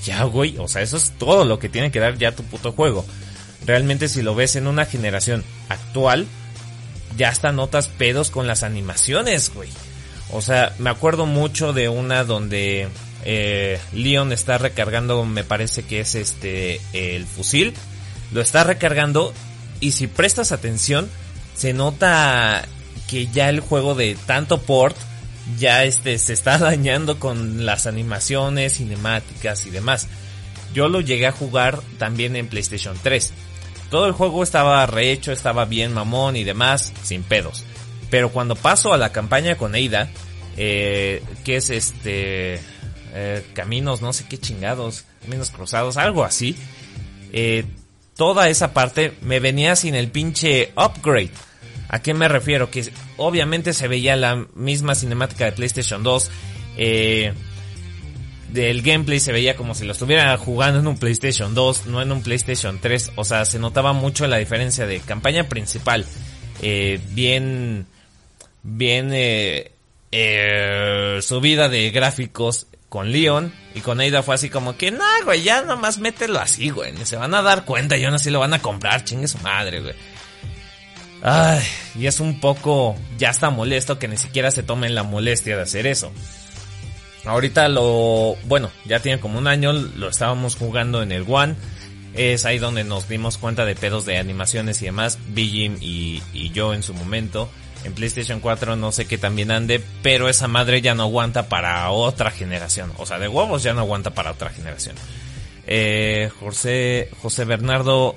Ya, 0.03 0.23
güey, 0.23 0.57
o 0.57 0.67
sea, 0.67 0.81
eso 0.81 0.97
es 0.97 1.13
todo 1.17 1.45
lo 1.45 1.59
que 1.59 1.69
tiene 1.69 1.91
que 1.91 1.99
dar 1.99 2.17
ya 2.17 2.31
tu 2.31 2.43
puto 2.43 2.71
juego. 2.71 3.05
Realmente 3.65 4.07
si 4.07 4.21
lo 4.21 4.35
ves 4.35 4.55
en 4.55 4.67
una 4.67 4.85
generación 4.85 5.43
actual, 5.69 6.27
ya 7.17 7.29
hasta 7.29 7.51
notas 7.51 7.87
pedos 7.87 8.31
con 8.31 8.47
las 8.47 8.63
animaciones, 8.63 9.53
güey. 9.53 9.69
O 10.31 10.41
sea, 10.41 10.73
me 10.79 10.89
acuerdo 10.89 11.25
mucho 11.25 11.73
de 11.73 11.89
una 11.89 12.23
donde 12.23 12.87
eh, 13.23 13.79
Leon 13.93 14.31
está 14.31 14.57
recargando, 14.57 15.23
me 15.25 15.43
parece 15.43 15.83
que 15.83 15.99
es 15.99 16.15
este, 16.15 16.81
el 16.93 17.25
fusil. 17.25 17.73
Lo 18.31 18.41
está 18.41 18.63
recargando 18.63 19.33
y 19.79 19.91
si 19.91 20.07
prestas 20.07 20.51
atención, 20.51 21.09
se 21.55 21.73
nota 21.73 22.65
que 23.07 23.27
ya 23.27 23.49
el 23.49 23.59
juego 23.59 23.95
de 23.95 24.17
tanto 24.25 24.61
port 24.61 24.97
ya 25.57 25.83
este 25.83 26.17
se 26.17 26.33
está 26.33 26.57
dañando 26.59 27.19
con 27.19 27.65
las 27.65 27.87
animaciones, 27.87 28.77
cinemáticas 28.77 29.65
y 29.65 29.69
demás. 29.69 30.07
Yo 30.73 30.89
lo 30.89 31.01
llegué 31.01 31.27
a 31.27 31.31
jugar 31.31 31.81
también 31.97 32.35
en 32.35 32.47
PlayStation 32.47 32.97
3. 33.01 33.31
Todo 33.95 34.07
el 34.07 34.11
juego 34.11 34.43
estaba 34.43 34.85
rehecho, 34.85 35.31
estaba 35.31 35.63
bien 35.63 35.93
mamón 35.93 36.35
y 36.35 36.43
demás, 36.43 36.91
sin 37.03 37.23
pedos. 37.23 37.63
Pero 38.09 38.29
cuando 38.29 38.57
paso 38.57 38.93
a 38.93 38.97
la 38.97 39.13
campaña 39.13 39.55
con 39.55 39.73
Eida, 39.73 40.09
eh, 40.57 41.23
que 41.45 41.55
es 41.55 41.69
este 41.69 42.59
eh, 43.13 43.45
caminos, 43.53 44.01
no 44.01 44.11
sé 44.11 44.25
qué 44.27 44.37
chingados, 44.37 45.05
caminos 45.21 45.49
cruzados, 45.49 45.95
algo 45.95 46.25
así. 46.25 46.57
Eh, 47.31 47.63
toda 48.17 48.49
esa 48.49 48.73
parte 48.73 49.13
me 49.21 49.39
venía 49.39 49.77
sin 49.77 49.95
el 49.95 50.09
pinche 50.09 50.73
upgrade. 50.75 51.31
¿A 51.87 52.01
qué 52.01 52.13
me 52.13 52.27
refiero? 52.27 52.69
Que 52.69 52.91
obviamente 53.15 53.71
se 53.71 53.87
veía 53.87 54.17
la 54.17 54.45
misma 54.55 54.95
cinemática 54.95 55.45
de 55.45 55.53
PlayStation 55.53 56.03
2. 56.03 56.31
Eh, 56.75 57.33
del 58.55 58.81
gameplay 58.81 59.19
se 59.19 59.31
veía 59.31 59.55
como 59.55 59.75
si 59.75 59.85
lo 59.85 59.91
estuviera 59.91 60.35
jugando 60.37 60.79
en 60.79 60.87
un 60.87 60.97
PlayStation 60.97 61.53
2, 61.53 61.87
no 61.87 62.01
en 62.01 62.11
un 62.11 62.23
PlayStation 62.23 62.79
3. 62.79 63.11
O 63.15 63.25
sea, 63.25 63.45
se 63.45 63.59
notaba 63.59 63.93
mucho 63.93 64.25
la 64.27 64.37
diferencia 64.37 64.87
de 64.87 64.99
campaña 65.01 65.47
principal. 65.49 66.05
Eh, 66.61 66.99
bien, 67.09 67.85
bien 68.63 69.11
eh, 69.13 69.73
eh, 70.11 71.19
subida 71.21 71.69
de 71.69 71.91
gráficos 71.91 72.67
con 72.87 73.11
Leon 73.11 73.53
y 73.75 73.81
con 73.81 73.99
Ada 73.99 74.23
fue 74.23 74.35
así 74.35 74.49
como 74.49 74.77
que, 74.77 74.89
no, 74.89 75.03
güey, 75.25 75.43
ya 75.43 75.61
nomás 75.61 75.99
mételo 75.99 76.39
así, 76.39 76.69
güey. 76.69 76.93
Se 77.05 77.17
van 77.17 77.35
a 77.35 77.41
dar 77.41 77.65
cuenta 77.65 77.97
y 77.97 78.05
aún 78.05 78.15
así 78.15 78.29
lo 78.29 78.39
van 78.39 78.53
a 78.53 78.61
comprar, 78.61 79.03
chingue 79.03 79.27
su 79.27 79.37
madre, 79.39 79.81
güey. 79.81 79.95
Ay, 81.21 81.61
y 81.99 82.07
es 82.07 82.19
un 82.19 82.39
poco, 82.39 82.95
ya 83.17 83.31
está 83.31 83.49
molesto 83.49 83.99
que 83.99 84.07
ni 84.07 84.15
siquiera 84.15 84.51
se 84.51 84.63
tomen 84.63 84.95
la 84.95 85.03
molestia 85.03 85.57
de 85.57 85.63
hacer 85.63 85.87
eso. 85.87 86.11
Ahorita 87.25 87.67
lo, 87.67 88.35
bueno, 88.45 88.71
ya 88.85 88.99
tiene 88.99 89.19
como 89.19 89.39
un 89.39 89.47
año, 89.47 89.73
lo 89.73 90.09
estábamos 90.09 90.55
jugando 90.55 91.01
en 91.01 91.11
el 91.11 91.25
One. 91.27 91.55
Es 92.13 92.45
ahí 92.45 92.59
donde 92.59 92.83
nos 92.83 93.09
dimos 93.09 93.37
cuenta 93.37 93.65
de 93.65 93.75
pedos 93.75 94.05
de 94.05 94.17
animaciones 94.17 94.81
y 94.81 94.85
demás. 94.85 95.19
Big 95.29 95.77
y, 95.81 96.21
y 96.33 96.51
yo 96.51 96.73
en 96.73 96.83
su 96.83 96.93
momento. 96.93 97.49
En 97.83 97.93
PlayStation 97.93 98.39
4 98.39 98.75
no 98.75 98.91
sé 98.91 99.05
qué 99.05 99.17
también 99.19 99.51
ande, 99.51 99.79
pero 100.01 100.27
esa 100.27 100.47
madre 100.47 100.81
ya 100.81 100.95
no 100.95 101.03
aguanta 101.03 101.49
para 101.49 101.89
otra 101.91 102.31
generación. 102.31 102.91
O 102.97 103.05
sea, 103.05 103.19
de 103.19 103.27
huevos 103.27 103.61
ya 103.61 103.73
no 103.73 103.81
aguanta 103.81 104.11
para 104.11 104.31
otra 104.31 104.49
generación. 104.49 104.95
Eh, 105.67 106.31
José, 106.39 107.09
José 107.21 107.45
Bernardo 107.45 108.15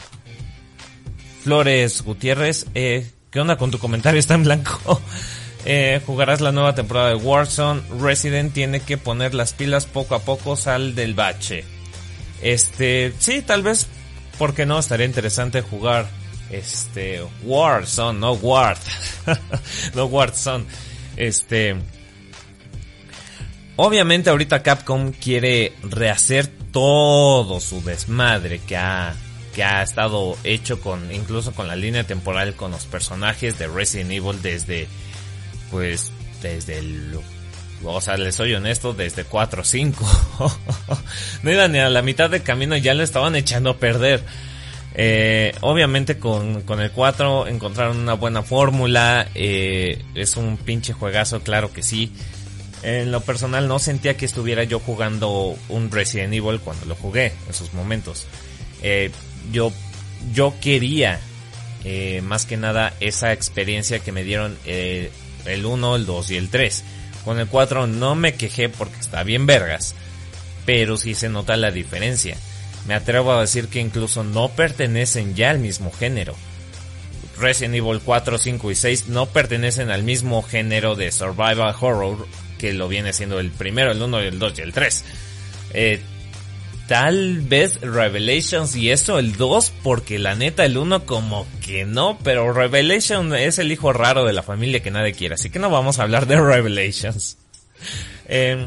Flores 1.43 2.03
Gutiérrez, 2.03 2.67
eh, 2.75 3.11
¿qué 3.31 3.41
onda 3.41 3.57
con 3.57 3.71
tu 3.71 3.79
comentario? 3.79 4.19
Está 4.19 4.35
en 4.35 4.45
blanco. 4.45 5.01
Eh, 5.65 6.01
jugarás 6.07 6.41
la 6.41 6.53
nueva 6.53 6.75
temporada 6.75 7.09
de 7.09 7.17
Warzone. 7.17 7.83
Resident 8.01 8.53
tiene 8.53 8.81
que 8.81 8.97
poner 8.97 9.35
las 9.35 9.53
pilas 9.53 9.87
poco 9.87 10.15
a 10.15 10.21
poco, 10.21 10.57
sal 10.57 10.95
del 10.95 11.15
bache. 11.15 11.65
Este, 12.41 13.13
sí, 13.19 13.43
tal 13.43 13.63
vez, 13.63 13.87
porque 14.39 14.67
no, 14.67 14.79
estaría 14.79 15.07
interesante 15.07 15.61
jugar 15.61 16.09
este 16.51 17.23
Warzone, 17.43 18.19
no 18.19 18.33
Ward. 18.33 18.79
no 19.95 20.07
Warzone. 20.07 20.65
Este, 21.17 21.77
obviamente 23.77 24.31
ahorita 24.31 24.63
Capcom 24.63 25.13
quiere 25.13 25.73
rehacer 25.83 26.47
todo 26.71 27.61
su 27.61 27.83
desmadre 27.83 28.61
que 28.61 28.77
ha 28.77 29.17
que 29.55 29.65
ha 29.65 29.83
estado 29.83 30.37
hecho 30.45 30.81
con 30.81 31.11
incluso 31.13 31.53
con 31.53 31.67
la 31.67 31.75
línea 31.75 32.05
temporal 32.05 32.55
con 32.55 32.71
los 32.71 32.87
personajes 32.87 33.59
de 33.59 33.67
Resident 33.67 34.13
Evil 34.13 34.41
desde 34.41 34.87
pues 35.71 36.13
desde 36.43 36.79
el 36.79 37.19
o 37.85 38.01
sea, 38.01 38.17
les 38.17 38.35
soy 38.35 38.55
honesto, 38.55 38.93
desde 38.93 39.25
4 39.25 39.63
o 39.63 39.65
5. 39.65 40.05
no 41.43 41.53
iban 41.53 41.71
ni 41.71 41.79
a 41.79 41.89
la 41.89 42.03
mitad 42.03 42.29
del 42.29 42.43
camino 42.43 42.77
ya 42.77 42.93
le 42.95 43.05
estaban 43.05 43.37
echando 43.37 43.71
a 43.71 43.77
perder. 43.77 44.23
Eh, 44.95 45.55
obviamente 45.61 46.19
con, 46.19 46.63
con, 46.63 46.81
el 46.81 46.91
4 46.91 47.47
encontraron 47.47 47.99
una 47.99 48.15
buena 48.15 48.43
fórmula. 48.43 49.29
Eh, 49.35 50.05
es 50.15 50.37
un 50.37 50.57
pinche 50.57 50.93
juegazo, 50.93 51.41
claro 51.41 51.73
que 51.73 51.83
sí. 51.83 52.13
En 52.83 53.11
lo 53.11 53.21
personal 53.21 53.69
no 53.69 53.79
sentía 53.79 54.17
que 54.17 54.25
estuviera 54.25 54.65
yo 54.65 54.81
jugando 54.81 55.57
un 55.69 55.91
Resident 55.91 56.33
Evil 56.33 56.61
cuando 56.61 56.87
lo 56.87 56.95
jugué 56.95 57.33
en 57.47 57.55
sus 57.55 57.73
momentos. 57.75 58.27
Eh, 58.83 59.11
yo, 59.53 59.73
yo 60.33 60.55
quería 60.61 61.21
eh, 61.85 62.21
más 62.23 62.45
que 62.45 62.57
nada 62.57 62.95
esa 63.01 63.33
experiencia 63.33 64.01
que 64.01 64.13
me 64.13 64.25
dieron 64.25 64.57
eh, 64.65 65.11
el 65.45 65.67
1, 65.67 65.97
el 65.97 66.07
2 66.07 66.31
y 66.31 66.37
el 66.37 66.49
3. 66.49 66.85
Con 67.25 67.39
el 67.39 67.47
4 67.47 67.87
no 67.87 68.15
me 68.15 68.35
quejé 68.35 68.69
porque 68.69 68.99
está 68.99 69.23
bien 69.23 69.47
vergas, 69.47 69.95
pero 70.65 70.97
sí 70.97 71.15
se 71.15 71.29
nota 71.29 71.57
la 71.57 71.71
diferencia. 71.71 72.37
Me 72.87 72.95
atrevo 72.95 73.33
a 73.33 73.41
decir 73.41 73.69
que 73.69 73.81
incluso 73.81 74.25
no 74.25 74.49
pertenecen 74.49 75.35
ya 75.35 75.51
al 75.51 75.59
mismo 75.59 75.93
género. 75.93 76.35
Resident 77.39 77.75
Evil 77.75 78.01
4, 78.05 78.39
5 78.39 78.71
y 78.71 78.75
6 78.75 79.09
no 79.09 79.27
pertenecen 79.27 79.91
al 79.91 80.03
mismo 80.03 80.43
género 80.43 80.97
de 80.97 81.13
survival 81.13 81.75
horror 81.81 82.27
que 82.59 82.73
lo 82.73 82.89
viene 82.89 83.13
siendo 83.13 83.39
el 83.39 83.51
primero, 83.51 83.93
el 83.93 84.03
1, 84.03 84.19
el 84.21 84.39
2 84.39 84.59
y 84.59 84.63
el 84.63 84.73
3. 84.73 85.05
Eh, 85.75 86.03
tal 86.89 87.43
vez 87.43 87.81
Revelations 87.83 88.75
y 88.75 88.91
eso 88.91 89.19
el 89.19 89.37
2 89.37 89.73
porque 89.83 90.19
la 90.19 90.35
neta 90.35 90.65
el 90.65 90.79
1 90.79 91.05
como 91.05 91.47
que 91.65 91.85
no, 91.85 92.19
pero 92.25 92.53
Revelation 92.53 93.35
es 93.35 93.59
el 93.59 93.71
hijo 93.71 93.93
raro 93.93 94.25
de 94.25 94.33
la 94.33 94.43
familia 94.43 94.83
que 94.83 94.91
nadie 94.91 95.13
quiere, 95.13 95.35
así 95.35 95.51
que 95.51 95.59
no 95.59 95.71
vamos 95.71 95.99
a 95.99 96.03
hablar 96.03 96.27
de 96.27 96.37
Revelations. 96.41 97.37
Eh, 98.27 98.67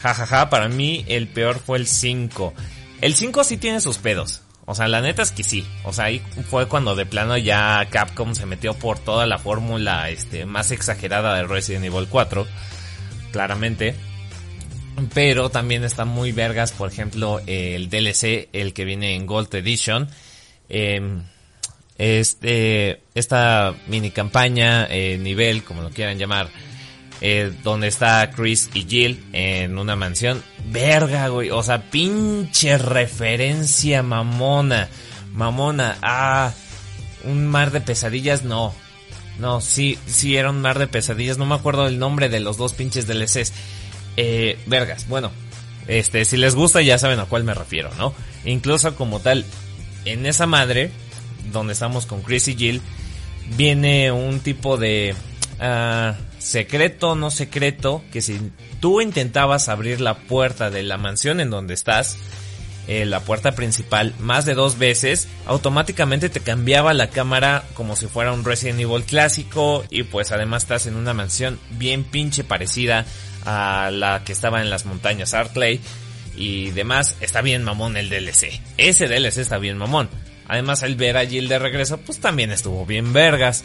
jajaja, 0.00 0.48
para 0.48 0.68
mí 0.68 1.04
el 1.08 1.26
peor 1.26 1.58
fue 1.58 1.78
el 1.78 1.88
5. 1.88 2.54
El 3.00 3.14
5 3.14 3.44
sí 3.44 3.56
tiene 3.56 3.80
sus 3.80 3.98
pedos. 3.98 4.42
O 4.64 4.74
sea, 4.74 4.88
la 4.88 5.00
neta 5.00 5.22
es 5.22 5.32
que 5.32 5.42
sí. 5.42 5.66
O 5.84 5.92
sea, 5.92 6.06
ahí 6.06 6.20
fue 6.50 6.66
cuando 6.66 6.96
de 6.96 7.06
plano 7.06 7.36
ya 7.36 7.86
Capcom 7.90 8.34
se 8.34 8.46
metió 8.46 8.74
por 8.74 8.98
toda 8.98 9.26
la 9.26 9.38
fórmula 9.38 10.10
este, 10.10 10.44
más 10.44 10.70
exagerada 10.70 11.36
de 11.36 11.44
Resident 11.44 11.84
Evil 11.84 12.08
4. 12.08 12.46
Claramente. 13.32 13.94
Pero 15.12 15.50
también 15.50 15.84
está 15.84 16.04
muy 16.04 16.32
vergas, 16.32 16.72
por 16.72 16.90
ejemplo, 16.90 17.40
el 17.46 17.90
DLC, 17.90 18.48
el 18.52 18.72
que 18.72 18.84
viene 18.84 19.14
en 19.14 19.26
Gold 19.26 19.54
Edition. 19.54 20.08
Este, 21.98 23.00
esta 23.14 23.74
mini 23.86 24.10
campaña, 24.10 24.86
eh, 24.90 25.16
nivel, 25.18 25.64
como 25.64 25.82
lo 25.82 25.90
quieran 25.90 26.18
llamar, 26.18 26.50
eh, 27.22 27.52
donde 27.62 27.88
está 27.88 28.30
Chris 28.30 28.68
y 28.74 28.84
Jill 28.84 29.24
en 29.32 29.78
una 29.78 29.96
mansión. 29.96 30.42
Verga, 30.66 31.28
güey. 31.28 31.50
O 31.50 31.62
sea, 31.62 31.90
pinche 31.90 32.76
referencia 32.76 34.02
mamona. 34.02 34.88
Mamona. 35.32 35.96
Ah, 36.02 36.52
un 37.24 37.46
mar 37.46 37.70
de 37.70 37.80
pesadillas, 37.80 38.44
no. 38.44 38.74
No, 39.38 39.60
sí, 39.60 39.98
sí 40.06 40.36
era 40.36 40.50
un 40.50 40.60
mar 40.60 40.78
de 40.78 40.88
pesadillas. 40.88 41.38
No 41.38 41.46
me 41.46 41.54
acuerdo 41.54 41.86
el 41.86 41.98
nombre 41.98 42.28
de 42.28 42.40
los 42.40 42.58
dos 42.58 42.74
pinches 42.74 43.06
DLCs. 43.06 43.52
Eh, 44.16 44.58
vergas, 44.66 45.08
bueno. 45.08 45.30
Este, 45.88 46.24
si 46.24 46.36
les 46.36 46.54
gusta 46.54 46.82
ya 46.82 46.98
saben 46.98 47.20
a 47.20 47.26
cuál 47.26 47.44
me 47.44 47.54
refiero, 47.54 47.90
¿no? 47.96 48.12
Incluso 48.44 48.96
como 48.96 49.20
tal, 49.20 49.44
en 50.04 50.26
esa 50.26 50.46
madre, 50.46 50.90
donde 51.52 51.74
estamos 51.74 52.06
con 52.06 52.22
Chris 52.22 52.48
y 52.48 52.56
Jill, 52.56 52.82
viene 53.56 54.10
un 54.12 54.40
tipo 54.40 54.76
de... 54.76 55.14
Uh, 55.58 56.14
secreto 56.38 57.16
no 57.16 57.30
secreto, 57.30 58.02
que 58.12 58.20
si 58.22 58.52
tú 58.78 59.00
intentabas 59.00 59.68
abrir 59.68 60.00
la 60.00 60.16
puerta 60.16 60.70
de 60.70 60.82
la 60.84 60.96
mansión 60.96 61.40
en 61.40 61.50
donde 61.50 61.74
estás, 61.74 62.16
eh, 62.88 63.04
la 63.04 63.20
puerta 63.20 63.52
principal, 63.52 64.14
más 64.20 64.44
de 64.44 64.54
dos 64.54 64.78
veces, 64.78 65.28
automáticamente 65.46 66.28
te 66.28 66.40
cambiaba 66.40 66.94
la 66.94 67.10
cámara 67.10 67.64
como 67.74 67.96
si 67.96 68.06
fuera 68.06 68.32
un 68.32 68.44
Resident 68.44 68.80
Evil 68.80 69.04
clásico 69.04 69.84
y 69.90 70.04
pues 70.04 70.30
además 70.32 70.62
estás 70.62 70.86
en 70.86 70.96
una 70.96 71.12
mansión 71.12 71.58
bien 71.70 72.04
pinche 72.04 72.44
parecida 72.44 73.04
a 73.44 73.90
la 73.92 74.22
que 74.24 74.32
estaba 74.32 74.60
en 74.60 74.70
las 74.70 74.86
montañas 74.86 75.34
Artley 75.34 75.80
y 76.36 76.70
demás, 76.70 77.16
está 77.20 77.42
bien 77.42 77.64
mamón 77.64 77.96
el 77.96 78.08
DLC. 78.08 78.60
Ese 78.76 79.08
DLC 79.08 79.38
está 79.38 79.58
bien 79.58 79.78
mamón. 79.78 80.08
Además 80.48 80.82
el 80.82 80.94
ver 80.94 81.16
a 81.16 81.26
Jill 81.26 81.48
de 81.48 81.58
regreso 81.58 81.98
pues 81.98 82.20
también 82.20 82.50
estuvo 82.52 82.86
bien 82.86 83.12
vergas. 83.12 83.64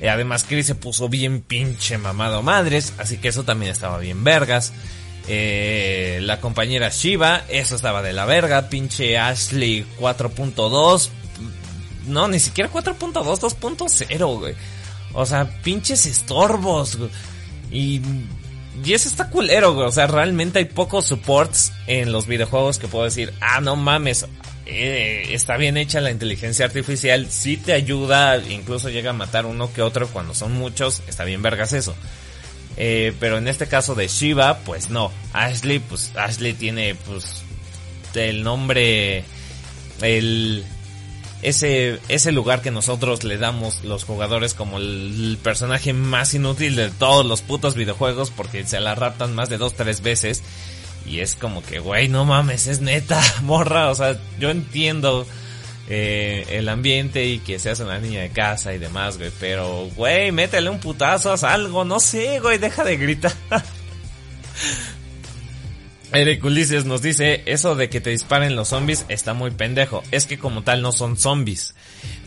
Eh, 0.00 0.08
además, 0.08 0.44
Chris 0.48 0.66
se 0.66 0.74
puso 0.74 1.08
bien 1.08 1.40
pinche 1.40 1.98
mamado 1.98 2.42
madres, 2.42 2.94
así 2.98 3.18
que 3.18 3.28
eso 3.28 3.44
también 3.44 3.72
estaba 3.72 3.98
bien 3.98 4.24
vergas. 4.24 4.72
Eh, 5.26 6.18
la 6.22 6.40
compañera 6.40 6.90
Shiva, 6.90 7.44
eso 7.48 7.76
estaba 7.76 8.02
de 8.02 8.12
la 8.12 8.24
verga. 8.26 8.68
Pinche 8.68 9.18
Ashley 9.18 9.86
4.2. 9.98 11.10
No, 12.06 12.28
ni 12.28 12.38
siquiera 12.38 12.70
4.2, 12.70 13.12
2.0, 13.12 14.38
güey. 14.38 14.54
O 15.14 15.24
sea, 15.24 15.46
pinches 15.62 16.06
estorbos, 16.06 16.98
Y, 17.70 18.00
y 18.84 18.92
eso 18.92 19.08
está 19.08 19.30
culero, 19.30 19.74
güey. 19.74 19.86
O 19.86 19.92
sea, 19.92 20.06
realmente 20.06 20.58
hay 20.58 20.66
pocos 20.66 21.06
supports 21.06 21.72
en 21.86 22.12
los 22.12 22.26
videojuegos 22.26 22.78
que 22.78 22.88
puedo 22.88 23.04
decir, 23.04 23.32
ah, 23.40 23.60
no 23.60 23.76
mames, 23.76 24.26
eh, 24.66 25.28
está 25.30 25.56
bien 25.56 25.76
hecha 25.76 26.00
la 26.00 26.10
inteligencia 26.10 26.64
artificial, 26.64 27.26
sí 27.30 27.56
te 27.56 27.74
ayuda, 27.74 28.38
incluso 28.38 28.88
llega 28.88 29.10
a 29.10 29.14
matar 29.14 29.44
uno 29.44 29.72
que 29.72 29.82
otro 29.82 30.08
cuando 30.08 30.34
son 30.34 30.52
muchos, 30.52 31.02
está 31.06 31.24
bien 31.24 31.42
vergas 31.42 31.72
eso. 31.72 31.94
Eh, 32.76 33.14
pero 33.20 33.38
en 33.38 33.48
este 33.48 33.66
caso 33.66 33.94
de 33.94 34.08
Shiva, 34.08 34.58
pues 34.58 34.90
no. 34.90 35.12
Ashley, 35.32 35.78
pues 35.78 36.12
Ashley 36.16 36.54
tiene 36.54 36.94
pues 36.94 37.42
el 38.14 38.42
nombre, 38.42 39.24
el 40.02 40.64
ese 41.42 42.00
ese 42.08 42.32
lugar 42.32 42.62
que 42.62 42.70
nosotros 42.70 43.22
le 43.22 43.36
damos 43.36 43.84
los 43.84 44.04
jugadores 44.04 44.54
como 44.54 44.78
el, 44.78 45.38
personaje 45.42 45.92
más 45.92 46.32
inútil 46.32 46.74
de 46.74 46.90
todos 46.90 47.26
los 47.26 47.42
putos 47.42 47.74
videojuegos 47.74 48.30
porque 48.30 48.64
se 48.64 48.80
la 48.80 48.94
raptan 48.94 49.34
más 49.34 49.50
de 49.50 49.58
dos 49.58 49.74
tres 49.74 50.00
veces 50.00 50.42
y 51.06 51.20
es 51.20 51.34
como 51.34 51.62
que, 51.62 51.80
güey, 51.80 52.08
no 52.08 52.24
mames, 52.24 52.66
es 52.66 52.80
neta, 52.80 53.22
morra. 53.42 53.90
O 53.90 53.94
sea, 53.94 54.18
yo 54.38 54.50
entiendo 54.50 55.26
eh, 55.88 56.46
el 56.50 56.68
ambiente 56.68 57.26
y 57.26 57.38
que 57.38 57.58
seas 57.58 57.80
una 57.80 57.98
niña 57.98 58.22
de 58.22 58.30
casa 58.30 58.72
y 58.74 58.78
demás, 58.78 59.18
güey. 59.18 59.30
Pero, 59.38 59.88
güey, 59.96 60.32
métele 60.32 60.70
un 60.70 60.80
putazo, 60.80 61.32
haz 61.32 61.44
algo, 61.44 61.84
no 61.84 62.00
sé, 62.00 62.40
güey, 62.40 62.58
deja 62.58 62.84
de 62.84 62.96
gritar. 62.96 63.34
Eric 66.12 66.44
Ulises 66.44 66.84
nos 66.84 67.02
dice, 67.02 67.42
eso 67.46 67.74
de 67.74 67.88
que 67.88 68.00
te 68.00 68.10
disparen 68.10 68.54
los 68.54 68.68
zombies 68.68 69.04
está 69.08 69.34
muy 69.34 69.50
pendejo. 69.50 70.02
Es 70.12 70.26
que 70.26 70.38
como 70.38 70.62
tal 70.62 70.80
no 70.80 70.92
son 70.92 71.16
zombies. 71.16 71.74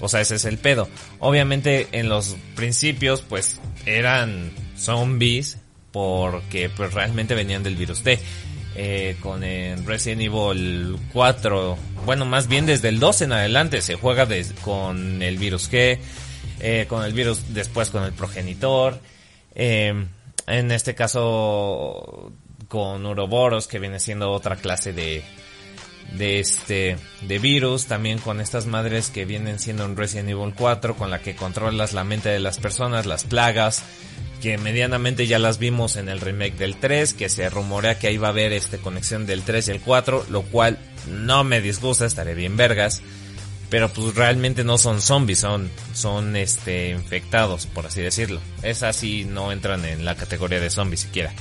O 0.02 0.10
sea, 0.10 0.20
ese 0.20 0.36
es 0.36 0.46
el 0.46 0.58
pedo. 0.58 0.89
Obviamente 1.20 1.88
en 1.93 2.10
los 2.10 2.36
principios 2.56 3.22
pues 3.22 3.62
eran 3.86 4.52
zombies 4.76 5.60
porque 5.91 6.70
pues 6.70 6.93
realmente 6.93 7.34
venían 7.34 7.63
del 7.63 7.78
virus 7.78 8.04
T 8.04 8.20
eh, 8.76 9.18
con 9.22 9.44
el 9.44 9.86
Resident 9.86 10.22
Evil 10.22 10.98
4, 11.14 11.78
bueno, 12.06 12.26
más 12.26 12.48
bien 12.48 12.66
desde 12.66 12.90
el 12.90 13.00
2 13.00 13.24
en 13.24 13.32
adelante 13.32 13.82
se 13.82 13.96
juega 13.96 14.28
con 14.62 15.22
el 15.22 15.38
virus 15.38 15.72
G, 15.72 16.00
eh, 16.60 16.86
con 16.88 17.04
el 17.04 17.14
virus 17.14 17.54
después 17.54 17.90
con 17.90 18.04
el 18.04 18.14
progenitor, 18.14 19.00
eh, 19.56 20.06
en 20.48 20.72
este 20.72 20.96
caso 20.96 22.32
con 22.68 23.06
Uroboros 23.06 23.68
que 23.68 23.80
viene 23.80 24.00
siendo 24.00 24.32
otra 24.32 24.58
clase 24.58 24.94
de 24.94 25.24
de 26.14 26.40
este 26.40 26.98
de 27.22 27.40
virus, 27.40 27.86
también 27.86 28.20
con 28.20 28.40
estas 28.40 28.66
madres 28.66 29.10
que 29.10 29.26
vienen 29.26 29.60
siendo 29.60 29.86
en 29.86 29.98
Resident 29.98 30.30
Evil 30.30 30.54
4 30.56 30.96
con 30.96 31.10
la 31.10 31.20
que 31.20 31.36
controlas 31.36 31.94
la 31.94 32.04
mente 32.04 32.30
de 32.30 32.40
las 32.40 32.60
personas, 32.60 33.06
las 33.06 33.24
plagas, 33.24 33.84
que 34.41 34.58
medianamente 34.58 35.28
ya 35.28 35.39
las 35.39 35.58
vimos 35.58 35.95
en 35.95 36.10
el 36.10 36.21
remake 36.21 36.58
del 36.58 36.78
3, 36.78 37.13
que 37.13 37.30
se 37.30 37.50
rumorea 37.50 37.97
que 37.97 38.08
ahí 38.08 38.17
va 38.17 38.28
a 38.28 38.32
haber 38.32 38.54
este 38.54 38.78
conexión 38.78 39.26
del 39.26 39.43
3 39.43 39.67
y 39.67 39.71
el 39.71 39.82
4, 39.82 40.28
lo 40.30 40.43
cual 40.43 40.78
no 41.10 41.43
me 41.43 41.62
disgusta, 41.62 42.06
estaré 42.06 42.34
bien 42.36 42.58
vergas, 42.58 43.02
pero 43.69 43.89
pues 43.89 44.15
realmente 44.15 44.63
no 44.63 44.78
son 44.78 45.02
zombies, 45.02 45.39
son 45.39 45.69
son 45.93 46.36
este 46.36 46.89
infectados, 46.89 47.65
por 47.65 47.86
así 47.86 48.02
decirlo. 48.02 48.39
Esas 48.62 48.95
sí 48.95 49.26
no 49.26 49.52
entran 49.52 49.84
en 49.86 50.06
la 50.06 50.15
categoría 50.15 50.60
de 50.60 50.69
zombies 50.69 51.02
siquiera. 51.02 51.34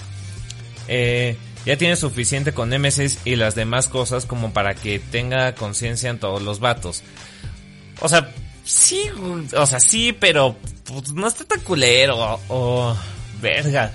Eh, 0.89 1.37
ya 1.65 1.77
tiene 1.77 1.97
suficiente 1.97 2.53
con 2.53 2.69
Nemesis 2.69 3.19
y 3.25 3.37
las 3.37 3.55
demás 3.55 3.89
cosas 3.89 4.25
como 4.25 4.53
para 4.53 4.75
que 4.75 4.99
tenga 4.99 5.55
conciencia 5.55 6.11
en 6.11 6.19
todos 6.19 6.43
los 6.43 6.61
vatos. 6.61 7.03
O 8.01 8.09
sea, 8.09 8.33
sí, 8.65 9.03
o 9.57 9.67
sea, 9.67 9.81
sí, 9.81 10.13
pero 10.13 10.57
pues, 10.89 11.13
no 11.13 11.27
está 11.27 11.45
tan 11.45 11.61
culero. 11.61 12.41
O, 12.49 12.97
verga. 13.41 13.93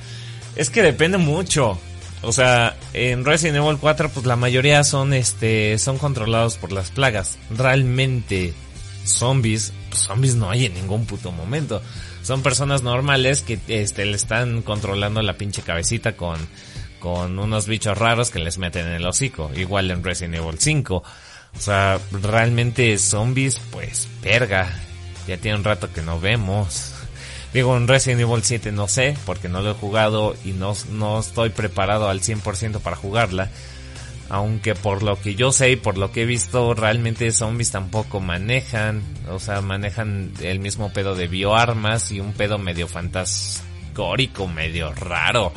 Es 0.55 0.69
que 0.69 0.81
depende 0.81 1.17
mucho. 1.17 1.79
O 2.23 2.31
sea, 2.31 2.75
en 2.93 3.25
Resident 3.25 3.57
Evil 3.57 3.77
4, 3.79 4.09
pues 4.09 4.25
la 4.25 4.35
mayoría 4.35 4.83
son, 4.83 5.13
este, 5.13 5.77
son 5.79 5.97
controlados 5.97 6.57
por 6.57 6.71
las 6.71 6.91
plagas. 6.91 7.39
Realmente, 7.49 8.53
zombies, 9.05 9.73
pues 9.89 10.03
zombies 10.03 10.35
no 10.35 10.49
hay 10.49 10.65
en 10.65 10.75
ningún 10.75 11.05
puto 11.05 11.31
momento. 11.31 11.81
Son 12.21 12.43
personas 12.43 12.83
normales 12.83 13.41
que, 13.41 13.59
este, 13.67 14.05
le 14.05 14.15
están 14.15 14.61
controlando 14.61 15.21
la 15.23 15.37
pinche 15.37 15.63
cabecita 15.63 16.15
con, 16.15 16.37
con 16.99 17.39
unos 17.39 17.67
bichos 17.67 17.97
raros 17.97 18.29
que 18.29 18.39
les 18.39 18.59
meten 18.59 18.85
en 18.85 18.93
el 18.93 19.07
hocico. 19.07 19.49
Igual 19.55 19.89
en 19.89 20.03
Resident 20.03 20.35
Evil 20.35 20.59
5. 20.59 20.95
O 20.97 21.59
sea, 21.59 21.99
realmente 22.11 22.97
zombies, 22.99 23.59
pues, 23.71 24.07
verga. 24.21 24.71
Ya 25.27 25.37
tiene 25.37 25.57
un 25.57 25.63
rato 25.63 25.91
que 25.91 26.01
no 26.01 26.19
vemos. 26.19 26.93
Digo, 27.53 27.75
en 27.75 27.87
Resident 27.87 28.21
Evil 28.21 28.43
7 28.43 28.71
no 28.71 28.87
sé, 28.87 29.15
porque 29.25 29.49
no 29.49 29.61
lo 29.61 29.71
he 29.71 29.75
jugado 29.75 30.35
y 30.45 30.51
no, 30.51 30.73
no 30.91 31.19
estoy 31.19 31.49
preparado 31.49 32.09
al 32.09 32.21
100% 32.21 32.79
para 32.79 32.95
jugarla. 32.95 33.49
Aunque 34.29 34.75
por 34.75 35.03
lo 35.03 35.19
que 35.19 35.35
yo 35.35 35.51
sé 35.51 35.71
y 35.71 35.75
por 35.75 35.97
lo 35.97 36.13
que 36.13 36.21
he 36.21 36.25
visto, 36.25 36.73
realmente 36.73 37.29
zombies 37.31 37.71
tampoco 37.71 38.21
manejan. 38.21 39.03
O 39.29 39.39
sea, 39.39 39.59
manejan 39.59 40.31
el 40.41 40.59
mismo 40.59 40.93
pedo 40.93 41.15
de 41.15 41.27
bioarmas 41.27 42.13
y 42.13 42.21
un 42.21 42.31
pedo 42.31 42.57
medio 42.57 42.87
fantascórico, 42.87 44.47
medio 44.47 44.93
raro. 44.93 45.51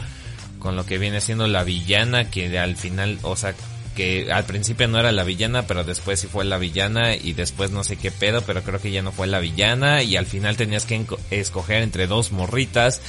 Con 0.58 0.74
lo 0.74 0.84
que 0.84 0.98
viene 0.98 1.20
siendo 1.20 1.46
la 1.46 1.62
villana 1.62 2.30
que 2.30 2.58
al 2.58 2.74
final, 2.74 3.20
o 3.22 3.36
sea, 3.36 3.54
que 3.94 4.32
al 4.32 4.44
principio 4.44 4.88
no 4.88 4.98
era 4.98 5.12
la 5.12 5.24
villana, 5.24 5.66
pero 5.66 5.84
después 5.84 6.20
sí 6.20 6.26
fue 6.26 6.44
la 6.44 6.58
villana 6.58 7.14
y 7.14 7.32
después 7.32 7.70
no 7.70 7.84
sé 7.84 7.96
qué 7.96 8.10
pedo, 8.10 8.42
pero 8.42 8.62
creo 8.62 8.80
que 8.80 8.90
ya 8.90 9.02
no 9.02 9.12
fue 9.12 9.26
la 9.26 9.40
villana 9.40 10.02
y 10.02 10.16
al 10.16 10.26
final 10.26 10.56
tenías 10.56 10.84
que 10.84 11.04
escoger 11.30 11.82
entre 11.82 12.06
dos 12.06 12.32
morritas 12.32 13.00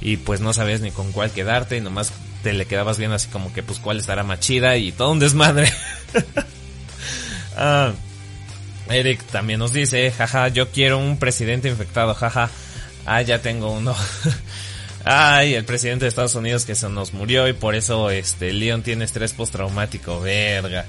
y 0.00 0.18
pues 0.18 0.40
no 0.40 0.52
sabías 0.52 0.80
ni 0.80 0.90
con 0.90 1.12
cuál 1.12 1.30
quedarte 1.30 1.76
y 1.76 1.80
nomás 1.80 2.12
te 2.42 2.52
le 2.52 2.66
quedabas 2.66 2.98
viendo 2.98 3.16
así 3.16 3.28
como 3.28 3.52
que 3.52 3.62
pues 3.62 3.78
cuál 3.78 3.98
estará 3.98 4.22
más 4.22 4.40
chida 4.40 4.76
y 4.76 4.92
todo 4.92 5.12
un 5.12 5.18
desmadre. 5.18 5.72
ah, 7.56 7.92
Eric 8.90 9.22
también 9.24 9.58
nos 9.58 9.72
dice, 9.72 10.10
jaja, 10.10 10.48
yo 10.48 10.70
quiero 10.70 10.98
un 10.98 11.18
presidente 11.18 11.68
infectado, 11.68 12.14
jaja. 12.14 12.50
Ah, 13.06 13.22
ya 13.22 13.40
tengo 13.40 13.72
uno. 13.72 13.94
Ay, 15.04 15.54
el 15.54 15.64
presidente 15.64 16.06
de 16.06 16.08
Estados 16.08 16.34
Unidos 16.34 16.64
que 16.64 16.74
se 16.74 16.88
nos 16.88 17.12
murió 17.12 17.46
y 17.46 17.52
por 17.52 17.74
eso 17.74 18.10
este 18.10 18.52
Leon 18.52 18.82
tiene 18.82 19.04
estrés 19.04 19.34
postraumático, 19.34 20.20
verga. 20.20 20.86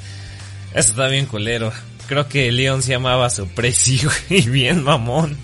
Eso 0.73 0.91
está 0.91 1.07
bien 1.07 1.25
culero. 1.25 1.73
Creo 2.07 2.29
que 2.29 2.51
Leon 2.51 2.81
se 2.81 2.91
llamaba 2.91 3.29
su 3.29 3.47
presi, 3.47 3.99
y 4.29 4.49
bien 4.49 4.83
mamón. 4.83 5.37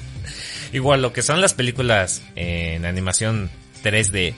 Igual 0.73 1.01
lo 1.01 1.11
que 1.11 1.21
son 1.21 1.41
las 1.41 1.53
películas 1.53 2.21
en 2.35 2.85
animación 2.85 3.49
3D, 3.83 4.33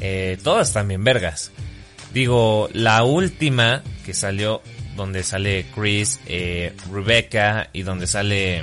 eh, 0.00 0.38
todas 0.42 0.68
están 0.68 0.86
bien 0.86 1.02
vergas. 1.02 1.50
Digo, 2.12 2.68
la 2.72 3.02
última 3.02 3.82
que 4.06 4.14
salió 4.14 4.62
donde 4.94 5.24
sale 5.24 5.66
Chris, 5.74 6.20
eh, 6.26 6.74
Rebecca 6.92 7.70
y 7.72 7.82
donde 7.82 8.06
sale 8.06 8.62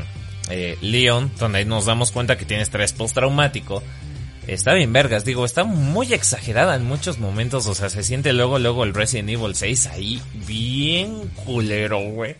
eh, 0.50 0.78
Leon, 0.82 1.32
donde 1.38 1.66
nos 1.66 1.86
damos 1.86 2.12
cuenta 2.12 2.38
que 2.38 2.46
tiene 2.46 2.64
estrés 2.64 2.94
postraumático. 2.94 3.84
Está 4.48 4.74
bien 4.74 4.92
vergas, 4.92 5.24
digo, 5.24 5.46
está 5.46 5.64
muy 5.64 6.14
exagerada 6.14 6.76
en 6.76 6.84
muchos 6.84 7.20
momentos, 7.20 7.68
o 7.68 7.76
sea, 7.76 7.90
se 7.90 8.04
siente 8.04 8.34
luego, 8.34 8.58
luego 8.58 8.84
el 8.84 8.94
Resident 8.94 9.30
Evil 9.30 9.56
6 9.56 9.88
ahí 9.88 10.22
bien 10.34 11.28
culero, 11.46 12.00
güey. 12.00 12.38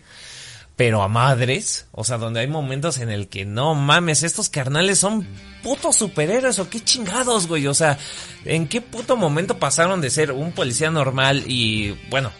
Pero 0.74 1.02
a 1.02 1.08
madres, 1.08 1.86
o 1.92 2.02
sea, 2.02 2.18
donde 2.18 2.40
hay 2.40 2.48
momentos 2.48 2.98
en 2.98 3.10
el 3.10 3.28
que 3.28 3.44
no 3.44 3.74
mames, 3.74 4.24
estos 4.24 4.48
carnales 4.48 4.98
son 4.98 5.28
putos 5.62 5.96
superhéroes 5.96 6.58
o 6.58 6.68
qué 6.68 6.80
chingados, 6.80 7.46
güey, 7.46 7.66
o 7.68 7.74
sea, 7.74 7.98
¿en 8.44 8.66
qué 8.66 8.80
puto 8.80 9.16
momento 9.16 9.58
pasaron 9.58 10.00
de 10.00 10.10
ser 10.10 10.32
un 10.32 10.52
policía 10.52 10.90
normal 10.90 11.44
y, 11.46 11.92
bueno, 12.10 12.32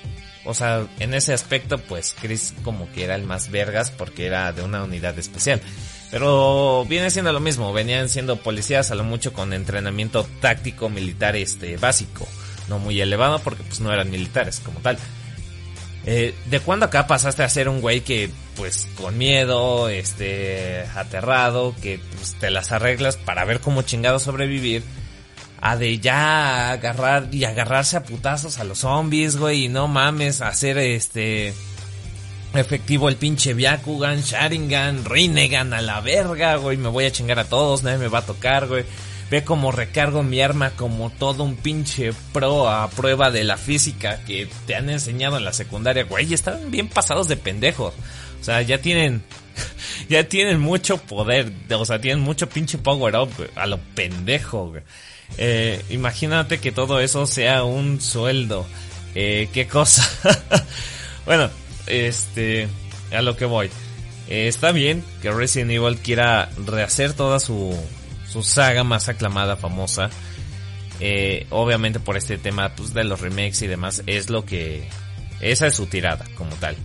o 0.44 0.54
sea, 0.54 0.88
en 0.98 1.14
ese 1.14 1.32
aspecto, 1.32 1.78
pues 1.78 2.16
Chris 2.20 2.52
como 2.64 2.90
que 2.90 3.04
era 3.04 3.14
el 3.14 3.22
más 3.22 3.50
vergas 3.50 3.92
porque 3.92 4.26
era 4.26 4.52
de 4.52 4.62
una 4.62 4.82
unidad 4.82 5.16
especial. 5.18 5.60
Pero 6.12 6.84
viene 6.84 7.10
siendo 7.10 7.32
lo 7.32 7.40
mismo, 7.40 7.72
venían 7.72 8.10
siendo 8.10 8.36
policías 8.36 8.90
a 8.90 8.94
lo 8.94 9.02
mucho 9.02 9.32
con 9.32 9.54
entrenamiento 9.54 10.28
táctico 10.42 10.90
militar 10.90 11.36
este 11.36 11.78
básico, 11.78 12.28
no 12.68 12.78
muy 12.78 13.00
elevado 13.00 13.38
porque 13.38 13.62
pues 13.62 13.80
no 13.80 13.90
eran 13.90 14.10
militares 14.10 14.60
como 14.60 14.80
tal. 14.80 14.98
Eh, 16.04 16.34
¿De 16.50 16.60
cuándo 16.60 16.84
acá 16.84 17.06
pasaste 17.06 17.42
a 17.42 17.48
ser 17.48 17.66
un 17.70 17.80
güey 17.80 18.02
que, 18.02 18.28
pues, 18.56 18.88
con 18.96 19.16
miedo, 19.16 19.88
este, 19.88 20.84
aterrado, 20.94 21.74
que 21.80 21.98
pues, 22.16 22.34
te 22.34 22.50
las 22.50 22.72
arreglas 22.72 23.16
para 23.16 23.46
ver 23.46 23.60
cómo 23.60 23.80
chingado 23.82 24.18
sobrevivir? 24.18 24.82
a 25.64 25.76
de 25.76 26.00
ya 26.00 26.72
agarrar 26.72 27.28
y 27.30 27.44
agarrarse 27.44 27.96
a 27.96 28.02
putazos 28.02 28.58
a 28.58 28.64
los 28.64 28.80
zombies, 28.80 29.36
güey, 29.36 29.66
y 29.66 29.68
no 29.68 29.86
mames, 29.86 30.40
hacer 30.40 30.76
este 30.76 31.54
efectivo 32.54 33.08
el 33.08 33.16
pinche 33.16 33.54
Byakugan, 33.54 34.20
Sharingan, 34.20 35.04
Rinnegan 35.04 35.72
a 35.72 35.80
la 35.80 36.00
verga, 36.00 36.56
güey, 36.56 36.76
me 36.76 36.88
voy 36.88 37.04
a 37.04 37.12
chingar 37.12 37.38
a 37.38 37.44
todos, 37.44 37.82
nadie 37.82 37.98
me 37.98 38.08
va 38.08 38.18
a 38.18 38.26
tocar, 38.26 38.66
güey. 38.66 38.84
Ve 39.30 39.44
como 39.44 39.72
recargo 39.72 40.22
mi 40.22 40.42
arma 40.42 40.70
como 40.70 41.08
todo 41.10 41.42
un 41.44 41.56
pinche 41.56 42.12
pro 42.32 42.68
a 42.68 42.90
prueba 42.90 43.30
de 43.30 43.44
la 43.44 43.56
física 43.56 44.22
que 44.26 44.46
te 44.66 44.74
han 44.74 44.90
enseñado 44.90 45.38
en 45.38 45.44
la 45.44 45.54
secundaria, 45.54 46.04
güey, 46.04 46.34
están 46.34 46.70
bien 46.70 46.88
pasados 46.88 47.28
de 47.28 47.38
pendejos. 47.38 47.94
O 48.40 48.44
sea, 48.44 48.60
ya 48.60 48.78
tienen 48.78 49.22
ya 50.08 50.24
tienen 50.24 50.60
mucho 50.60 50.98
poder, 50.98 51.52
o 51.70 51.84
sea, 51.84 52.00
tienen 52.00 52.22
mucho 52.22 52.48
pinche 52.48 52.78
power 52.78 53.16
up 53.16 53.30
a 53.54 53.66
lo 53.66 53.78
pendejo, 53.78 54.68
güey. 54.68 54.82
Eh, 55.38 55.82
imagínate 55.90 56.58
que 56.58 56.72
todo 56.72 57.00
eso 57.00 57.26
sea 57.26 57.64
un 57.64 58.00
sueldo. 58.00 58.66
Eh, 59.14 59.48
¿Qué 59.52 59.66
cosa? 59.66 60.06
bueno, 61.26 61.50
este, 61.86 62.68
a 63.12 63.22
lo 63.22 63.36
que 63.36 63.44
voy. 63.44 63.70
Eh, 64.28 64.48
está 64.48 64.72
bien 64.72 65.04
que 65.20 65.30
Resident 65.30 65.70
Evil 65.72 65.98
quiera 65.98 66.50
rehacer 66.64 67.12
toda 67.12 67.40
su, 67.40 67.76
su 68.28 68.42
saga 68.42 68.84
más 68.84 69.08
aclamada, 69.08 69.56
famosa. 69.56 70.10
Eh, 71.00 71.46
obviamente 71.50 71.98
por 71.98 72.16
este 72.16 72.38
tema 72.38 72.74
pues, 72.76 72.94
de 72.94 73.04
los 73.04 73.20
remakes 73.20 73.62
y 73.62 73.66
demás, 73.66 74.02
es 74.06 74.30
lo 74.30 74.44
que... 74.44 74.88
Esa 75.40 75.66
es 75.66 75.74
su 75.74 75.86
tirada 75.86 76.24
como 76.36 76.54
tal. 76.56 76.76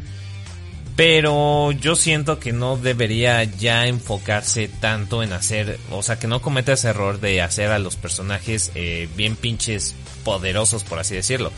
Pero 0.95 1.71
yo 1.73 1.95
siento 1.95 2.39
que 2.39 2.51
no 2.51 2.75
debería 2.75 3.43
ya 3.43 3.85
enfocarse 3.85 4.67
tanto 4.67 5.21
en 5.21 5.31
hacer, 5.31 5.79
o 5.91 6.01
sea, 6.01 6.17
que 6.17 6.25
no 6.25 6.41
cometa 6.41 6.73
ese 6.73 6.87
error 6.87 7.19
de 7.19 7.43
hacer 7.43 7.69
a 7.69 7.77
los 7.77 7.95
personajes 7.97 8.71
eh, 8.73 9.07
bien 9.15 9.35
pinches 9.35 9.93
poderosos, 10.23 10.83
por 10.83 10.97
así 10.97 11.13
decirlo. 11.13 11.51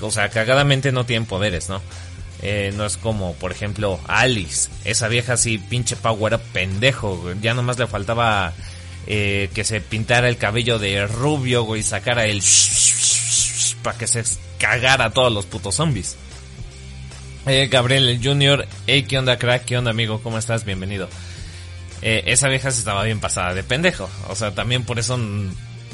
O 0.00 0.10
sea, 0.10 0.30
cagadamente 0.30 0.90
no 0.90 1.06
tienen 1.06 1.26
poderes, 1.26 1.68
¿no? 1.68 1.80
Eh, 2.42 2.72
no 2.76 2.84
es 2.84 2.96
como, 2.96 3.34
por 3.34 3.52
ejemplo, 3.52 4.00
Alice. 4.06 4.68
Esa 4.84 5.08
vieja 5.08 5.34
así, 5.34 5.58
pinche 5.58 5.96
power 5.96 6.38
pendejo. 6.52 7.32
Ya 7.40 7.54
nomás 7.54 7.78
le 7.78 7.86
faltaba 7.86 8.52
eh, 9.06 9.48
que 9.54 9.64
se 9.64 9.80
pintara 9.80 10.28
el 10.28 10.36
cabello 10.36 10.78
de 10.78 11.06
rubio, 11.06 11.62
güey, 11.62 11.80
y 11.80 11.84
sacara 11.84 12.26
el... 12.26 12.42
para 13.82 13.98
que 13.98 14.06
se 14.06 14.24
cagara 14.58 15.06
a 15.06 15.10
todos 15.10 15.32
los 15.32 15.46
putos 15.46 15.76
zombies. 15.76 16.16
Eh, 17.46 17.68
Gabriel 17.68 18.08
el 18.08 18.24
Junior, 18.24 18.68
hey, 18.86 19.04
¿qué 19.08 19.18
onda 19.18 19.36
crack? 19.36 19.64
¿Qué 19.64 19.76
onda 19.76 19.90
amigo? 19.90 20.22
¿Cómo 20.22 20.38
estás? 20.38 20.64
Bienvenido. 20.64 21.08
Eh, 22.00 22.24
esa 22.26 22.48
vieja 22.48 22.70
se 22.70 22.78
estaba 22.78 23.04
bien 23.04 23.20
pasada 23.20 23.54
de 23.54 23.64
pendejo. 23.64 24.08
O 24.28 24.36
sea, 24.36 24.52
también 24.52 24.84
por 24.84 24.98
eso, 25.00 25.18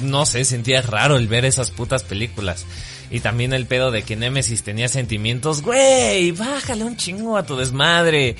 no 0.00 0.26
sé, 0.26 0.44
sentía 0.44 0.82
raro 0.82 1.16
el 1.16 1.28
ver 1.28 1.46
esas 1.46 1.70
putas 1.70 2.02
películas. 2.02 2.66
Y 3.10 3.20
también 3.20 3.52
el 3.52 3.66
pedo 3.66 3.90
de 3.90 4.02
que 4.02 4.16
Nemesis 4.16 4.62
tenía 4.62 4.88
sentimientos. 4.88 5.62
Güey, 5.62 6.32
bájale 6.32 6.84
un 6.84 6.96
chingo 6.96 7.36
a 7.36 7.46
tu 7.46 7.56
desmadre. 7.56 8.36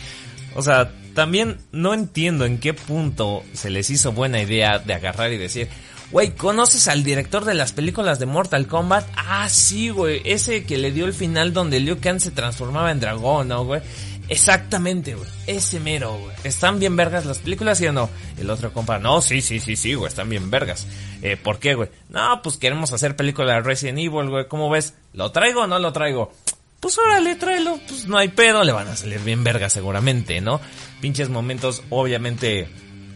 O 0.55 0.63
sea, 0.63 0.93
también 1.15 1.59
no 1.73 1.95
entiendo 1.95 2.45
en 2.45 2.59
qué 2.59 2.75
punto 2.75 3.43
se 3.53 3.71
les 3.71 3.91
hizo 3.91 4.13
buena 4.13 4.43
idea 4.43 4.79
de 4.79 4.95
agarrar 4.95 5.33
y 5.33 5.39
decir, 5.39 5.69
Güey, 6.11 6.31
¿conoces 6.31 6.89
al 6.89 7.05
director 7.05 7.45
de 7.45 7.53
las 7.53 7.73
películas 7.73 8.19
de 8.19 8.25
Mortal 8.25 8.67
Kombat? 8.67 9.07
Ah, 9.15 9.47
sí, 9.51 9.91
güey. 9.91 10.23
Ese 10.25 10.65
que 10.65 10.79
le 10.79 10.91
dio 10.91 11.05
el 11.05 11.13
final 11.13 11.53
donde 11.53 11.81
Liu 11.81 11.99
Kang 12.01 12.19
se 12.19 12.31
transformaba 12.31 12.91
en 12.91 13.01
dragón, 13.01 13.49
¿no, 13.49 13.67
güey? 13.67 13.83
Exactamente, 14.29 15.15
güey. 15.15 15.29
Ese 15.47 15.81
mero, 15.81 16.19
güey. 16.19 16.37
¿Están 16.45 16.79
bien 16.79 16.97
vergas 16.97 17.25
las 17.25 17.39
películas, 17.39 17.79
sí 17.79 17.87
o 17.87 17.93
no? 17.93 18.11
El 18.39 18.51
otro 18.51 18.73
compa, 18.73 18.99
no, 18.99 19.23
sí, 19.23 19.41
sí, 19.41 19.59
sí, 19.61 19.77
sí, 19.77 19.95
güey. 19.95 20.09
Están 20.09 20.29
bien 20.29 20.51
vergas. 20.51 20.87
Eh, 21.23 21.37
¿por 21.37 21.59
qué, 21.59 21.75
güey? 21.75 21.89
No, 22.11 22.43
pues 22.43 22.57
queremos 22.57 22.93
hacer 22.93 23.17
película 23.17 23.55
de 23.55 23.61
Resident 23.61 23.99
Evil, 23.99 24.29
güey. 24.29 24.47
¿Cómo 24.49 24.69
ves? 24.69 24.95
¿Lo 25.15 25.33
traigo 25.33 25.63
o 25.63 25.67
no 25.67 25.79
lo 25.79 25.93
traigo? 25.93 26.33
Pues 26.81 26.97
órale, 26.99 27.37
tráelo. 27.37 27.81
Pues 27.89 28.07
no 28.07 28.19
hay 28.19 28.29
pedo. 28.29 28.63
Le 28.65 28.73
van 28.73 28.89
a 28.89 28.97
salir 28.97 29.21
bien 29.21 29.43
vergas 29.45 29.73
seguramente, 29.73 30.41
¿no? 30.41 30.61
Pinches 31.01 31.29
momentos, 31.31 31.83
obviamente 31.91 32.69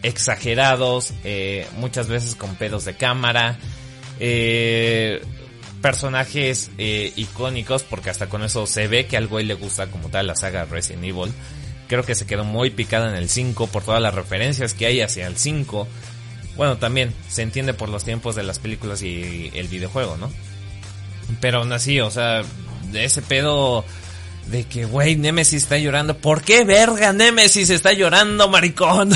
exagerados, 0.03 1.13
eh, 1.23 1.65
muchas 1.77 2.07
veces 2.09 2.35
con 2.35 2.55
pedos 2.55 2.85
de 2.85 2.95
cámara, 2.95 3.57
eh, 4.19 5.21
personajes 5.83 6.71
eh, 6.77 7.11
icónicos, 7.17 7.83
porque 7.83 8.09
hasta 8.09 8.29
con 8.29 8.41
eso 8.41 8.65
se 8.65 8.87
ve 8.87 9.05
que 9.05 9.17
al 9.17 9.27
güey 9.27 9.45
le 9.45 9.53
gusta 9.53 9.87
como 9.87 10.07
tal 10.07 10.27
la 10.27 10.35
saga 10.37 10.63
Resident 10.63 11.03
Evil. 11.03 11.33
Creo 11.89 12.05
que 12.05 12.15
se 12.15 12.25
quedó 12.25 12.45
muy 12.45 12.69
picada 12.69 13.09
en 13.09 13.15
el 13.15 13.27
5 13.27 13.67
por 13.67 13.83
todas 13.83 14.01
las 14.01 14.15
referencias 14.15 14.73
que 14.73 14.85
hay 14.85 15.01
hacia 15.01 15.27
el 15.27 15.35
5. 15.35 15.85
Bueno, 16.55 16.77
también 16.77 17.13
se 17.27 17.41
entiende 17.41 17.73
por 17.73 17.89
los 17.89 18.05
tiempos 18.05 18.33
de 18.33 18.43
las 18.43 18.59
películas 18.59 19.01
y 19.01 19.51
el 19.55 19.67
videojuego, 19.67 20.15
¿no? 20.15 20.31
Pero 21.41 21.59
aún 21.59 21.73
así, 21.73 21.99
o 21.99 22.09
sea, 22.09 22.43
de 22.93 23.03
ese 23.03 23.21
pedo 23.21 23.83
de 24.47 24.63
que, 24.63 24.85
güey, 24.85 25.17
Nemesis 25.17 25.63
está 25.63 25.77
llorando. 25.77 26.17
¿Por 26.17 26.43
qué 26.43 26.63
verga 26.63 27.11
Nemesis 27.11 27.69
está 27.69 27.91
llorando, 27.91 28.47
maricón? 28.47 29.11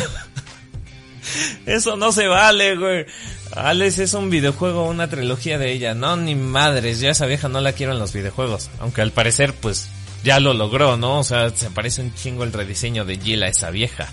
Eso 1.65 1.95
no 1.95 2.11
se 2.11 2.27
vale, 2.27 2.75
güey. 2.75 3.05
Alex 3.53 3.99
es 3.99 4.13
un 4.13 4.29
videojuego, 4.29 4.85
una 4.85 5.09
trilogía 5.09 5.57
de 5.57 5.71
ella. 5.71 5.93
No, 5.93 6.15
ni 6.17 6.35
madres, 6.35 6.99
ya 6.99 7.09
esa 7.09 7.25
vieja 7.25 7.49
no 7.49 7.61
la 7.61 7.73
quiero 7.73 7.93
en 7.93 7.99
los 7.99 8.13
videojuegos. 8.13 8.69
Aunque 8.79 9.01
al 9.01 9.11
parecer, 9.11 9.53
pues, 9.53 9.89
ya 10.23 10.39
lo 10.39 10.53
logró, 10.53 10.97
¿no? 10.97 11.19
O 11.19 11.23
sea, 11.23 11.49
se 11.51 11.69
parece 11.69 12.01
un 12.01 12.13
chingo 12.13 12.43
el 12.43 12.53
rediseño 12.53 13.05
de 13.05 13.17
Jill 13.17 13.43
a 13.43 13.47
esa 13.47 13.69
vieja. 13.69 14.07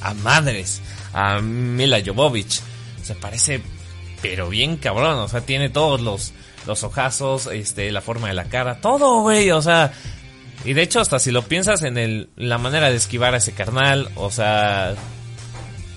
A 0.00 0.14
madres. 0.14 0.80
A 1.12 1.40
Mila 1.40 2.00
Jovovich. 2.04 2.60
Se 3.02 3.14
parece, 3.14 3.62
pero 4.22 4.48
bien 4.48 4.76
cabrón. 4.76 5.18
O 5.18 5.28
sea, 5.28 5.40
tiene 5.40 5.70
todos 5.70 6.00
los, 6.00 6.32
los 6.66 6.82
ojazos, 6.84 7.46
este, 7.46 7.90
la 7.90 8.00
forma 8.00 8.28
de 8.28 8.34
la 8.34 8.44
cara, 8.44 8.80
todo, 8.80 9.20
güey. 9.22 9.50
O 9.50 9.62
sea, 9.62 9.92
y 10.64 10.72
de 10.72 10.82
hecho, 10.82 11.00
hasta 11.00 11.18
si 11.18 11.30
lo 11.30 11.42
piensas 11.42 11.82
en 11.82 11.98
el, 11.98 12.28
la 12.36 12.58
manera 12.58 12.90
de 12.90 12.96
esquivar 12.96 13.34
a 13.34 13.38
ese 13.38 13.52
carnal, 13.52 14.08
o 14.14 14.30
sea, 14.30 14.94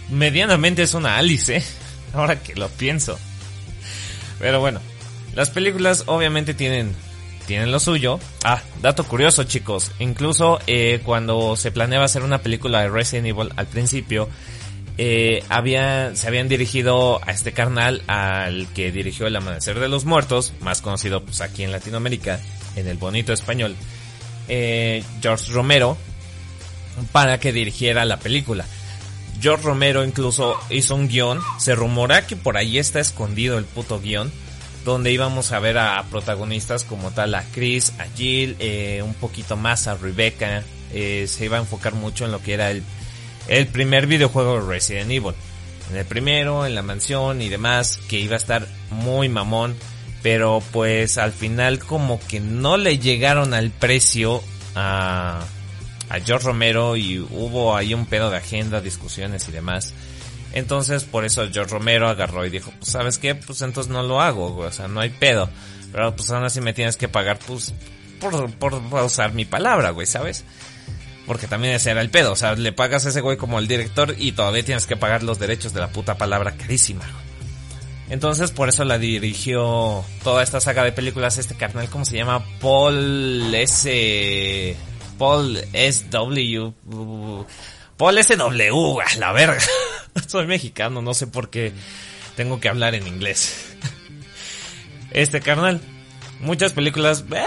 medianamente 0.10 0.84
es 0.84 0.94
una 0.94 1.18
Alice, 1.18 1.58
¿eh? 1.58 1.64
Ahora 2.22 2.42
que 2.42 2.56
lo 2.56 2.68
pienso. 2.70 3.18
Pero 4.40 4.60
bueno, 4.60 4.80
las 5.36 5.50
películas 5.50 6.04
obviamente 6.08 6.54
tienen 6.54 6.96
tienen 7.46 7.72
lo 7.72 7.80
suyo. 7.80 8.20
Ah, 8.44 8.62
dato 8.82 9.06
curioso 9.06 9.46
chicos, 9.46 9.92
incluso 10.00 10.60
eh, 10.68 11.00
cuando 11.04 11.56
se 11.56 11.72
planeaba 11.72 12.06
hacer 12.06 12.24
una 12.24 12.40
película 12.40 12.82
de 12.82 12.90
Resident 12.90 13.28
Evil 13.28 13.54
al 13.56 13.68
principio, 13.68 14.28
eh, 14.98 15.44
había, 15.48 16.16
se 16.16 16.28
habían 16.28 16.50
dirigido 16.50 17.22
a 17.26 17.32
este 17.32 17.54
carnal 17.54 18.04
al 18.08 18.68
que 18.74 18.92
dirigió 18.92 19.28
El 19.28 19.36
Amanecer 19.36 19.80
de 19.80 19.88
los 19.88 20.04
Muertos, 20.06 20.54
más 20.60 20.82
conocido 20.82 21.24
pues 21.24 21.40
aquí 21.40 21.64
en 21.64 21.72
Latinoamérica, 21.72 22.40
en 22.76 22.88
el 22.88 22.98
bonito 22.98 23.32
español, 23.32 23.76
eh, 24.50 25.04
George 25.22 25.52
Romero, 25.54 25.98
para 27.12 27.40
que 27.40 27.54
dirigiera 27.54 28.04
la 28.04 28.18
película. 28.18 28.66
George 29.42 29.64
Romero 29.64 30.04
incluso 30.04 30.56
hizo 30.70 30.96
un 30.96 31.08
guion, 31.08 31.40
se 31.60 31.76
rumora 31.76 32.26
que 32.26 32.36
por 32.36 32.58
ahí 32.58 32.78
está 32.78 33.00
escondido 33.00 33.58
el 33.58 33.66
puto 33.66 34.00
guion, 34.00 34.32
donde 34.86 35.12
íbamos 35.12 35.52
a 35.52 35.60
ver 35.60 35.78
a 35.78 36.04
protagonistas 36.10 36.84
como 36.84 37.12
tal 37.12 37.36
a 37.36 37.44
Chris, 37.54 37.94
a 38.00 38.06
Jill, 38.16 38.56
eh, 38.60 39.02
un 39.04 39.14
poquito 39.14 39.58
más 39.58 39.88
a 39.88 39.96
Rebecca, 39.96 40.64
eh, 40.94 41.26
se 41.28 41.46
iba 41.46 41.58
a 41.58 41.62
enfocar 41.62 41.94
mucho 41.94 42.26
en 42.26 42.32
lo 42.32 42.42
que 42.42 42.54
era 42.54 42.72
el 42.72 42.84
el 43.48 43.68
primer 43.68 44.08
videojuego 44.08 44.60
de 44.60 44.68
Resident 44.68 45.12
Evil. 45.12 45.34
En 45.90 45.98
el 45.98 46.06
primero, 46.06 46.66
en 46.66 46.76
la 46.76 46.82
mansión 46.82 47.42
y 47.42 47.50
demás, 47.50 48.00
que 48.10 48.20
iba 48.20 48.36
a 48.36 48.38
estar 48.38 48.68
muy 48.90 49.30
mamón, 49.30 49.76
pero 50.22 50.62
pues 50.72 51.18
al 51.18 51.32
final 51.32 51.80
como 51.80 52.20
que 52.28 52.40
no 52.40 52.78
le 52.78 53.00
llegaron 53.00 53.54
al 53.54 53.72
precio 53.72 54.44
a, 54.76 55.46
a 56.10 56.20
George 56.20 56.46
Romero 56.46 56.96
y 56.96 57.20
hubo 57.20 57.76
ahí 57.76 57.94
un 57.94 58.06
pedo 58.06 58.30
de 58.30 58.38
agenda, 58.38 58.82
discusiones 58.82 59.48
y 59.50 59.52
demás. 59.52 59.94
Entonces 60.54 61.04
por 61.04 61.26
eso 61.26 61.48
George 61.52 61.72
Romero 61.74 62.08
agarró 62.08 62.46
y 62.46 62.50
dijo, 62.50 62.72
pues 62.80 62.92
sabes 62.92 63.18
qué, 63.18 63.36
pues 63.36 63.62
entonces 63.62 63.92
no 63.92 64.04
lo 64.04 64.22
hago, 64.22 64.58
o 64.58 64.72
sea, 64.72 64.88
no 64.88 65.00
hay 65.00 65.10
pedo. 65.10 65.50
Pero 65.92 66.16
pues 66.16 66.30
aún 66.32 66.44
así 66.44 66.62
me 66.62 66.74
tienes 66.74 66.98
que 66.98 67.08
pagar, 67.08 67.40
pues, 67.40 67.74
por, 68.20 68.52
por, 68.54 68.82
por 68.82 69.04
usar 69.04 69.34
mi 69.34 69.46
palabra, 69.46 69.92
güey, 69.92 70.08
¿sabes? 70.08 70.44
Porque 71.26 71.48
también 71.48 71.74
ese 71.74 71.92
era 71.92 72.02
el 72.02 72.10
pedo. 72.10 72.32
O 72.32 72.36
sea, 72.36 72.56
le 72.56 72.72
pagas 72.72 73.06
a 73.06 73.10
ese 73.10 73.22
güey 73.22 73.38
como 73.38 73.60
el 73.60 73.68
director 73.68 74.16
y 74.18 74.32
todavía 74.32 74.64
tienes 74.64 74.88
que 74.88 74.96
pagar 74.96 75.24
los 75.24 75.40
derechos 75.40 75.74
de 75.74 75.82
la 75.82 75.90
puta 75.90 76.18
palabra 76.18 76.54
carísima. 76.56 77.04
Entonces, 78.10 78.52
por 78.52 78.70
eso 78.70 78.86
la 78.86 78.98
dirigió 78.98 80.06
toda 80.24 80.42
esta 80.42 80.62
saga 80.62 80.84
de 80.84 80.94
películas 80.94 81.38
este 81.38 81.56
carnal, 81.56 81.90
¿cómo 81.90 82.06
se 82.06 82.16
llama? 82.16 82.46
Paul 82.62 83.54
S. 83.54 84.78
Paul 85.18 85.58
S.W. 85.74 86.74
Paul 87.98 88.18
S.W. 88.18 89.02
A 89.02 89.16
la 89.18 89.32
verga. 89.32 89.62
Soy 90.28 90.48
mexicano, 90.48 91.02
no 91.02 91.14
sé 91.14 91.28
por 91.28 91.50
qué 91.50 91.74
tengo 92.36 92.60
que 92.60 92.70
hablar 92.70 92.96
en 92.96 93.08
inglés. 93.08 93.76
Este 95.12 95.40
carnal 95.40 95.82
muchas 96.40 96.74
películas 96.74 97.26
eh, 97.32 97.46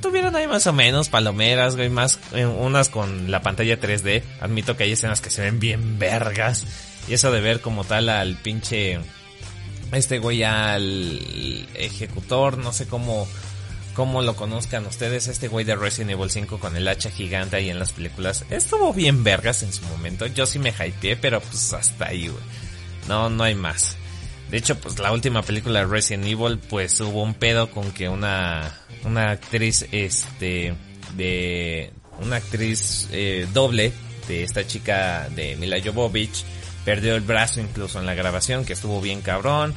tuvieron 0.00 0.36
ahí 0.36 0.46
más 0.46 0.66
o 0.66 0.72
menos 0.72 1.08
palomeras, 1.08 1.76
güey, 1.76 1.88
más 1.88 2.18
eh, 2.32 2.46
unas 2.46 2.88
con 2.88 3.30
la 3.30 3.42
pantalla 3.42 3.80
3D. 3.80 4.22
Admito 4.40 4.76
que 4.76 4.84
hay 4.84 4.92
escenas 4.92 5.20
que 5.20 5.30
se 5.30 5.42
ven 5.42 5.58
bien 5.60 5.98
vergas. 5.98 6.66
Y 7.08 7.14
eso 7.14 7.32
de 7.32 7.40
ver 7.40 7.60
como 7.60 7.84
tal 7.84 8.08
al 8.08 8.36
pinche 8.36 8.98
este 9.92 10.18
güey 10.18 10.42
al 10.42 11.66
ejecutor, 11.74 12.58
no 12.58 12.72
sé 12.72 12.86
cómo 12.86 13.26
cómo 13.98 14.22
lo 14.22 14.36
conozcan 14.36 14.86
ustedes, 14.86 15.26
este 15.26 15.48
güey 15.48 15.64
de 15.64 15.74
Resident 15.74 16.12
Evil 16.12 16.30
5 16.30 16.60
con 16.60 16.76
el 16.76 16.86
hacha 16.86 17.10
gigante 17.10 17.56
ahí 17.56 17.68
en 17.68 17.80
las 17.80 17.90
películas. 17.90 18.44
Estuvo 18.48 18.94
bien 18.94 19.24
vergas 19.24 19.64
en 19.64 19.72
su 19.72 19.82
momento. 19.86 20.24
Yo 20.28 20.46
sí 20.46 20.60
me 20.60 20.70
hypeé, 20.70 21.16
pero 21.16 21.40
pues 21.40 21.72
hasta 21.72 22.06
ahí, 22.06 22.28
güey. 22.28 22.40
No, 23.08 23.28
no 23.28 23.42
hay 23.42 23.56
más. 23.56 23.96
De 24.52 24.56
hecho, 24.56 24.78
pues 24.78 25.00
la 25.00 25.10
última 25.10 25.42
película 25.42 25.80
de 25.80 25.86
Resident 25.86 26.26
Evil, 26.26 26.60
pues 26.60 27.00
hubo 27.00 27.24
un 27.24 27.34
pedo 27.34 27.72
con 27.72 27.90
que 27.90 28.08
una, 28.08 28.72
una 29.04 29.32
actriz, 29.32 29.84
este, 29.90 30.76
de, 31.16 31.90
una 32.20 32.36
actriz 32.36 33.08
eh, 33.10 33.48
doble 33.52 33.92
de 34.28 34.44
esta 34.44 34.64
chica 34.64 35.28
de 35.34 35.56
Mila 35.56 35.78
Jovovich, 35.84 36.44
perdió 36.84 37.16
el 37.16 37.22
brazo 37.22 37.60
incluso 37.60 37.98
en 37.98 38.06
la 38.06 38.14
grabación, 38.14 38.64
que 38.64 38.74
estuvo 38.74 39.00
bien 39.00 39.22
cabrón, 39.22 39.74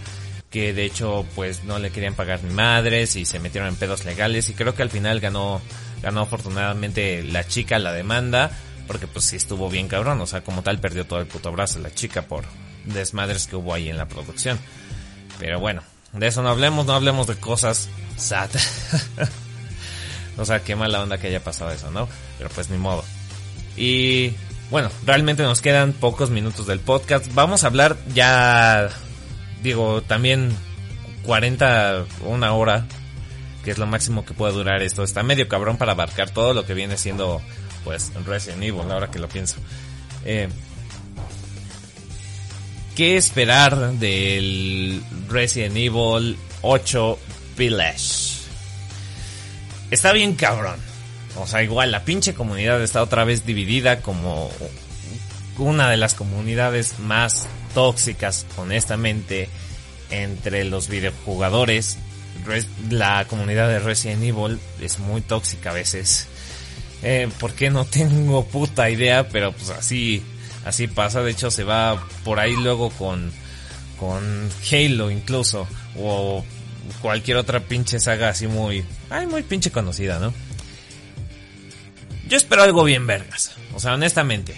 que 0.52 0.74
de 0.74 0.86
hecho 0.86 1.26
pues 1.34 1.64
no 1.64 1.80
le 1.80 1.90
querían 1.90 2.14
pagar 2.14 2.44
ni 2.44 2.54
madres 2.54 3.16
y 3.16 3.26
se 3.26 3.40
metieron 3.40 3.70
en 3.70 3.76
pedos 3.76 4.06
legales 4.06 4.50
y 4.50 4.54
creo 4.54 4.76
que 4.76 4.84
al 4.84 4.92
final 4.92 5.20
ganó, 5.20 5.62
ganó 6.04 6.22
afortunadamente 6.22 7.24
la 7.24 7.48
chica 7.48 7.80
la 7.80 7.94
demanda, 7.94 8.52
porque 8.86 9.08
pues 9.08 9.26
sí 9.26 9.38
estuvo 9.38 9.70
bien 9.70 9.88
cabrón, 9.88 10.22
o 10.22 10.28
sea, 10.28 10.44
como 10.44 10.62
tal 10.62 10.80
perdió 10.80 11.08
todo 11.08 11.20
el 11.20 11.26
puto 11.26 11.52
brazo 11.52 11.80
la 11.80 11.94
chica 11.94 12.24
por, 12.24 12.46
desmadres 12.86 13.48
que 13.48 13.56
hubo 13.56 13.74
ahí 13.74 13.90
en 13.90 13.98
la 13.98 14.08
producción. 14.08 14.60
Pero 15.40 15.60
bueno, 15.60 15.82
de 16.14 16.28
eso 16.28 16.42
no 16.42 16.50
hablemos, 16.50 16.86
no 16.86 16.94
hablemos 16.94 17.28
de 17.28 17.36
cosas 17.36 17.90
sad. 18.18 18.50
o 20.38 20.46
sea, 20.46 20.64
qué 20.64 20.76
mala 20.76 21.02
onda 21.02 21.18
que 21.18 21.28
haya 21.28 21.44
pasado 21.44 21.72
eso, 21.72 21.92
¿no? 21.92 22.08
Pero 22.38 22.50
pues 22.50 22.70
ni 22.70 22.78
modo. 22.78 23.04
Y 23.78 24.34
bueno, 24.70 24.90
realmente 25.06 25.44
nos 25.44 25.62
quedan 25.62 25.94
pocos 25.94 26.30
minutos 26.30 26.68
del 26.68 26.80
podcast. 26.80 27.34
Vamos 27.34 27.64
a 27.64 27.68
hablar 27.68 27.98
ya, 28.14 28.90
digo, 29.62 30.02
también 30.02 30.56
40, 31.24 32.06
una 32.26 32.54
hora, 32.54 32.86
que 33.64 33.72
es 33.72 33.78
lo 33.78 33.86
máximo 33.88 34.26
que 34.26 34.34
puede 34.34 34.54
durar 34.54 34.82
esto. 34.82 35.04
Está 35.04 35.24
medio 35.24 35.48
cabrón 35.48 35.78
para 35.78 35.94
abarcar 35.94 36.30
todo 36.30 36.54
lo 36.54 36.66
que 36.66 36.74
viene 36.74 36.98
siendo, 36.98 37.42
pues, 37.84 38.12
Resident 38.26 38.64
Evil, 38.64 38.92
ahora 38.92 39.10
que 39.12 39.20
lo 39.20 39.28
pienso. 39.28 39.58
Eh, 40.26 40.50
qué 42.96 43.18
esperar 43.18 43.94
del 43.94 45.04
Resident 45.30 45.78
Evil 45.78 46.38
8 46.62 47.20
Village. 47.58 48.42
Está 49.92 50.14
bien 50.14 50.36
cabrón. 50.36 50.78
O 51.38 51.48
sea, 51.48 51.64
igual 51.64 51.92
la 51.92 52.04
pinche 52.04 52.34
comunidad 52.34 52.82
está 52.82 53.02
otra 53.02 53.24
vez 53.24 53.46
dividida 53.46 54.02
como 54.02 54.50
una 55.58 55.90
de 55.90 55.98
las 55.98 56.14
comunidades 56.14 57.00
más 57.00 57.48
tóxicas, 57.74 58.46
honestamente, 58.58 59.50
entre 60.10 60.64
los 60.66 60.88
videojugadores. 60.88 61.98
La 62.90 63.26
comunidad 63.26 63.68
de 63.68 63.80
Resident 63.80 64.24
Evil 64.24 64.60
es 64.82 65.00
muy 65.00 65.22
tóxica 65.22 65.72
a 65.72 65.74
veces. 65.74 66.28
Eh, 67.04 67.30
¿Por 67.40 67.54
qué 67.54 67.70
no 67.70 67.86
tengo 67.92 68.46
puta 68.46 68.90
idea? 68.90 69.28
Pero 69.30 69.52
pues 69.52 69.70
así 69.70 70.24
Así 70.66 70.88
pasa, 70.88 71.22
de 71.22 71.32
hecho 71.32 71.50
se 71.50 71.64
va 71.64 72.08
por 72.24 72.40
ahí 72.40 72.56
luego 72.56 72.92
con, 72.92 73.32
con 73.98 74.50
Halo 74.72 75.10
incluso, 75.10 75.68
o 75.98 76.46
cualquier 77.02 77.38
otra 77.38 77.62
pinche 77.62 78.00
saga 78.00 78.30
así 78.30 78.48
muy, 78.48 78.86
ay, 79.10 79.26
muy 79.26 79.42
pinche 79.42 79.72
conocida, 79.72 80.20
¿no? 80.20 80.34
Yo 82.28 82.38
espero 82.38 82.64
algo 82.64 82.84
bien 82.84 83.08
vergas, 83.08 83.54
o 83.74 83.80
sea, 83.80 83.94
honestamente. 83.94 84.56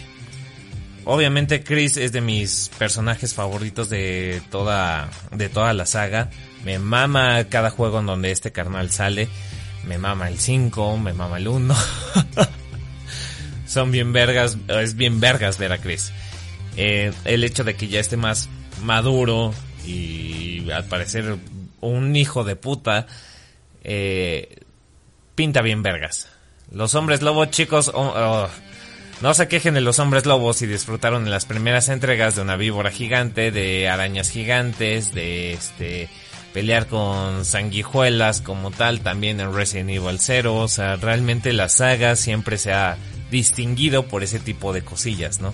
Obviamente 1.05 1.63
Chris 1.63 1.97
es 1.97 2.11
de 2.11 2.21
mis 2.21 2.69
personajes 2.77 3.33
favoritos 3.33 3.89
de 3.89 4.41
toda, 4.49 5.09
de 5.31 5.49
toda 5.49 5.73
la 5.73 5.85
saga. 5.85 6.29
Me 6.63 6.79
mama 6.79 7.43
cada 7.45 7.69
juego 7.69 7.99
en 7.99 8.05
donde 8.05 8.31
este 8.31 8.51
carnal 8.51 8.89
sale. 8.89 9.27
Me 9.85 9.97
mama 9.97 10.29
el 10.29 10.39
5, 10.39 10.97
me 10.97 11.13
mama 11.13 11.37
el 11.37 11.47
1. 11.49 11.75
son 13.67 13.91
bien 13.91 14.13
vergas, 14.13 14.57
es 14.69 14.95
bien 14.95 15.19
vergas 15.19 15.57
ver 15.57 15.73
a 15.73 15.79
Chris. 15.79 16.13
Eh, 16.77 17.11
el 17.25 17.43
hecho 17.43 17.63
de 17.63 17.75
que 17.75 17.87
ya 17.87 17.99
esté 17.99 18.15
más 18.15 18.49
maduro 18.81 19.53
y 19.85 20.69
al 20.71 20.85
parecer 20.85 21.37
un 21.81 22.15
hijo 22.15 22.45
de 22.45 22.55
puta, 22.55 23.07
eh, 23.83 24.59
pinta 25.35 25.61
bien 25.61 25.83
vergas. 25.83 26.29
Los 26.71 26.95
hombres 26.95 27.21
lobos 27.21 27.49
chicos, 27.51 27.91
oh, 27.93 28.13
oh, 28.15 28.49
no 29.23 29.33
se 29.33 29.47
quejen 29.47 29.73
de 29.73 29.79
los 29.79 29.99
hombres 29.99 30.25
lobos 30.25 30.57
si 30.57 30.67
disfrutaron 30.67 31.23
en 31.23 31.31
las 31.31 31.45
primeras 31.45 31.87
entregas 31.87 32.35
de 32.35 32.41
una 32.41 32.57
víbora 32.57 32.91
gigante, 32.91 33.51
de 33.51 33.87
arañas 33.87 34.29
gigantes, 34.29 35.13
de 35.13 35.53
este 35.53 36.09
pelear 36.51 36.87
con 36.87 37.45
sanguijuelas 37.45 38.41
como 38.41 38.69
tal, 38.69 38.99
también 38.99 39.39
en 39.39 39.55
Resident 39.55 39.91
Evil 39.91 40.17
0, 40.19 40.55
o 40.57 40.67
sea, 40.67 40.97
realmente 40.97 41.53
la 41.53 41.69
saga 41.69 42.17
siempre 42.17 42.57
se 42.57 42.73
ha 42.73 42.97
distinguido 43.31 44.07
por 44.07 44.23
ese 44.23 44.39
tipo 44.39 44.73
de 44.73 44.81
cosillas, 44.81 45.39
¿no? 45.39 45.53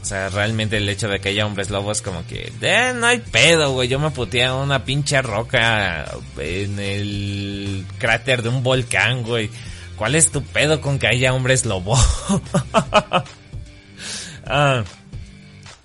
O 0.00 0.04
sea, 0.06 0.30
realmente 0.30 0.78
el 0.78 0.88
hecho 0.88 1.08
de 1.08 1.20
que 1.20 1.28
haya 1.28 1.44
hombres 1.44 1.68
lobos 1.68 2.00
como 2.00 2.26
que, 2.26 2.50
eh, 2.62 2.92
no 2.94 3.08
hay 3.08 3.18
pedo, 3.18 3.72
güey. 3.74 3.88
Yo 3.88 3.98
me 3.98 4.10
puteé 4.10 4.50
una 4.50 4.86
pinche 4.86 5.20
roca 5.20 6.06
en 6.38 6.78
el 6.78 7.84
cráter 7.98 8.40
de 8.40 8.48
un 8.48 8.62
volcán, 8.62 9.22
güey. 9.22 9.50
¿Cuál 9.96 10.14
es 10.14 10.30
tu 10.30 10.42
pedo 10.42 10.80
con 10.80 10.98
que 10.98 11.06
haya 11.06 11.32
hombres 11.32 11.64
lobo? 11.64 11.96
ah, 14.46 14.84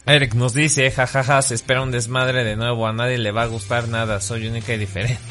Eric 0.06 0.34
nos 0.34 0.54
dice, 0.54 0.92
jajaja, 0.92 1.42
se 1.42 1.56
espera 1.56 1.82
un 1.82 1.92
desmadre 1.92 2.44
de 2.44 2.58
nuevo, 2.58 2.88
a 2.88 2.94
nadie 2.94 3.18
le 3.18 3.32
va 3.32 3.44
a 3.44 3.48
gustar 3.48 3.88
nada, 3.88 4.20
soy 4.20 4.48
única 4.48 4.74
y 4.74 4.78
diferente. 4.78 5.22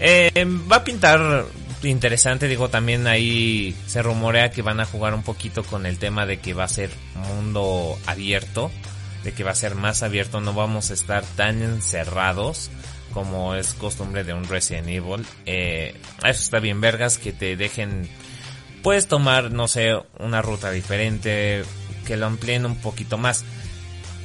Eh, 0.00 0.46
va 0.70 0.76
a 0.76 0.84
pintar 0.84 1.44
interesante, 1.82 2.48
digo, 2.48 2.70
también 2.70 3.06
ahí 3.06 3.76
se 3.86 4.02
rumorea 4.02 4.50
que 4.50 4.62
van 4.62 4.80
a 4.80 4.86
jugar 4.86 5.12
un 5.12 5.22
poquito 5.22 5.62
con 5.62 5.84
el 5.84 5.98
tema 5.98 6.24
de 6.24 6.38
que 6.38 6.54
va 6.54 6.64
a 6.64 6.68
ser 6.68 6.90
mundo 7.14 7.98
abierto, 8.06 8.70
de 9.24 9.32
que 9.32 9.44
va 9.44 9.50
a 9.50 9.54
ser 9.54 9.74
más 9.74 10.02
abierto, 10.02 10.40
no 10.40 10.54
vamos 10.54 10.90
a 10.90 10.94
estar 10.94 11.22
tan 11.36 11.62
encerrados 11.62 12.70
como 13.12 13.54
es 13.54 13.74
costumbre 13.74 14.24
de 14.24 14.34
un 14.34 14.44
Resident 14.44 14.88
Evil. 14.88 15.24
Eh, 15.46 15.94
eso 16.18 16.42
está 16.42 16.60
bien 16.60 16.80
vergas, 16.80 17.18
que 17.18 17.32
te 17.32 17.56
dejen, 17.56 18.08
puedes 18.82 19.08
tomar, 19.08 19.50
no 19.52 19.68
sé, 19.68 19.94
una 20.18 20.42
ruta 20.42 20.70
diferente, 20.70 21.62
que 22.06 22.16
lo 22.16 22.26
amplíen 22.26 22.66
un 22.66 22.76
poquito 22.76 23.18
más. 23.18 23.44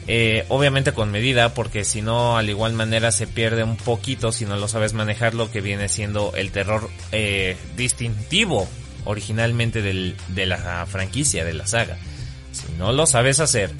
Eh, 0.08 0.46
obviamente 0.50 0.92
con 0.92 1.12
medida, 1.12 1.54
porque 1.56 1.84
si 1.84 2.02
no, 2.04 2.38
al 2.38 2.50
igual 2.50 2.74
manera 2.74 3.12
se 3.12 3.26
pierde 3.26 3.64
un 3.64 3.76
poquito 3.76 4.32
si 4.32 4.46
no 4.46 4.56
lo 4.56 4.68
sabes 4.68 4.94
manejar, 4.94 5.34
lo 5.34 5.50
que 5.50 5.62
viene 5.62 5.90
siendo 5.90 6.34
el 6.36 6.52
terror 6.52 6.90
eh, 7.12 7.58
distintivo 7.76 8.68
originalmente 9.06 9.82
del, 9.82 10.16
de 10.30 10.46
la 10.46 10.86
franquicia, 10.86 11.44
de 11.44 11.54
la 11.54 11.66
saga. 11.66 11.98
Si 12.52 12.72
no 12.78 12.92
lo 12.92 13.06
sabes 13.08 13.40
hacer, 13.40 13.72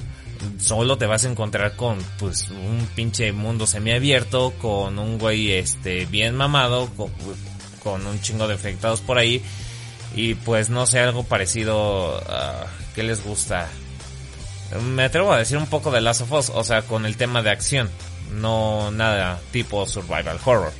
solo 0.58 0.98
te 0.98 1.06
vas 1.06 1.24
a 1.24 1.30
encontrar 1.30 1.76
con 1.76 1.98
pues 2.18 2.50
un 2.50 2.88
pinche 2.94 3.32
mundo 3.32 3.66
semiabierto, 3.66 4.52
con 4.58 4.98
un 4.98 5.18
güey 5.18 5.52
este 5.52 6.06
bien 6.06 6.34
mamado, 6.34 6.88
con, 7.82 8.06
un 8.06 8.20
chingo 8.20 8.48
de 8.48 8.54
afectados 8.54 9.00
por 9.00 9.18
ahí 9.18 9.42
y 10.14 10.34
pues 10.34 10.70
no 10.70 10.86
sé, 10.86 11.00
algo 11.00 11.22
parecido 11.24 12.18
a... 12.28 12.66
¿Qué 12.94 13.02
les 13.02 13.22
gusta? 13.22 13.68
Me 14.94 15.04
atrevo 15.04 15.32
a 15.32 15.38
decir 15.38 15.58
un 15.58 15.66
poco 15.66 15.90
de 15.90 16.00
Last 16.00 16.22
of 16.22 16.32
Us, 16.32 16.50
o 16.50 16.64
sea, 16.64 16.82
con 16.82 17.04
el 17.04 17.16
tema 17.16 17.42
de 17.42 17.50
acción, 17.50 17.90
no 18.32 18.90
nada 18.90 19.38
tipo 19.52 19.86
survival 19.86 20.38
horror. 20.44 20.72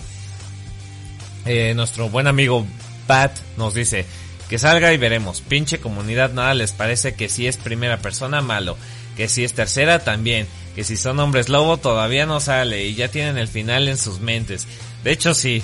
Eh, 1.44 1.74
nuestro 1.74 2.08
buen 2.08 2.26
amigo 2.26 2.66
Pat 3.06 3.36
nos 3.56 3.74
dice 3.74 4.06
que 4.48 4.58
salga 4.58 4.92
y 4.92 4.98
veremos. 4.98 5.40
Pinche 5.40 5.78
comunidad 5.78 6.32
nada 6.32 6.54
les 6.54 6.72
parece 6.72 7.14
que 7.14 7.28
si 7.28 7.46
es 7.46 7.56
primera 7.56 7.98
persona 7.98 8.40
malo, 8.40 8.76
que 9.16 9.28
si 9.28 9.44
es 9.44 9.54
tercera 9.54 10.04
también, 10.04 10.46
que 10.74 10.84
si 10.84 10.96
son 10.96 11.18
hombres 11.20 11.48
lobo 11.48 11.76
todavía 11.78 12.26
no 12.26 12.40
sale 12.40 12.84
y 12.84 12.94
ya 12.94 13.08
tienen 13.08 13.38
el 13.38 13.48
final 13.48 13.88
en 13.88 13.96
sus 13.96 14.20
mentes. 14.20 14.66
De 15.04 15.12
hecho 15.12 15.34
sí, 15.34 15.62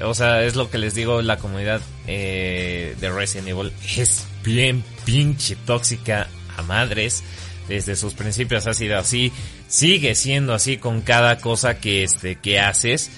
o 0.00 0.14
sea, 0.14 0.42
es 0.42 0.56
lo 0.56 0.70
que 0.70 0.78
les 0.78 0.94
digo, 0.94 1.22
la 1.22 1.38
comunidad 1.38 1.80
eh, 2.06 2.96
de 3.00 3.10
Resident 3.10 3.48
Evil 3.48 3.72
es 3.96 4.26
bien 4.42 4.84
pinche 5.04 5.56
tóxica 5.56 6.28
a 6.56 6.62
madres 6.62 7.22
desde 7.68 7.96
sus 7.96 8.14
principios 8.14 8.66
ha 8.66 8.74
sido 8.74 8.98
así, 8.98 9.32
sigue 9.68 10.14
siendo 10.14 10.54
así 10.54 10.76
con 10.76 11.00
cada 11.00 11.38
cosa 11.38 11.78
que 11.78 12.04
este 12.04 12.36
que 12.36 12.60
haces. 12.60 13.10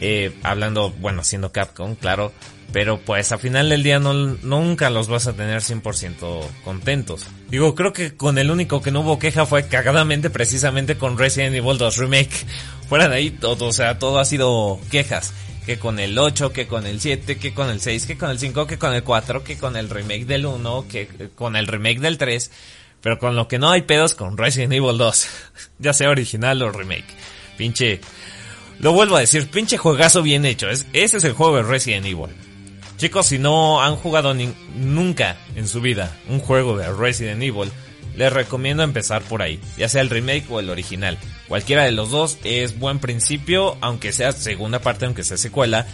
Eh, 0.00 0.32
hablando, 0.42 0.90
bueno, 0.90 1.24
siendo 1.24 1.50
Capcom, 1.50 1.96
claro, 1.96 2.32
pero 2.72 2.98
pues 2.98 3.32
a 3.32 3.38
final 3.38 3.70
del 3.70 3.82
día 3.82 3.98
no, 3.98 4.12
nunca 4.12 4.90
los 4.90 5.08
vas 5.08 5.26
a 5.26 5.32
tener 5.32 5.62
100% 5.62 6.42
contentos. 6.64 7.26
Digo, 7.48 7.74
creo 7.74 7.92
que 7.92 8.14
con 8.14 8.36
el 8.38 8.50
único 8.50 8.82
que 8.82 8.90
no 8.90 9.00
hubo 9.00 9.18
queja 9.18 9.46
fue 9.46 9.66
cagadamente 9.66 10.28
precisamente 10.28 10.96
con 10.96 11.16
Resident 11.16 11.56
Evil 11.56 11.78
2 11.78 11.96
Remake. 11.96 12.30
Fuera 12.88 13.08
de 13.08 13.16
ahí 13.16 13.30
todo, 13.30 13.66
o 13.66 13.72
sea, 13.72 13.98
todo 13.98 14.18
ha 14.18 14.24
sido 14.24 14.78
quejas. 14.90 15.32
Que 15.64 15.78
con 15.78 15.98
el 15.98 16.18
8, 16.18 16.52
que 16.52 16.66
con 16.66 16.86
el 16.86 16.98
7, 16.98 17.36
que 17.36 17.52
con 17.52 17.68
el 17.68 17.80
6, 17.80 18.06
que 18.06 18.16
con 18.16 18.30
el 18.30 18.38
5, 18.38 18.66
que 18.66 18.78
con 18.78 18.94
el 18.94 19.02
4, 19.02 19.44
que 19.44 19.58
con 19.58 19.76
el 19.76 19.90
remake 19.90 20.24
del 20.24 20.46
1, 20.46 20.86
que 20.88 21.28
con 21.34 21.56
el 21.56 21.66
remake 21.66 22.00
del 22.00 22.16
3. 22.16 22.50
Pero 23.02 23.18
con 23.18 23.36
lo 23.36 23.48
que 23.48 23.58
no 23.58 23.70
hay 23.70 23.82
pedos 23.82 24.14
con 24.14 24.38
Resident 24.38 24.72
Evil 24.72 24.96
2. 24.96 25.28
ya 25.78 25.92
sea 25.92 26.08
original 26.08 26.62
o 26.62 26.72
remake. 26.72 27.04
Pinche. 27.58 28.00
Lo 28.80 28.92
vuelvo 28.92 29.16
a 29.16 29.20
decir, 29.20 29.50
pinche 29.50 29.76
juegazo 29.76 30.22
bien 30.22 30.46
hecho. 30.46 30.70
Es, 30.70 30.86
ese 30.94 31.18
es 31.18 31.24
el 31.24 31.32
juego 31.32 31.56
de 31.56 31.64
Resident 31.64 32.06
Evil. 32.06 32.47
Chicos, 32.98 33.26
si 33.26 33.38
no 33.38 33.80
han 33.80 33.94
jugado 33.94 34.34
nunca 34.74 35.36
en 35.54 35.68
su 35.68 35.80
vida 35.80 36.16
un 36.28 36.40
juego 36.40 36.76
de 36.76 36.92
Resident 36.92 37.40
Evil, 37.40 37.70
les 38.16 38.32
recomiendo 38.32 38.82
empezar 38.82 39.22
por 39.22 39.40
ahí, 39.40 39.60
ya 39.76 39.88
sea 39.88 40.00
el 40.00 40.10
remake 40.10 40.46
o 40.50 40.58
el 40.58 40.68
original. 40.68 41.16
Cualquiera 41.46 41.84
de 41.84 41.92
los 41.92 42.10
dos 42.10 42.38
es 42.42 42.76
buen 42.76 42.98
principio, 42.98 43.78
aunque 43.82 44.10
sea 44.10 44.32
segunda 44.32 44.80
parte, 44.80 45.04
aunque 45.06 45.22
sea 45.22 45.36
secuela, 45.36 45.86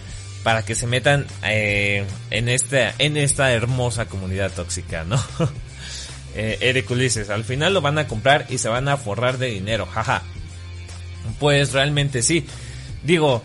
para 0.43 0.65
que 0.65 0.75
se 0.75 0.87
metan 0.87 1.27
eh, 1.43 2.07
en 2.31 2.49
esta 2.49 2.95
en 2.99 3.19
esta 3.19 3.53
hermosa 3.53 4.07
comunidad 4.07 4.51
tóxica, 4.53 5.05
¿no? 5.05 5.23
eh, 6.35 6.57
Eric 6.63 6.91
Ulises, 6.91 7.29
al 7.29 7.45
final 7.45 7.75
lo 7.75 7.83
van 7.83 7.99
a 7.99 8.07
comprar 8.09 8.47
y 8.49 8.57
se 8.57 8.71
van 8.71 8.89
a 8.89 8.97
forrar 8.97 9.37
de 9.37 9.49
dinero, 9.49 9.85
jaja. 9.85 10.23
Pues 11.39 11.75
realmente 11.75 12.23
sí. 12.23 12.47
Digo, 13.03 13.43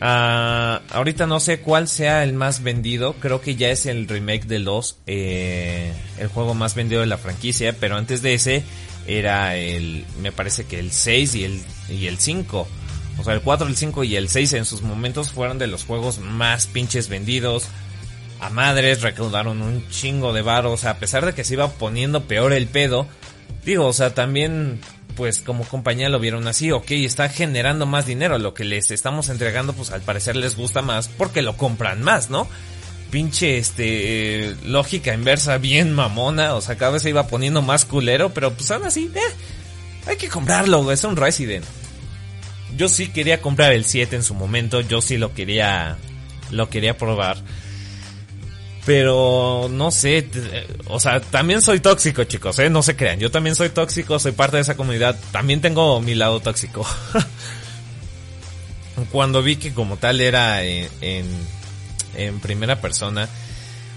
uh, 0.00 0.94
ahorita 0.94 1.26
no 1.26 1.40
sé 1.40 1.60
cuál 1.60 1.88
sea 1.88 2.22
el 2.24 2.32
más 2.32 2.62
vendido, 2.62 3.14
creo 3.14 3.40
que 3.40 3.56
ya 3.56 3.70
es 3.70 3.86
el 3.86 4.08
remake 4.08 4.46
del 4.46 4.64
2, 4.64 4.98
eh, 5.06 5.92
el 6.18 6.28
juego 6.28 6.54
más 6.54 6.74
vendido 6.74 7.00
de 7.00 7.06
la 7.06 7.18
franquicia, 7.18 7.74
pero 7.78 7.96
antes 7.96 8.22
de 8.22 8.34
ese 8.34 8.64
era 9.06 9.56
el, 9.56 10.04
me 10.20 10.32
parece 10.32 10.64
que 10.64 10.78
el 10.78 10.90
6 10.92 11.34
y 11.34 11.44
el, 11.44 11.62
y 11.88 12.06
el 12.06 12.18
5. 12.18 12.68
O 13.16 13.22
sea, 13.22 13.34
el 13.34 13.42
4, 13.42 13.66
el 13.68 13.76
5 13.76 14.04
y 14.04 14.16
el 14.16 14.28
6 14.28 14.52
en 14.54 14.64
sus 14.64 14.82
momentos 14.82 15.30
fueron 15.30 15.58
de 15.58 15.66
los 15.66 15.84
juegos 15.84 16.18
más 16.18 16.66
pinches 16.66 17.08
vendidos 17.08 17.68
a 18.40 18.50
madres, 18.50 19.02
recaudaron 19.02 19.62
un 19.62 19.88
chingo 19.88 20.32
de 20.32 20.42
varos, 20.42 20.84
a 20.84 20.98
pesar 20.98 21.24
de 21.24 21.32
que 21.32 21.44
se 21.44 21.54
iba 21.54 21.68
poniendo 21.68 22.24
peor 22.24 22.52
el 22.52 22.66
pedo. 22.66 23.06
Digo, 23.64 23.86
o 23.86 23.92
sea, 23.92 24.14
también, 24.14 24.80
pues 25.16 25.40
como 25.40 25.64
compañía 25.64 26.08
lo 26.08 26.18
vieron 26.18 26.46
así, 26.46 26.72
ok, 26.72 26.90
está 26.90 27.28
generando 27.28 27.86
más 27.86 28.06
dinero, 28.06 28.38
lo 28.38 28.54
que 28.54 28.64
les 28.64 28.90
estamos 28.90 29.28
entregando, 29.28 29.72
pues 29.72 29.90
al 29.90 30.02
parecer 30.02 30.36
les 30.36 30.56
gusta 30.56 30.82
más, 30.82 31.08
porque 31.08 31.42
lo 31.42 31.56
compran 31.56 32.02
más, 32.02 32.30
¿no? 32.30 32.48
Pinche, 33.10 33.58
este, 33.58 34.56
lógica 34.64 35.14
inversa, 35.14 35.58
bien 35.58 35.92
mamona, 35.92 36.54
o 36.54 36.60
sea, 36.60 36.76
cada 36.76 36.92
vez 36.92 37.02
se 37.02 37.10
iba 37.10 37.26
poniendo 37.26 37.62
más 37.62 37.84
culero, 37.84 38.34
pero 38.34 38.52
pues 38.52 38.70
aún 38.70 38.84
así, 38.84 39.10
eh, 39.14 39.20
hay 40.06 40.16
que 40.16 40.28
comprarlo, 40.28 40.90
es 40.90 41.04
un 41.04 41.16
Resident. 41.16 41.64
Yo 42.76 42.88
sí 42.88 43.08
quería 43.08 43.40
comprar 43.40 43.72
el 43.72 43.84
7 43.84 44.16
en 44.16 44.24
su 44.24 44.34
momento, 44.34 44.80
yo 44.80 45.00
sí 45.00 45.16
lo 45.16 45.32
quería, 45.32 45.96
lo 46.50 46.68
quería 46.68 46.96
probar. 46.96 47.38
Pero 48.86 49.68
no 49.70 49.90
sé, 49.90 50.28
o 50.86 51.00
sea, 51.00 51.20
también 51.20 51.62
soy 51.62 51.80
tóxico, 51.80 52.24
chicos, 52.24 52.58
¿eh? 52.58 52.68
No 52.68 52.82
se 52.82 52.96
crean, 52.96 53.18
yo 53.18 53.30
también 53.30 53.56
soy 53.56 53.70
tóxico, 53.70 54.18
soy 54.18 54.32
parte 54.32 54.56
de 54.56 54.62
esa 54.62 54.76
comunidad, 54.76 55.18
también 55.32 55.62
tengo 55.62 56.02
mi 56.02 56.14
lado 56.14 56.40
tóxico. 56.40 56.86
Cuando 59.10 59.42
vi 59.42 59.56
que 59.56 59.72
como 59.72 59.96
tal 59.96 60.20
era 60.20 60.62
en, 60.62 60.88
en, 62.14 62.40
primera 62.40 62.80
persona, 62.80 63.28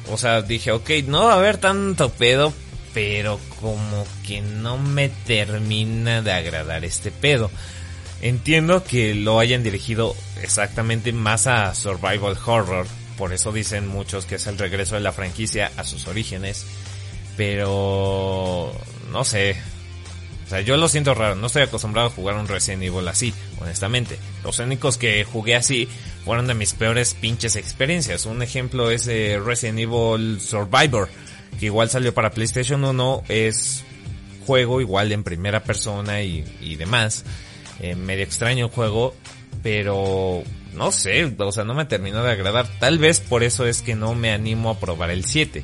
o 0.09 0.17
sea, 0.17 0.41
dije, 0.41 0.71
ok, 0.71 0.89
no 1.05 1.25
va 1.25 1.33
a 1.33 1.38
haber 1.38 1.57
tanto 1.57 2.09
pedo, 2.09 2.53
pero 2.93 3.39
como 3.59 4.07
que 4.25 4.41
no 4.41 4.77
me 4.77 5.09
termina 5.09 6.21
de 6.21 6.31
agradar 6.31 6.85
este 6.85 7.11
pedo. 7.11 7.51
Entiendo 8.21 8.83
que 8.83 9.13
lo 9.13 9.39
hayan 9.39 9.63
dirigido 9.63 10.15
exactamente 10.41 11.11
más 11.11 11.45
a 11.45 11.75
survival 11.75 12.38
horror, 12.43 12.88
por 13.18 13.34
eso 13.34 13.51
dicen 13.51 13.88
muchos 13.88 14.26
que 14.26 14.36
es 14.36 14.47
el 14.47 14.57
regreso 14.57 14.95
de 14.95 15.01
la 15.01 15.11
franquicia 15.11 15.72
a 15.78 15.84
sus 15.84 16.07
orígenes. 16.07 16.65
Pero 17.36 18.72
no 19.11 19.24
sé. 19.24 19.55
O 20.45 20.49
sea, 20.49 20.61
yo 20.61 20.78
lo 20.78 20.88
siento 20.88 21.13
raro, 21.13 21.36
no 21.36 21.47
estoy 21.47 21.63
acostumbrado 21.63 22.07
a 22.07 22.11
jugar 22.11 22.36
un 22.36 22.47
Resident 22.47 22.84
Evil 22.84 23.07
así, 23.09 23.34
honestamente. 23.59 24.18
Los 24.45 24.59
únicos 24.59 24.97
que 24.97 25.26
jugué 25.26 25.55
así 25.55 25.89
fueron 26.24 26.47
de 26.47 26.53
mis 26.53 26.74
peores 26.74 27.15
pinches 27.15 27.57
experiencias. 27.57 28.26
Un 28.26 28.41
ejemplo 28.41 28.89
es 28.89 29.07
Resident 29.07 29.80
Evil 29.80 30.39
Survivor, 30.39 31.09
que 31.59 31.65
igual 31.65 31.89
salió 31.89 32.13
para 32.13 32.32
PlayStation 32.32 32.84
1, 32.84 33.24
es 33.28 33.84
juego 34.45 34.80
igual 34.80 35.11
en 35.11 35.24
primera 35.24 35.63
persona 35.63 36.22
y, 36.22 36.76
demás. 36.78 37.26
Eh, 37.82 37.95
medio 37.95 38.24
extraño 38.24 38.68
el 38.68 38.72
juego, 38.72 39.13
pero 39.61 40.43
no 40.74 40.91
sé, 40.91 41.26
o 41.38 41.51
sea, 41.51 41.63
no 41.63 41.74
me 41.74 41.86
terminó 41.86 42.24
de 42.24 42.32
agradar. 42.32 42.68
Tal 42.80 42.97
vez 42.97 43.20
por 43.20 43.43
eso 43.43 43.65
es 43.65 43.82
que 43.82 43.95
no 43.95 44.15
me 44.15 44.32
animo 44.32 44.70
a 44.70 44.80
probar 44.80 45.09
el 45.09 45.26
7. 45.26 45.63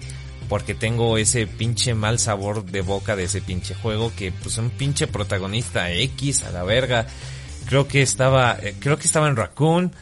Porque 0.50 0.76
tengo 0.76 1.18
ese 1.18 1.48
pinche 1.48 1.94
mal 1.94 2.20
sabor 2.20 2.66
de 2.66 2.82
boca 2.82 3.16
de 3.16 3.24
ese 3.24 3.42
pinche 3.42 3.74
juego 3.76 4.12
que 4.16 4.32
pues 4.32 4.58
un 4.58 4.70
pinche 4.70 5.08
protagonista 5.08 5.92
X 5.92 6.44
a 6.44 6.52
la 6.52 6.64
verga. 6.64 7.08
Creo 7.66 7.88
que 7.88 8.02
estaba, 8.02 8.58
eh, 8.62 8.76
creo 8.80 8.98
que 8.98 9.08
estaba 9.08 9.28
en 9.30 9.36
Raccoon 9.36 9.94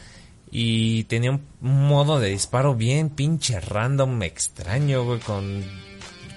y 0.50 1.04
tenía 1.04 1.30
un 1.30 1.40
modo 1.60 2.20
de 2.20 2.28
disparo 2.28 2.74
bien 2.74 3.08
pinche 3.08 3.58
random, 3.60 4.22
extraño, 4.22 5.04
güey, 5.04 5.20
con, 5.20 5.64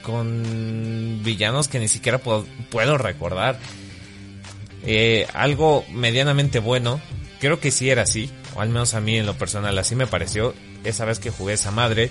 con 0.03 1.21
villanos 1.23 1.67
que 1.67 1.79
ni 1.79 1.89
siquiera 1.89 2.19
puedo, 2.19 2.45
puedo 2.69 2.97
recordar. 2.97 3.59
Eh, 4.85 5.27
algo 5.33 5.83
medianamente 5.91 6.59
bueno, 6.59 7.01
creo 7.39 7.59
que 7.59 7.71
sí 7.71 7.89
era 7.89 8.03
así, 8.03 8.29
o 8.55 8.61
al 8.61 8.69
menos 8.69 8.93
a 8.93 9.01
mí 9.01 9.17
en 9.17 9.25
lo 9.25 9.37
personal 9.37 9.77
así 9.77 9.95
me 9.95 10.07
pareció, 10.07 10.53
esa 10.83 11.05
vez 11.05 11.19
que 11.19 11.29
jugué 11.29 11.53
esa 11.53 11.71
madre, 11.71 12.09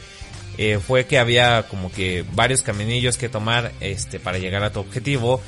eh, 0.56 0.78
fue 0.78 1.06
que 1.06 1.18
había 1.18 1.64
como 1.64 1.90
que 1.90 2.24
varios 2.32 2.62
caminillos 2.62 3.16
que 3.16 3.28
tomar 3.28 3.72
este 3.80 4.20
para 4.20 4.38
llegar 4.38 4.62
a 4.62 4.72
tu 4.72 4.80
objetivo. 4.80 5.40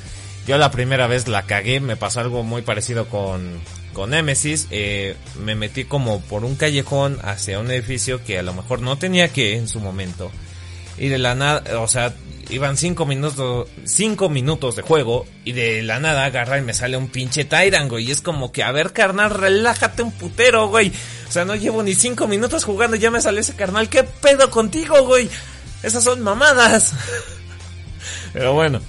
Yo 0.47 0.57
la 0.57 0.71
primera 0.71 1.07
vez 1.07 1.27
la 1.27 1.43
cagué, 1.43 1.79
me 1.79 1.95
pasó 1.95 2.19
algo 2.19 2.43
muy 2.43 2.61
parecido 2.61 3.07
con, 3.07 3.59
con 3.93 4.11
Nemesis, 4.11 4.67
eh, 4.71 5.15
me 5.43 5.55
metí 5.55 5.85
como 5.85 6.21
por 6.21 6.45
un 6.45 6.55
callejón 6.55 7.19
hacia 7.21 7.59
un 7.59 7.69
edificio 7.71 8.23
que 8.23 8.39
a 8.39 8.43
lo 8.43 8.53
mejor 8.53 8.81
no 8.81 8.97
tenía 8.97 9.29
que 9.29 9.55
en 9.55 9.67
su 9.67 9.79
momento. 9.79 10.31
Y 10.97 11.09
de 11.09 11.17
la 11.17 11.35
nada, 11.35 11.79
o 11.79 11.87
sea, 11.87 12.13
iban 12.49 12.77
5 12.77 13.05
minutos, 13.05 13.69
cinco 13.85 14.29
minutos 14.29 14.75
de 14.75 14.81
juego 14.81 15.25
y 15.43 15.51
de 15.51 15.83
la 15.83 15.99
nada 15.99 16.25
agarra 16.25 16.57
y 16.57 16.61
me 16.61 16.73
sale 16.73 16.97
un 16.97 17.07
pinche 17.07 17.45
Tyrant, 17.45 17.89
güey. 17.89 18.05
Y 18.05 18.11
es 18.11 18.21
como 18.21 18.51
que, 18.51 18.63
a 18.63 18.71
ver, 18.71 18.93
carnal, 18.93 19.31
relájate 19.31 20.03
un 20.03 20.11
putero, 20.11 20.67
güey. 20.67 20.91
O 21.27 21.31
sea, 21.31 21.45
no 21.45 21.55
llevo 21.55 21.83
ni 21.83 21.95
5 21.95 22.27
minutos 22.27 22.63
jugando 22.63 22.95
y 22.95 22.99
ya 22.99 23.11
me 23.11 23.21
sale 23.21 23.41
ese 23.41 23.55
carnal. 23.55 23.89
¿Qué 23.89 24.03
pedo 24.03 24.49
contigo, 24.49 25.05
güey? 25.05 25.29
Esas 25.83 26.03
son 26.03 26.21
mamadas. 26.21 26.93
Pero 28.33 28.53
bueno. 28.53 28.81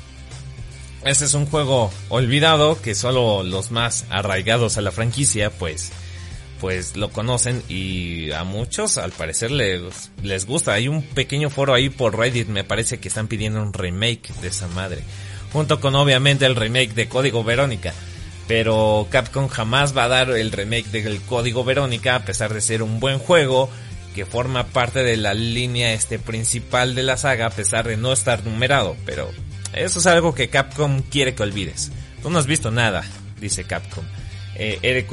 Este 1.05 1.27
es 1.27 1.35
un 1.35 1.47
juego 1.47 1.93
olvidado 2.09 2.81
que 2.83 2.95
solo 2.95 3.45
los 3.45 3.71
más 3.71 4.05
arraigados 4.11 4.77
a 4.77 4.83
la 4.83 4.91
franquicia, 4.91 5.51
pues 5.51 5.93
pues 6.61 6.97
lo 6.97 7.11
conocen 7.11 7.63
y 7.69 8.31
a 8.33 8.45
muchos 8.45 8.99
al 8.99 9.13
parecer 9.13 9.51
les, 9.51 10.11
les 10.23 10.47
gusta. 10.47 10.73
Hay 10.73 10.89
un 10.89 11.03
pequeño 11.03 11.51
foro 11.51 11.75
ahí 11.75 11.89
por 11.89 12.17
Reddit, 12.17 12.49
me 12.49 12.65
parece 12.65 12.99
que 12.99 13.09
están 13.09 13.29
pidiendo 13.29 13.63
un 13.63 13.73
remake 13.73 14.33
de 14.41 14.49
esa 14.49 14.69
madre. 14.69 15.03
Junto 15.53 15.81
con 15.81 15.95
obviamente 15.95 16.47
el 16.47 16.57
remake 16.57 16.95
de 16.95 17.09
Código 17.09 17.45
Verónica. 17.45 17.93
Pero 18.47 19.07
Capcom 19.11 19.49
jamás 19.49 19.97
va 19.97 20.05
a 20.05 20.09
dar 20.09 20.31
el 20.31 20.53
remake 20.53 20.91
del 20.91 21.21
Código 21.23 21.65
Verónica 21.65 22.15
a 22.15 22.25
pesar 22.25 22.53
de 22.55 22.61
ser 22.61 22.83
un 22.83 22.99
buen 22.99 23.19
juego 23.19 23.69
que 24.15 24.25
forma 24.25 24.67
parte 24.67 25.03
de 25.03 25.17
la 25.17 25.35
línea 25.35 25.93
este 25.93 26.19
principal 26.19 26.95
de 26.95 27.03
la 27.03 27.17
saga 27.19 27.47
a 27.47 27.51
pesar 27.51 27.87
de 27.87 27.97
no 27.97 28.13
estar 28.13 28.45
numerado. 28.45 28.97
Pero 29.05 29.31
eso 29.75 29.99
es 29.99 30.07
algo 30.07 30.35
que 30.35 30.49
Capcom 30.49 31.03
quiere 31.03 31.35
que 31.35 31.43
olvides. 31.43 31.93
Tú 32.23 32.31
no 32.31 32.39
has 32.39 32.47
visto 32.47 32.71
nada, 32.71 33.05
dice 33.39 33.65
Capcom 33.65 34.05
eh, 34.59 35.07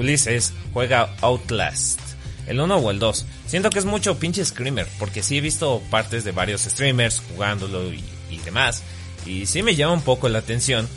juega 0.74 1.16
Outlast. 1.22 2.00
¿El 2.48 2.60
1 2.60 2.76
o 2.76 2.92
el 2.92 3.00
2? 3.00 3.26
Siento 3.48 3.70
que 3.70 3.80
es 3.80 3.86
mucho 3.86 4.20
pinche 4.20 4.46
screamer, 4.46 4.88
porque 5.00 5.24
sí 5.24 5.38
he 5.38 5.42
visto 5.42 5.82
partes 5.90 6.24
de 6.24 6.32
varios 6.32 6.62
streamers 6.62 7.22
jugándolo 7.32 7.92
y, 7.92 8.04
demás. 8.44 8.84
Y 9.26 9.46
sí 9.46 9.64
me 9.64 9.76
llama 9.76 9.94
un 9.94 10.02
poco 10.02 10.30
la 10.30 10.40
atención. 10.40 10.88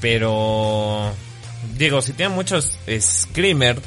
Pero... 0.00 1.12
Digo, 1.76 2.00
si 2.00 2.12
tiene 2.12 2.34
muchos 2.34 2.78
screamer, 3.00 3.80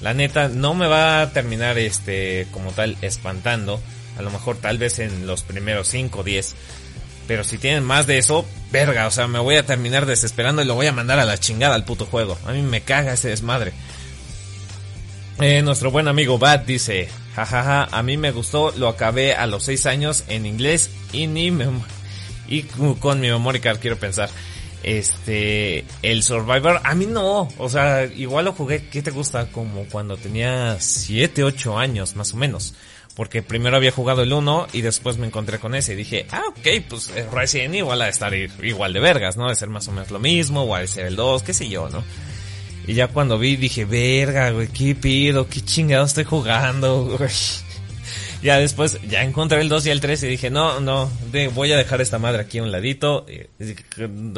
la 0.00 0.14
neta 0.14 0.48
no 0.48 0.74
me 0.74 0.86
va 0.86 1.22
a 1.22 1.32
terminar 1.32 1.78
este 1.78 2.46
como 2.52 2.70
tal 2.72 2.96
espantando. 3.02 3.80
A 4.18 4.22
lo 4.22 4.30
mejor 4.30 4.56
tal 4.58 4.78
vez 4.78 4.98
en 4.98 5.26
los 5.26 5.42
primeros 5.42 5.88
5 5.88 6.20
o 6.20 6.22
10. 6.22 6.54
Pero 7.26 7.44
si 7.44 7.58
tienen 7.58 7.84
más 7.84 8.06
de 8.06 8.18
eso, 8.18 8.46
verga, 8.70 9.06
o 9.06 9.10
sea, 9.10 9.26
me 9.26 9.38
voy 9.38 9.56
a 9.56 9.66
terminar 9.66 10.06
desesperando 10.06 10.62
y 10.62 10.64
lo 10.64 10.74
voy 10.74 10.86
a 10.86 10.92
mandar 10.92 11.18
a 11.18 11.24
la 11.24 11.38
chingada 11.38 11.74
al 11.74 11.84
puto 11.84 12.06
juego. 12.06 12.38
A 12.46 12.52
mí 12.52 12.62
me 12.62 12.82
caga 12.82 13.14
ese 13.14 13.28
desmadre. 13.28 13.72
Eh, 15.40 15.60
nuestro 15.62 15.90
buen 15.90 16.08
amigo 16.08 16.38
Bat 16.38 16.64
dice, 16.64 17.08
jajaja, 17.34 17.88
a 17.90 18.02
mí 18.02 18.16
me 18.16 18.30
gustó, 18.30 18.72
lo 18.76 18.88
acabé 18.88 19.34
a 19.34 19.46
los 19.46 19.64
6 19.64 19.86
años 19.86 20.24
en 20.28 20.46
inglés 20.46 20.90
y 21.12 21.26
ni 21.26 21.52
y 22.48 22.62
con 22.62 23.20
mi 23.20 23.28
memory 23.28 23.60
card 23.60 23.78
quiero 23.78 23.98
pensar. 23.98 24.30
Este, 24.82 25.84
el 26.02 26.22
Survivor, 26.22 26.80
a 26.84 26.94
mí 26.94 27.06
no, 27.06 27.48
o 27.58 27.68
sea, 27.68 28.04
igual 28.04 28.44
lo 28.44 28.52
jugué, 28.52 28.88
¿qué 28.88 29.02
te 29.02 29.10
gusta? 29.10 29.46
Como 29.50 29.84
cuando 29.86 30.16
tenía 30.16 30.76
7, 30.78 31.42
8 31.42 31.76
años, 31.78 32.14
más 32.14 32.32
o 32.32 32.36
menos. 32.36 32.74
Porque 33.16 33.42
primero 33.42 33.76
había 33.76 33.90
jugado 33.90 34.22
el 34.22 34.32
1 34.32 34.68
y 34.74 34.82
después 34.82 35.16
me 35.16 35.26
encontré 35.26 35.58
con 35.58 35.74
ese 35.74 35.94
y 35.94 35.96
dije, 35.96 36.26
ah, 36.30 36.42
ok, 36.48 36.68
pues 36.86 37.10
eh, 37.16 37.26
Resident 37.32 37.74
igual 37.74 38.02
a 38.02 38.10
estar 38.10 38.34
igual 38.34 38.92
de 38.92 39.00
vergas, 39.00 39.38
¿no? 39.38 39.48
De 39.48 39.54
ser 39.54 39.70
más 39.70 39.88
o 39.88 39.92
menos 39.92 40.10
lo 40.10 40.18
mismo, 40.18 40.64
o 40.64 40.74
a 40.74 40.86
ser 40.86 41.06
el 41.06 41.16
2, 41.16 41.42
qué 41.42 41.54
sé 41.54 41.66
yo, 41.66 41.88
¿no? 41.88 42.04
Y 42.86 42.92
ya 42.92 43.08
cuando 43.08 43.38
vi 43.38 43.56
dije, 43.56 43.86
verga, 43.86 44.50
güey, 44.50 44.68
qué 44.68 44.94
pido, 44.94 45.48
qué 45.48 45.62
chingado 45.62 46.04
estoy 46.04 46.24
jugando, 46.24 47.16
güey. 47.18 47.30
Ya 48.42 48.58
después, 48.58 48.98
ya 49.08 49.22
encontré 49.22 49.60
el 49.60 49.68
2 49.68 49.86
y 49.86 49.90
el 49.90 50.00
3 50.00 50.22
y 50.22 50.26
dije, 50.28 50.50
no, 50.50 50.78
no, 50.78 51.10
voy 51.54 51.72
a 51.72 51.76
dejar 51.76 52.02
esta 52.02 52.18
madre 52.18 52.42
aquí 52.42 52.58
a 52.58 52.62
un 52.62 52.70
ladito. 52.70 53.26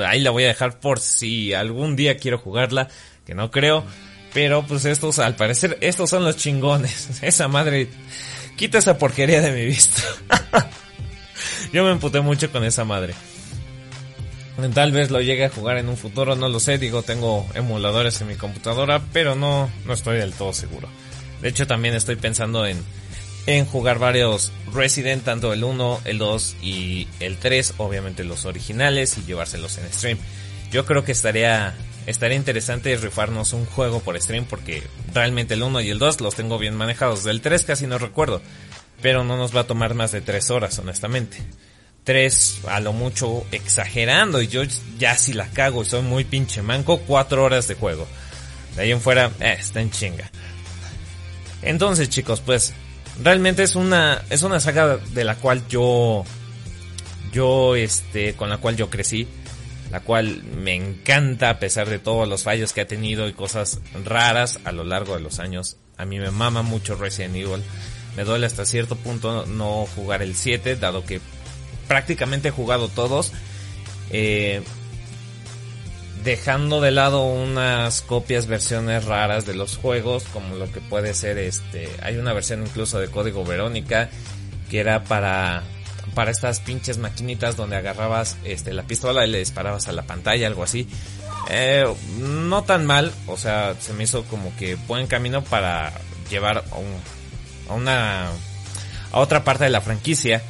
Ahí 0.06 0.20
la 0.20 0.30
voy 0.30 0.44
a 0.44 0.46
dejar 0.48 0.78
por 0.78 1.00
si 1.00 1.52
algún 1.52 1.96
día 1.96 2.16
quiero 2.16 2.38
jugarla, 2.38 2.88
que 3.26 3.34
no 3.34 3.50
creo. 3.50 3.84
Pero 4.32 4.64
pues 4.64 4.84
estos, 4.84 5.18
al 5.18 5.34
parecer, 5.36 5.76
estos 5.80 6.08
son 6.08 6.24
los 6.24 6.36
chingones. 6.36 7.18
Esa 7.22 7.48
madre 7.48 7.88
Quita 8.58 8.78
esa 8.78 8.98
porquería 8.98 9.40
de 9.40 9.52
mi 9.52 9.64
vista. 9.64 10.02
Yo 11.72 11.84
me 11.84 11.92
emputé 11.92 12.20
mucho 12.20 12.50
con 12.50 12.64
esa 12.64 12.84
madre. 12.84 13.14
Tal 14.74 14.90
vez 14.90 15.12
lo 15.12 15.20
llegue 15.20 15.44
a 15.44 15.48
jugar 15.48 15.78
en 15.78 15.88
un 15.88 15.96
futuro, 15.96 16.34
no 16.34 16.48
lo 16.48 16.58
sé. 16.58 16.76
Digo, 16.76 17.04
tengo 17.04 17.46
emuladores 17.54 18.20
en 18.20 18.26
mi 18.26 18.34
computadora, 18.34 19.00
pero 19.12 19.36
no, 19.36 19.70
no 19.86 19.92
estoy 19.92 20.18
del 20.18 20.32
todo 20.32 20.52
seguro. 20.52 20.88
De 21.40 21.48
hecho, 21.48 21.68
también 21.68 21.94
estoy 21.94 22.16
pensando 22.16 22.66
en, 22.66 22.82
en 23.46 23.64
jugar 23.64 24.00
varios 24.00 24.50
Resident, 24.74 25.22
tanto 25.22 25.52
el 25.52 25.62
1, 25.62 26.00
el 26.04 26.18
2 26.18 26.56
y 26.60 27.06
el 27.20 27.36
3, 27.36 27.74
obviamente 27.76 28.24
los 28.24 28.44
originales, 28.44 29.16
y 29.18 29.24
llevárselos 29.24 29.78
en 29.78 29.92
stream. 29.92 30.18
Yo 30.72 30.84
creo 30.84 31.04
que 31.04 31.12
estaría 31.12 31.76
estaría 32.08 32.38
interesante 32.38 32.96
rifarnos 32.96 33.52
un 33.52 33.66
juego 33.66 34.00
por 34.00 34.20
stream 34.20 34.46
porque 34.46 34.82
realmente 35.12 35.54
el 35.54 35.62
1 35.62 35.82
y 35.82 35.90
el 35.90 35.98
2 35.98 36.22
los 36.22 36.34
tengo 36.34 36.58
bien 36.58 36.74
manejados. 36.74 37.22
Del 37.22 37.42
3 37.42 37.64
casi 37.64 37.86
no 37.86 37.98
recuerdo, 37.98 38.40
pero 39.02 39.24
no 39.24 39.36
nos 39.36 39.54
va 39.54 39.60
a 39.60 39.66
tomar 39.66 39.94
más 39.94 40.12
de 40.12 40.22
3 40.22 40.50
horas, 40.50 40.78
honestamente. 40.78 41.36
3 42.04 42.60
a 42.68 42.80
lo 42.80 42.94
mucho 42.94 43.44
exagerando 43.52 44.40
y 44.40 44.48
yo 44.48 44.62
ya 44.98 45.16
si 45.16 45.34
la 45.34 45.48
cago 45.48 45.82
y 45.82 45.84
soy 45.84 46.00
muy 46.00 46.24
pinche 46.24 46.62
manco, 46.62 46.98
4 47.06 47.44
horas 47.44 47.68
de 47.68 47.74
juego. 47.74 48.06
De 48.74 48.82
ahí 48.82 48.90
en 48.90 49.02
fuera, 49.02 49.30
eh, 49.40 49.56
está 49.58 49.82
en 49.82 49.90
chinga. 49.90 50.30
Entonces 51.60 52.08
chicos, 52.08 52.40
pues 52.40 52.72
realmente 53.22 53.62
es 53.62 53.76
una, 53.76 54.22
es 54.30 54.42
una 54.42 54.60
saga 54.60 54.96
de 54.96 55.24
la 55.24 55.34
cual 55.34 55.68
yo, 55.68 56.24
yo 57.32 57.76
este, 57.76 58.32
con 58.32 58.48
la 58.48 58.56
cual 58.56 58.76
yo 58.76 58.88
crecí 58.88 59.28
la 59.90 60.00
cual 60.00 60.42
me 60.44 60.74
encanta 60.74 61.50
a 61.50 61.58
pesar 61.58 61.88
de 61.88 61.98
todos 61.98 62.28
los 62.28 62.42
fallos 62.42 62.72
que 62.72 62.82
ha 62.82 62.86
tenido 62.86 63.28
y 63.28 63.32
cosas 63.32 63.80
raras 64.04 64.58
a 64.64 64.72
lo 64.72 64.84
largo 64.84 65.14
de 65.14 65.20
los 65.20 65.38
años. 65.38 65.76
A 65.96 66.04
mí 66.04 66.18
me 66.18 66.30
mama 66.30 66.62
mucho 66.62 66.94
Resident 66.94 67.36
Evil. 67.36 67.62
Me 68.16 68.24
duele 68.24 68.46
hasta 68.46 68.66
cierto 68.66 68.96
punto 68.96 69.46
no 69.46 69.86
jugar 69.94 70.22
el 70.22 70.34
7, 70.34 70.76
dado 70.76 71.04
que 71.04 71.20
prácticamente 71.86 72.48
he 72.48 72.52
jugado 72.52 72.88
todos. 72.88 73.32
Eh, 74.10 74.62
dejando 76.24 76.80
de 76.80 76.90
lado 76.90 77.24
unas 77.24 78.02
copias, 78.02 78.46
versiones 78.46 79.04
raras 79.04 79.46
de 79.46 79.54
los 79.54 79.76
juegos, 79.76 80.24
como 80.32 80.56
lo 80.56 80.70
que 80.70 80.80
puede 80.80 81.14
ser 81.14 81.38
este, 81.38 81.88
hay 82.02 82.16
una 82.16 82.32
versión 82.32 82.62
incluso 82.62 82.98
de 82.98 83.08
Código 83.08 83.44
Verónica 83.44 84.10
que 84.68 84.80
era 84.80 85.04
para 85.04 85.62
para 86.18 86.32
estas 86.32 86.58
pinches 86.58 86.98
maquinitas 86.98 87.54
donde 87.54 87.76
agarrabas 87.76 88.38
este, 88.42 88.72
la 88.72 88.82
pistola 88.82 89.24
y 89.24 89.30
le 89.30 89.38
disparabas 89.38 89.86
a 89.86 89.92
la 89.92 90.02
pantalla, 90.02 90.48
algo 90.48 90.64
así. 90.64 90.88
Eh, 91.48 91.86
no 92.18 92.64
tan 92.64 92.86
mal, 92.86 93.12
o 93.28 93.36
sea, 93.36 93.76
se 93.78 93.92
me 93.92 94.02
hizo 94.02 94.24
como 94.24 94.52
que 94.56 94.74
buen 94.74 95.06
camino 95.06 95.44
para 95.44 95.92
llevar 96.28 96.64
a, 97.68 97.72
una 97.72 98.30
a 99.12 99.18
otra 99.20 99.44
parte 99.44 99.62
de 99.62 99.70
la 99.70 99.80
franquicia, 99.80 100.42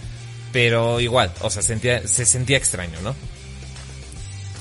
pero 0.55 1.01
igual, 1.01 1.31
o 1.43 1.51
sea, 1.51 1.61
sentía, 1.61 2.09
se 2.09 2.25
sentía 2.25 2.57
extraño, 2.57 2.99
¿no? 3.03 3.15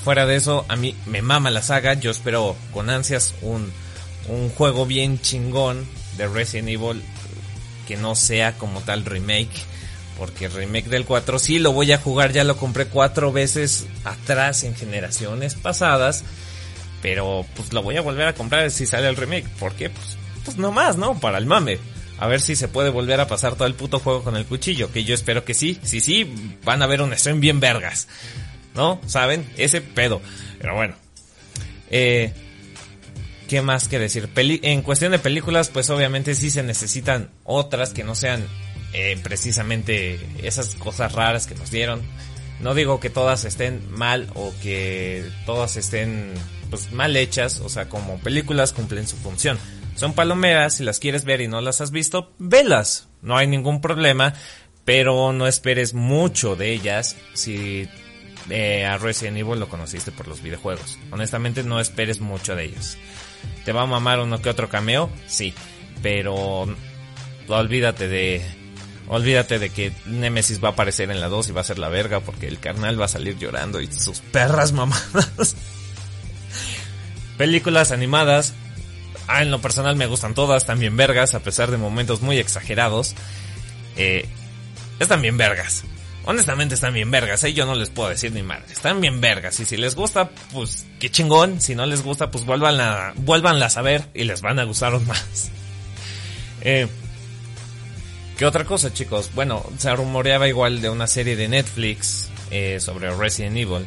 Fuera 0.04 0.26
de 0.26 0.36
eso, 0.36 0.66
a 0.68 0.76
mí 0.76 0.94
me 1.06 1.22
mama 1.22 1.50
la 1.50 1.62
saga, 1.62 1.94
yo 1.94 2.10
espero 2.10 2.54
con 2.70 2.90
ansias 2.90 3.34
un, 3.40 3.72
un 4.28 4.50
juego 4.50 4.84
bien 4.84 5.22
chingón 5.22 5.86
de 6.18 6.28
Resident 6.28 6.68
Evil 6.68 7.02
que 7.86 7.96
no 7.96 8.14
sea 8.14 8.58
como 8.58 8.82
tal 8.82 9.06
remake 9.06 9.77
porque 10.18 10.46
el 10.46 10.52
remake 10.52 10.88
del 10.88 11.04
4 11.04 11.38
sí 11.38 11.58
lo 11.58 11.72
voy 11.72 11.92
a 11.92 11.98
jugar, 11.98 12.32
ya 12.32 12.44
lo 12.44 12.56
compré 12.56 12.86
cuatro 12.86 13.32
veces 13.32 13.86
atrás 14.04 14.64
en 14.64 14.74
generaciones 14.74 15.54
pasadas. 15.54 16.24
Pero 17.00 17.46
pues 17.54 17.72
lo 17.72 17.82
voy 17.82 17.96
a 17.96 18.00
volver 18.00 18.26
a 18.26 18.34
comprar 18.34 18.70
si 18.72 18.84
sale 18.84 19.08
el 19.08 19.16
remake. 19.16 19.48
¿Por 19.60 19.74
qué? 19.74 19.90
Pues, 19.90 20.16
pues 20.44 20.56
nomás, 20.56 20.96
¿no? 20.96 21.18
Para 21.20 21.38
el 21.38 21.46
mame. 21.46 21.78
A 22.18 22.26
ver 22.26 22.40
si 22.40 22.56
se 22.56 22.66
puede 22.66 22.90
volver 22.90 23.20
a 23.20 23.28
pasar 23.28 23.54
todo 23.54 23.68
el 23.68 23.74
puto 23.74 24.00
juego 24.00 24.24
con 24.24 24.36
el 24.36 24.44
cuchillo. 24.44 24.90
Que 24.90 25.04
yo 25.04 25.14
espero 25.14 25.44
que 25.44 25.54
sí. 25.54 25.78
Si 25.84 26.00
sí, 26.00 26.56
van 26.64 26.82
a 26.82 26.88
ver 26.88 27.00
un 27.00 27.16
stream 27.16 27.38
bien 27.38 27.60
vergas. 27.60 28.08
¿No? 28.74 29.00
¿Saben? 29.06 29.48
Ese 29.56 29.80
pedo. 29.80 30.20
Pero 30.60 30.74
bueno. 30.74 30.96
Eh, 31.90 32.32
¿Qué 33.48 33.62
más 33.62 33.88
que 33.88 33.98
decir? 33.98 34.28
en 34.36 34.82
cuestión 34.82 35.12
de 35.12 35.18
películas, 35.18 35.68
pues 35.68 35.88
obviamente 35.88 36.34
sí 36.34 36.50
se 36.50 36.62
necesitan 36.62 37.30
otras 37.44 37.90
que 37.90 38.04
no 38.04 38.14
sean 38.14 38.44
eh, 38.92 39.18
precisamente 39.22 40.18
esas 40.42 40.74
cosas 40.74 41.12
raras 41.12 41.46
que 41.46 41.54
nos 41.54 41.70
dieron. 41.70 42.02
No 42.60 42.74
digo 42.74 42.98
que 42.98 43.10
todas 43.10 43.44
estén 43.44 43.90
mal 43.90 44.28
o 44.34 44.52
que 44.62 45.24
todas 45.46 45.76
estén 45.76 46.34
pues 46.70 46.92
mal 46.92 47.16
hechas, 47.16 47.60
o 47.60 47.68
sea, 47.68 47.88
como 47.88 48.18
películas 48.18 48.72
cumplen 48.72 49.06
su 49.06 49.16
función. 49.16 49.58
Son 49.94 50.12
palomeras, 50.12 50.74
si 50.74 50.84
las 50.84 50.98
quieres 50.98 51.24
ver 51.24 51.40
y 51.40 51.48
no 51.48 51.60
las 51.60 51.80
has 51.80 51.90
visto, 51.90 52.32
velas, 52.38 53.08
no 53.22 53.36
hay 53.36 53.46
ningún 53.46 53.80
problema, 53.80 54.34
pero 54.84 55.32
no 55.32 55.46
esperes 55.46 55.94
mucho 55.94 56.56
de 56.56 56.72
ellas 56.72 57.16
si 57.34 57.88
eh, 58.50 58.86
a 58.86 58.96
Resident 58.98 59.36
Evil 59.36 59.60
lo 59.60 59.68
conociste 59.68 60.12
por 60.12 60.28
los 60.28 60.42
videojuegos. 60.42 60.98
Honestamente 61.10 61.62
no 61.62 61.80
esperes 61.80 62.20
mucho 62.20 62.56
de 62.56 62.64
ellas. 62.64 62.96
¿Te 63.64 63.72
va 63.72 63.82
a 63.82 63.86
mamar 63.86 64.20
uno 64.20 64.40
que 64.40 64.50
otro 64.50 64.68
cameo? 64.68 65.10
Sí, 65.26 65.52
pero 66.02 66.66
olvídate 67.48 68.08
de 68.08 68.42
Olvídate 69.08 69.58
de 69.58 69.70
que 69.70 69.92
Nemesis 70.04 70.62
va 70.62 70.68
a 70.68 70.72
aparecer 70.72 71.10
en 71.10 71.20
la 71.20 71.28
2 71.28 71.48
y 71.48 71.52
va 71.52 71.62
a 71.62 71.64
ser 71.64 71.78
la 71.78 71.88
verga 71.88 72.20
porque 72.20 72.46
el 72.46 72.60
carnal 72.60 73.00
va 73.00 73.06
a 73.06 73.08
salir 73.08 73.38
llorando 73.38 73.80
y 73.80 73.90
sus 73.90 74.20
perras 74.20 74.72
mamadas. 74.72 75.56
Películas 77.38 77.90
animadas. 77.90 78.54
Ah, 79.26 79.42
en 79.42 79.50
lo 79.50 79.60
personal 79.60 79.96
me 79.96 80.06
gustan 80.06 80.34
todas, 80.34 80.66
también 80.66 80.96
vergas, 80.96 81.34
a 81.34 81.40
pesar 81.40 81.70
de 81.70 81.78
momentos 81.78 82.20
muy 82.20 82.38
exagerados. 82.38 83.14
Eh, 83.96 84.26
están 84.98 85.22
bien 85.22 85.38
vergas. 85.38 85.84
Honestamente 86.24 86.74
están 86.74 86.92
bien 86.92 87.10
vergas, 87.10 87.42
¿eh? 87.44 87.54
yo 87.54 87.64
no 87.64 87.74
les 87.74 87.88
puedo 87.88 88.10
decir 88.10 88.32
ni 88.32 88.42
madre. 88.42 88.70
Están 88.70 89.00
bien 89.00 89.22
vergas 89.22 89.58
y 89.60 89.64
si 89.64 89.78
les 89.78 89.94
gusta, 89.94 90.28
pues 90.52 90.84
qué 91.00 91.10
chingón. 91.10 91.62
Si 91.62 91.74
no 91.74 91.86
les 91.86 92.02
gusta, 92.02 92.30
pues 92.30 92.44
vuelvan 92.44 92.78
a, 92.80 93.14
vuélvanlas 93.16 93.78
a 93.78 93.82
ver 93.82 94.04
y 94.12 94.24
les 94.24 94.42
van 94.42 94.58
a 94.58 94.64
gustar 94.64 95.00
más. 95.00 95.50
Eh, 96.60 96.88
¿Qué 98.38 98.46
otra 98.46 98.64
cosa, 98.64 98.94
chicos? 98.94 99.32
Bueno, 99.34 99.66
se 99.78 99.92
rumoreaba 99.96 100.46
igual 100.46 100.80
de 100.80 100.88
una 100.88 101.08
serie 101.08 101.34
de 101.34 101.48
Netflix 101.48 102.30
eh, 102.52 102.78
sobre 102.78 103.12
Resident 103.12 103.56
Evil. 103.56 103.84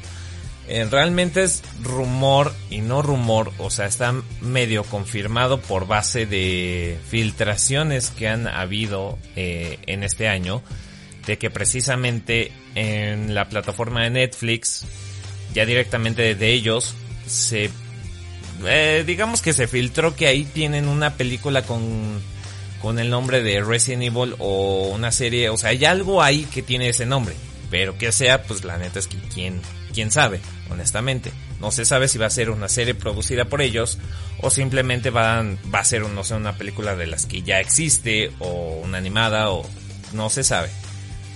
Eh, 0.68 0.86
realmente 0.92 1.44
es 1.44 1.64
rumor 1.82 2.54
y 2.70 2.82
no 2.82 3.02
rumor, 3.02 3.54
o 3.60 3.70
sea, 3.70 3.86
está 3.86 4.14
medio 4.42 4.84
confirmado 4.84 5.62
por 5.62 5.88
base 5.88 6.26
de 6.26 7.00
filtraciones 7.08 8.10
que 8.10 8.28
han 8.28 8.46
habido 8.46 9.18
eh, 9.38 9.80
en 9.88 10.04
este 10.04 10.28
año, 10.28 10.62
de 11.26 11.38
que 11.38 11.50
precisamente 11.50 12.52
en 12.76 13.34
la 13.34 13.48
plataforma 13.48 14.04
de 14.04 14.10
Netflix, 14.10 14.84
ya 15.54 15.66
directamente 15.66 16.36
de 16.36 16.52
ellos, 16.52 16.94
se, 17.26 17.70
digamos 19.06 19.42
que 19.42 19.54
se 19.54 19.70
filtró 19.70 20.14
que 20.14 20.28
ahí 20.28 20.44
tienen 20.44 20.90
una 20.90 21.16
película 21.16 21.62
con 21.62 22.20
con 22.82 23.00
el 23.00 23.10
nombre 23.10 23.44
de 23.44 23.62
Resident 23.62 24.04
Evil 24.04 24.36
o 24.40 24.90
una 24.94 25.12
serie, 25.12 25.50
o 25.50 25.58
sea, 25.58 25.70
hay 25.70 25.86
algo 25.86 26.22
ahí 26.22 26.46
que 26.46 26.62
tiene 26.62 26.90
ese 26.90 27.06
nombre, 27.06 27.36
pero 27.70 27.98
que 27.98 28.12
sea, 28.12 28.44
pues 28.44 28.64
la 28.64 28.78
neta 28.78 29.00
es 29.00 29.08
que 29.08 29.18
quién, 29.34 29.62
quién 29.94 30.12
sabe, 30.12 30.40
honestamente. 30.70 31.32
No 31.60 31.72
se 31.72 31.86
sabe 31.86 32.08
si 32.08 32.18
va 32.18 32.26
a 32.26 32.32
ser 32.32 32.50
una 32.50 32.68
serie 32.68 32.96
producida 32.96 33.46
por 33.46 33.62
ellos 33.62 34.00
o 34.40 34.50
simplemente 34.50 35.12
va 35.12 35.40
a 35.40 35.86
ser, 35.86 36.02
no 36.02 36.24
sé, 36.24 36.34
una 36.34 36.58
película 36.58 36.96
de 36.96 37.06
las 37.06 37.28
que 37.28 37.44
ya 37.44 37.60
existe 37.60 38.32
o 38.40 38.82
una 38.84 38.98
animada 38.98 39.52
o 39.52 39.64
no 40.14 40.30
se 40.32 40.44
sabe. 40.44 40.70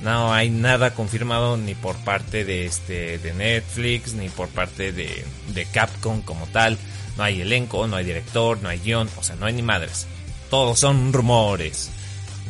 No 0.02 0.34
hay 0.34 0.50
nada 0.50 0.94
confirmado 0.94 1.58
ni 1.58 1.76
por 1.76 1.96
parte 1.98 2.44
de 2.44 2.66
este 2.66 3.18
de 3.20 3.34
Netflix 3.34 4.14
ni 4.14 4.30
por 4.30 4.50
parte 4.50 4.92
de, 4.92 5.24
de 5.54 5.66
Capcom 5.66 6.22
como 6.22 6.48
tal. 6.48 6.78
No 7.18 7.24
hay 7.24 7.42
elenco, 7.42 7.88
no 7.88 7.96
hay 7.96 8.04
director, 8.04 8.62
no 8.62 8.70
hay 8.70 8.80
guion, 8.80 9.08
o 9.18 9.24
sea, 9.24 9.36
no 9.36 9.46
hay 9.46 9.54
ni 9.54 9.62
madres 9.62 10.08
todos 10.56 10.80
son 10.80 11.12
rumores. 11.12 11.90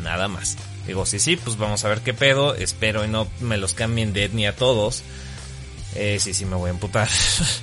Nada 0.03 0.27
más. 0.27 0.57
Digo, 0.85 1.07
sí, 1.07 1.17
sí, 1.17 1.37
pues 1.37 1.57
vamos 1.57 1.83
a 1.85 1.89
ver 1.89 2.01
qué 2.01 2.13
pedo. 2.13 2.53
Espero 2.53 3.03
y 3.03 3.07
no 3.07 3.27
me 3.39 3.57
los 3.57 3.73
cambien 3.73 4.13
de 4.13 4.25
etnia 4.25 4.55
todos. 4.55 5.01
Eh, 5.95 6.19
sí, 6.19 6.35
sí, 6.35 6.45
me 6.45 6.55
voy 6.55 6.67
a 6.67 6.73
emputar. 6.73 7.09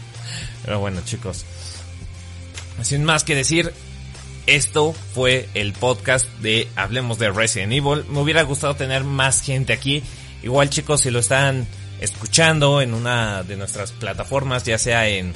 Pero 0.64 0.80
bueno, 0.80 1.00
chicos. 1.04 1.44
Sin 2.82 3.04
más 3.04 3.22
que 3.22 3.36
decir, 3.36 3.72
esto 4.48 4.96
fue 5.14 5.48
el 5.54 5.74
podcast 5.74 6.26
de 6.40 6.66
Hablemos 6.74 7.20
de 7.20 7.30
Resident 7.30 7.72
Evil. 7.72 8.04
Me 8.08 8.18
hubiera 8.18 8.42
gustado 8.42 8.74
tener 8.74 9.04
más 9.04 9.42
gente 9.42 9.72
aquí. 9.72 10.02
Igual, 10.42 10.70
chicos, 10.70 11.02
si 11.02 11.12
lo 11.12 11.20
están 11.20 11.68
escuchando 12.00 12.82
en 12.82 12.94
una 12.94 13.44
de 13.44 13.56
nuestras 13.56 13.92
plataformas, 13.92 14.64
ya 14.64 14.76
sea 14.76 15.06
en 15.06 15.34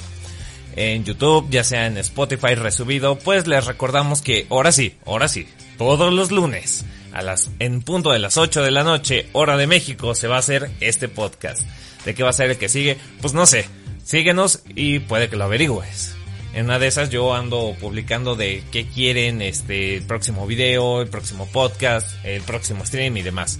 en 0.77 1.03
YouTube, 1.03 1.49
ya 1.49 1.63
sea 1.63 1.87
en 1.87 1.97
Spotify 1.97 2.55
resubido, 2.55 3.17
pues 3.17 3.47
les 3.47 3.65
recordamos 3.65 4.21
que 4.21 4.45
ahora 4.49 4.71
sí, 4.71 4.95
ahora 5.05 5.27
sí, 5.27 5.47
todos 5.77 6.13
los 6.13 6.31
lunes 6.31 6.85
a 7.13 7.23
las 7.23 7.49
en 7.59 7.81
punto 7.81 8.11
de 8.11 8.19
las 8.19 8.37
8 8.37 8.61
de 8.61 8.71
la 8.71 8.83
noche, 8.83 9.27
hora 9.33 9.57
de 9.57 9.65
México, 9.65 10.13
se 10.13 10.27
va 10.27 10.35
a 10.35 10.39
hacer 10.39 10.69
este 10.79 11.09
podcast. 11.09 11.63
¿De 12.05 12.13
qué 12.13 12.23
va 12.23 12.29
a 12.29 12.33
ser 12.33 12.51
el 12.51 12.57
que 12.57 12.69
sigue? 12.69 12.97
Pues 13.21 13.33
no 13.33 13.45
sé. 13.45 13.65
Síguenos 14.03 14.61
y 14.75 14.99
puede 14.99 15.29
que 15.29 15.35
lo 15.35 15.45
averigües. 15.45 16.15
En 16.53 16.65
una 16.65 16.79
de 16.79 16.87
esas 16.87 17.09
yo 17.09 17.33
ando 17.33 17.75
publicando 17.79 18.35
de 18.35 18.63
qué 18.71 18.85
quieren 18.85 19.41
este 19.41 19.97
el 19.97 20.03
próximo 20.03 20.47
video, 20.47 21.01
el 21.01 21.07
próximo 21.07 21.47
podcast, 21.47 22.07
el 22.23 22.41
próximo 22.43 22.85
stream 22.85 23.17
y 23.17 23.23
demás. 23.23 23.59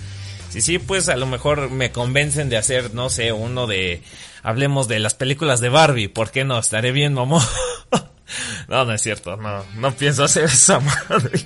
Si 0.50 0.62
sí, 0.62 0.80
pues 0.80 1.10
a 1.10 1.18
lo 1.18 1.26
mejor 1.26 1.70
me 1.70 1.92
convencen 1.92 2.50
de 2.50 2.58
hacer, 2.58 2.94
no 2.94 3.10
sé, 3.10 3.32
uno 3.32 3.68
de 3.68 4.02
hablemos 4.44 4.88
de 4.88 5.00
las 5.00 5.14
películas 5.14 5.60
de 5.60 5.70
Barbie, 5.70 6.08
¿por 6.08 6.32
qué 6.32 6.46
no? 6.46 6.58
Estaré 6.58 6.92
bien, 6.92 7.14
mamá. 7.14 7.46
no, 8.68 8.86
no 8.86 8.94
es 8.94 9.02
cierto, 9.02 9.36
no, 9.36 9.64
no 9.76 9.92
pienso 9.96 10.24
hacer 10.24 10.46
esa 10.46 10.80
madre. 11.10 11.46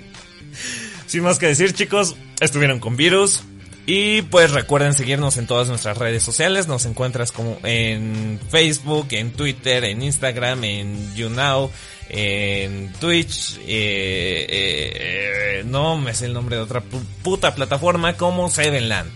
Sin 1.08 1.24
más 1.24 1.40
que 1.40 1.48
decir, 1.48 1.74
chicos, 1.74 2.16
estuvieron 2.40 2.80
con 2.80 2.96
Virus. 2.96 3.44
Y 3.86 4.22
pues 4.24 4.52
recuerden 4.52 4.94
seguirnos 4.94 5.38
en 5.38 5.48
todas 5.48 5.68
nuestras 5.68 5.98
redes 5.98 6.24
sociales. 6.24 6.68
Nos 6.68 6.86
encuentras 6.86 7.32
como 7.32 7.58
en 7.64 8.40
Facebook, 8.50 9.08
en 9.12 9.32
Twitter, 9.32 9.84
en 9.86 10.04
Instagram, 10.04 10.64
en 10.64 11.16
YouNow, 11.16 11.72
en 12.10 12.94
Twitch. 12.94 13.58
Eh, 13.66 14.46
eh, 14.50 15.64
no 15.66 15.98
me 15.98 16.14
sé 16.14 16.28
el 16.28 16.34
nombre 16.34 16.58
de 16.58 16.62
otra 16.62 16.82
puta 17.24 17.56
plataforma 17.56 18.16
como 18.18 18.50
Sevenland. 18.50 19.12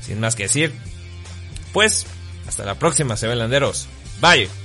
Sin 0.00 0.20
más 0.20 0.34
que 0.34 0.44
decir, 0.44 0.72
pues 1.72 2.06
hasta 2.46 2.64
la 2.64 2.74
próxima, 2.74 3.16
Sevenlanderos. 3.16 3.88
Bye. 4.20 4.61